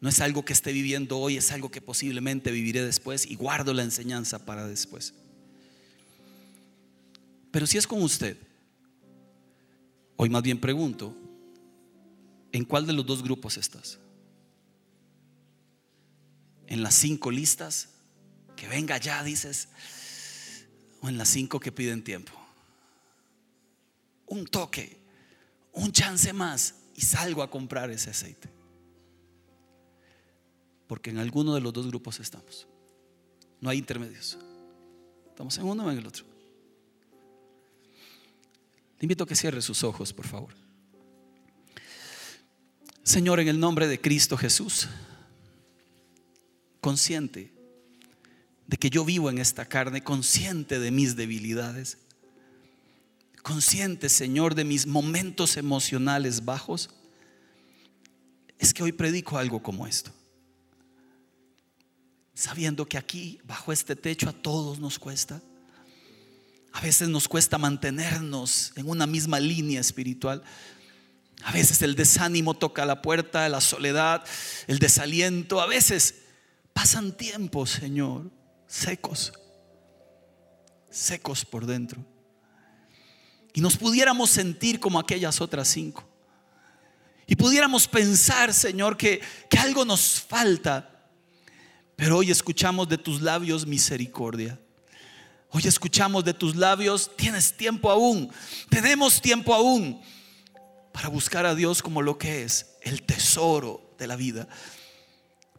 No 0.02 0.10
es 0.10 0.20
algo 0.20 0.44
que 0.44 0.54
esté 0.54 0.74
viviendo 0.74 1.20
hoy, 1.20 1.38
es 1.38 1.52
algo 1.52 1.70
que 1.70 1.80
posiblemente 1.80 2.50
viviré 2.50 2.84
después 2.84 3.28
y 3.28 3.36
guardo 3.36 3.72
la 3.72 3.84
enseñanza 3.84 4.44
para 4.44 4.66
después. 4.66 5.14
Pero 7.52 7.68
si 7.68 7.78
es 7.78 7.86
con 7.86 8.02
usted, 8.02 8.36
hoy 10.18 10.30
más 10.30 10.44
bien 10.44 10.60
pregunto, 10.60 11.16
¿en 12.52 12.66
cuál 12.66 12.86
de 12.86 12.94
los 12.94 13.06
dos 13.06 13.24
grupos 13.24 13.58
estás? 13.58 14.00
¿En 16.68 16.84
las 16.84 16.96
cinco 16.96 17.32
listas? 17.32 17.90
Que 18.56 18.68
venga 18.68 18.98
ya, 18.98 19.24
dices, 19.24 19.70
o 21.02 21.10
en 21.10 21.18
las 21.18 21.28
cinco 21.28 21.60
que 21.60 21.72
piden 21.72 22.04
tiempo. 22.04 22.32
Un 24.28 24.48
toque, 24.48 24.98
un 25.74 25.92
chance 25.92 26.32
más 26.34 26.76
y 26.96 27.02
salgo 27.02 27.44
a 27.44 27.52
comprar 27.52 27.92
ese 27.92 28.10
aceite. 28.10 28.50
Porque 30.88 31.10
en 31.10 31.18
alguno 31.18 31.54
de 31.54 31.62
los 31.62 31.74
dos 31.74 31.88
grupos 31.88 32.20
estamos. 32.20 32.68
No 33.60 33.70
hay 33.70 33.78
intermedios. 33.78 34.38
Estamos 35.28 35.58
en 35.58 35.66
uno 35.66 35.86
o 35.86 35.92
en 35.92 35.98
el 35.98 36.08
otro. 36.08 36.35
Le 39.00 39.06
invito 39.06 39.24
a 39.24 39.28
que 39.28 39.36
cierre 39.36 39.62
sus 39.62 39.84
ojos, 39.84 40.14
por 40.14 40.26
favor. 40.26 40.54
Señor, 43.04 43.40
en 43.40 43.48
el 43.48 43.60
nombre 43.60 43.88
de 43.88 44.02
Cristo 44.02 44.36
Jesús, 44.38 44.88
consciente 46.82 47.54
de 48.68 48.78
que 48.78 48.90
yo 48.90 49.06
vivo 49.06 49.30
en 49.30 49.38
esta 49.38 49.66
carne, 49.66 50.04
consciente 50.04 50.80
de 50.80 50.92
mis 50.92 51.16
debilidades, 51.16 52.00
consciente, 53.44 54.10
Señor, 54.10 54.56
de 54.56 54.64
mis 54.64 54.88
momentos 54.88 55.58
emocionales 55.58 56.46
bajos, 56.46 56.90
es 58.58 58.74
que 58.74 58.82
hoy 58.82 58.92
predico 58.92 59.38
algo 59.38 59.62
como 59.62 59.86
esto. 59.86 60.12
Sabiendo 62.34 62.88
que 62.88 62.98
aquí, 62.98 63.40
bajo 63.44 63.72
este 63.72 63.96
techo, 63.96 64.30
a 64.30 64.34
todos 64.34 64.80
nos 64.80 64.98
cuesta. 64.98 65.42
A 66.76 66.82
veces 66.82 67.08
nos 67.08 67.30
cuesta 67.30 67.58
mantenernos 67.58 68.74
en 68.76 68.90
una 68.90 69.08
misma 69.08 69.40
línea 69.40 69.80
espiritual. 69.80 70.44
A 71.44 71.54
veces 71.54 71.82
el 71.82 71.96
desánimo 71.96 72.54
toca 72.54 72.86
la 72.86 73.02
puerta, 73.02 73.48
la 73.48 73.62
soledad, 73.62 74.26
el 74.68 74.80
desaliento. 74.80 75.62
A 75.62 75.68
veces 75.68 76.16
pasan 76.74 77.16
tiempos, 77.16 77.70
Señor, 77.70 78.30
secos, 78.68 79.32
secos 80.90 81.46
por 81.46 81.66
dentro 81.66 82.06
y 83.56 83.62
nos 83.62 83.78
pudiéramos 83.78 84.30
sentir 84.30 84.82
como 84.82 85.00
aquellas 85.00 85.40
otras 85.40 85.70
cinco. 85.70 86.06
Y 87.26 87.38
pudiéramos 87.38 87.88
pensar, 87.88 88.54
Señor, 88.54 88.98
que, 88.98 89.22
que 89.50 89.58
algo 89.58 89.86
nos 89.86 90.20
falta. 90.20 91.08
Pero 91.96 92.18
hoy 92.18 92.32
escuchamos 92.32 92.90
de 92.90 92.98
tus 92.98 93.22
labios 93.22 93.66
misericordia. 93.66 94.60
Hoy 95.56 95.66
escuchamos 95.66 96.26
de 96.26 96.34
tus 96.34 96.58
labios, 96.58 97.10
tienes 97.16 97.56
tiempo 97.56 97.90
aún, 97.90 98.30
tenemos 98.70 99.22
tiempo 99.22 99.54
aún 99.54 100.02
para 100.92 101.08
buscar 101.08 101.46
a 101.46 101.56
Dios 101.56 101.82
como 101.82 102.02
lo 102.02 102.18
que 102.18 102.44
es, 102.44 102.76
el 102.82 103.04
tesoro 103.04 103.96
de 103.98 104.06
la 104.06 104.18
vida. 104.18 104.50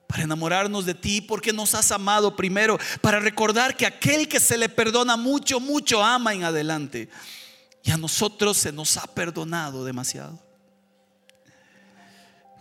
Para 0.07 0.25
enamorarnos 0.25 0.85
de 0.85 0.93
ti 0.93 1.23
porque 1.23 1.51
nos 1.51 1.75
has 1.75 1.93
amado 1.93 2.37
primero, 2.37 2.79
para 3.01 3.21
recordar 3.21 3.75
que 3.75 3.87
aquel 3.87 4.29
que 4.29 4.39
se 4.39 4.59
le 4.59 4.69
perdona 4.69 5.17
mucho, 5.17 5.61
mucho 5.61 6.05
ama 6.05 6.35
en 6.35 6.45
adelante. 6.45 7.09
Y 7.83 7.91
a 7.91 7.97
nosotros 7.97 8.59
se 8.59 8.73
nos 8.73 8.99
ha 8.99 9.07
perdonado 9.07 9.83
demasiado. 9.83 10.39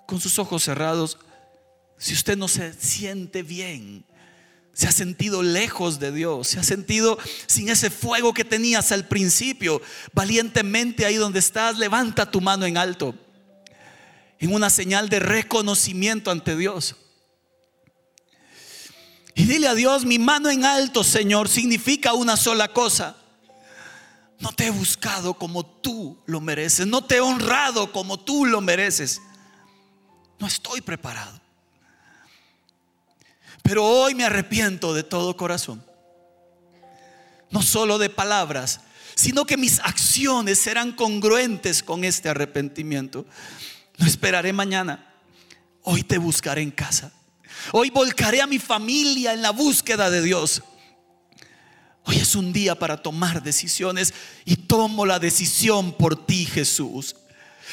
Con 0.07 0.21
sus 0.21 0.39
ojos 0.39 0.63
cerrados, 0.63 1.17
si 1.97 2.13
usted 2.13 2.37
no 2.37 2.47
se 2.47 2.71
siente 2.71 3.43
bien, 3.43 4.05
se 4.75 4.87
ha 4.87 4.91
sentido 4.91 5.41
lejos 5.41 5.99
de 5.99 6.11
Dios, 6.11 6.49
se 6.49 6.59
ha 6.59 6.63
sentido 6.63 7.17
sin 7.47 7.69
ese 7.69 7.89
fuego 7.89 8.35
que 8.35 8.45
tenías 8.45 8.91
al 8.91 9.07
principio, 9.07 9.81
valientemente 10.13 11.07
ahí 11.07 11.15
donde 11.15 11.39
estás, 11.39 11.79
levanta 11.79 12.29
tu 12.29 12.41
mano 12.41 12.67
en 12.67 12.77
alto 12.77 13.15
en 14.39 14.53
una 14.53 14.69
señal 14.69 15.09
de 15.09 15.19
reconocimiento 15.19 16.31
ante 16.31 16.55
Dios. 16.55 16.95
Y 19.33 19.45
dile 19.45 19.67
a 19.67 19.75
Dios, 19.75 20.05
mi 20.05 20.17
mano 20.17 20.49
en 20.49 20.63
alto, 20.63 21.03
Señor, 21.03 21.49
significa 21.49 22.13
una 22.13 22.37
sola 22.37 22.69
cosa. 22.69 23.17
No 24.39 24.51
te 24.51 24.67
he 24.67 24.69
buscado 24.69 25.33
como 25.33 25.65
tú 25.65 26.21
lo 26.25 26.39
mereces. 26.39 26.87
No 26.87 27.03
te 27.03 27.17
he 27.17 27.21
honrado 27.21 27.91
como 27.91 28.19
tú 28.19 28.45
lo 28.45 28.61
mereces. 28.61 29.21
No 30.39 30.47
estoy 30.47 30.81
preparado. 30.81 31.41
Pero 33.65 33.83
hoy 33.83 34.13
me 34.13 34.23
arrepiento 34.23 34.93
de 34.93 35.01
todo 35.01 35.35
corazón. 35.35 35.83
No 37.49 37.63
solo 37.63 37.97
de 37.97 38.11
palabras, 38.11 38.81
sino 39.15 39.43
que 39.45 39.57
mis 39.57 39.79
acciones 39.79 40.59
serán 40.59 40.91
congruentes 40.91 41.81
con 41.81 42.03
este 42.03 42.29
arrepentimiento. 42.29 43.25
No 43.97 44.05
esperaré 44.05 44.53
mañana. 44.53 45.11
Hoy 45.81 46.03
te 46.03 46.19
buscaré 46.19 46.61
en 46.61 46.69
casa. 46.69 47.11
Hoy 47.71 47.89
volcaré 47.89 48.39
a 48.39 48.47
mi 48.47 48.59
familia 48.59 49.33
en 49.33 49.41
la 49.41 49.49
búsqueda 49.49 50.11
de 50.11 50.21
Dios. 50.21 50.61
Hoy 52.03 52.17
es 52.17 52.35
un 52.35 52.53
día 52.53 52.77
para 52.77 52.97
tomar 53.01 53.41
decisiones 53.41 54.13
y 54.45 54.57
tomo 54.57 55.07
la 55.07 55.17
decisión 55.17 55.91
por 55.93 56.27
ti, 56.27 56.45
Jesús. 56.45 57.15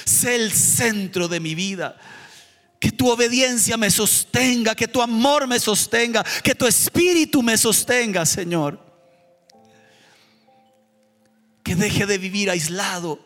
Sé 0.06 0.36
el 0.36 0.52
centro 0.52 1.28
de 1.28 1.38
mi 1.38 1.54
vida. 1.54 1.98
Que 2.82 2.90
tu 2.90 3.08
obediencia 3.08 3.76
me 3.76 3.92
sostenga, 3.92 4.74
que 4.74 4.88
tu 4.88 5.00
amor 5.00 5.46
me 5.46 5.60
sostenga, 5.60 6.24
que 6.42 6.52
tu 6.52 6.66
espíritu 6.66 7.40
me 7.40 7.56
sostenga, 7.56 8.26
Señor. 8.26 8.84
Que 11.62 11.76
deje 11.76 12.06
de 12.06 12.18
vivir 12.18 12.50
aislado 12.50 13.24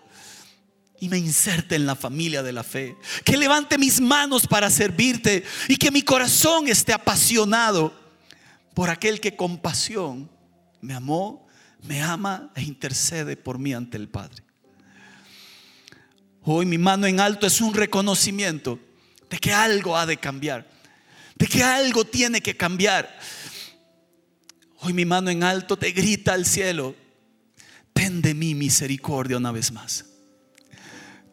y 1.01 1.09
me 1.09 1.17
inserte 1.17 1.75
en 1.75 1.87
la 1.87 1.97
familia 1.97 2.43
de 2.43 2.53
la 2.53 2.63
fe. 2.63 2.99
Que 3.25 3.39
levante 3.39 3.79
mis 3.79 3.99
manos 3.99 4.47
para 4.47 4.69
servirte 4.69 5.43
y 5.69 5.77
que 5.77 5.91
mi 5.91 6.03
corazón 6.03 6.69
esté 6.69 6.93
apasionado 6.93 7.99
por 8.75 8.91
aquel 8.91 9.21
que 9.21 9.37
con 9.37 9.57
pasión 9.57 10.31
me 10.83 10.93
amó, 10.93 11.47
me 11.83 12.03
ama 12.03 12.53
e 12.57 12.61
intercede 12.61 13.39
por 13.39 13.59
mí 13.59 13.73
ante 13.73 13.97
el 13.97 14.11
Padre. 14.11 14.45
Hoy 16.43 16.67
mi 16.67 16.77
mano 16.77 17.07
en 17.07 17.21
alto 17.21 17.47
es 17.47 17.63
un 17.63 17.73
reconocimiento 17.73 18.81
de 19.31 19.39
que 19.39 19.53
algo 19.53 19.97
ha 19.97 20.07
de 20.07 20.17
cambiar, 20.17 20.69
de 21.37 21.47
que 21.47 21.63
algo 21.63 22.05
tiene 22.05 22.41
que 22.41 22.57
cambiar. 22.57 23.19
Hoy 24.81 24.93
mi 24.93 25.05
mano 25.05 25.31
en 25.31 25.43
alto 25.43 25.77
te 25.77 25.91
grita 25.93 26.35
al 26.35 26.47
cielo, 26.47 26.95
ten 27.93 28.23
de 28.23 28.35
mí 28.35 28.55
misericordia 28.55 29.37
una 29.37 29.53
vez 29.53 29.73
más. 29.73 30.05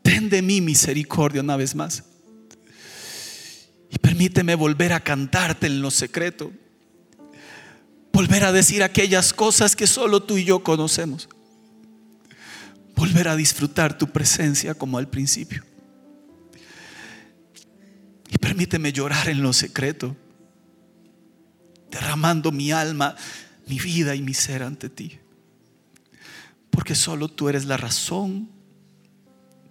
Ten 0.01 0.29
de 0.29 0.41
mí 0.41 0.59
misericordia 0.59 1.41
una 1.41 1.55
vez 1.55 1.75
más. 1.75 2.03
Y 3.89 3.97
permíteme 3.99 4.55
volver 4.55 4.91
a 4.93 4.99
cantarte 4.99 5.67
en 5.67 5.81
lo 5.81 5.91
secreto. 5.91 6.51
Volver 8.11 8.43
a 8.43 8.51
decir 8.51 8.83
aquellas 8.83 9.33
cosas 9.33 9.75
que 9.75 9.87
solo 9.87 10.21
tú 10.21 10.37
y 10.37 10.43
yo 10.43 10.63
conocemos. 10.63 11.29
Volver 12.95 13.27
a 13.27 13.35
disfrutar 13.35 13.97
tu 13.97 14.07
presencia 14.11 14.75
como 14.75 14.97
al 14.97 15.09
principio. 15.09 15.63
Permíteme 18.63 18.93
llorar 18.93 19.27
en 19.27 19.43
lo 19.43 19.51
secreto. 19.51 20.15
Derramando 21.91 22.49
mi 22.49 22.71
alma, 22.71 23.13
mi 23.67 23.77
vida 23.77 24.15
y 24.15 24.21
mi 24.21 24.33
ser 24.33 24.63
ante 24.63 24.89
ti. 24.89 25.19
Porque 26.69 26.95
solo 26.95 27.27
tú 27.27 27.49
eres 27.49 27.65
la 27.65 27.75
razón 27.75 28.49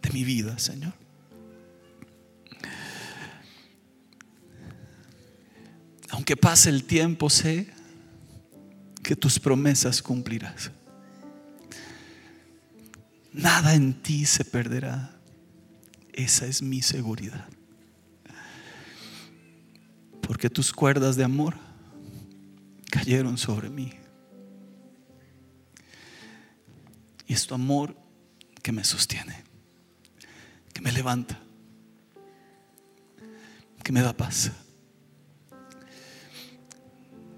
de 0.02 0.10
mi 0.10 0.24
vida, 0.24 0.58
Señor. 0.58 0.92
Aunque 6.10 6.36
pase 6.36 6.68
el 6.68 6.84
tiempo, 6.84 7.30
sé 7.30 7.72
que 9.02 9.16
tus 9.16 9.38
promesas 9.38 10.02
cumplirás. 10.02 10.70
Nada 13.32 13.74
en 13.74 13.94
ti 13.94 14.26
se 14.26 14.44
perderá. 14.44 15.16
Esa 16.12 16.44
es 16.44 16.60
mi 16.60 16.82
seguridad. 16.82 17.48
Porque 20.22 20.48
tus 20.48 20.72
cuerdas 20.72 21.16
de 21.16 21.24
amor 21.24 21.56
cayeron 22.90 23.36
sobre 23.36 23.68
mí. 23.68 23.92
Y 27.26 27.34
es 27.34 27.46
tu 27.46 27.54
amor 27.54 27.94
que 28.62 28.72
me 28.72 28.84
sostiene 28.84 29.52
que 30.72 30.80
me 30.80 30.92
levanta, 30.92 31.38
que 33.82 33.92
me 33.92 34.00
da 34.00 34.12
paz. 34.12 34.50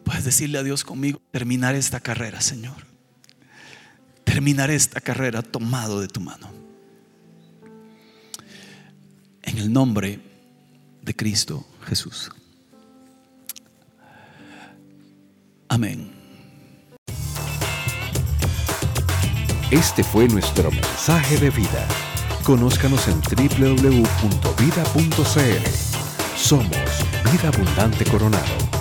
Puedes 0.05 0.24
decirle 0.24 0.59
a 0.59 0.62
Dios 0.62 0.85
conmigo, 0.85 1.20
terminar 1.30 1.74
esta 1.74 2.01
carrera, 2.01 2.41
Señor. 2.41 2.87
Terminar 4.24 4.70
esta 4.70 5.01
carrera 5.01 5.43
tomado 5.43 6.01
de 6.01 6.09
tu 6.09 6.20
mano. 6.20 6.51
En 9.43 9.59
el 9.59 9.72
nombre 9.72 10.20
de 11.03 11.16
Cristo 11.16 11.66
Jesús. 11.87 12.30
Amén. 15.74 16.08
Este 19.72 20.04
fue 20.04 20.28
nuestro 20.28 20.70
mensaje 20.70 21.36
de 21.38 21.50
vida. 21.50 21.88
Conózcanos 22.44 23.08
en 23.08 23.20
www.vida.cl. 23.20 24.06
Somos 26.36 26.68
Vida 27.24 27.48
Abundante 27.48 28.04
Coronado. 28.04 28.73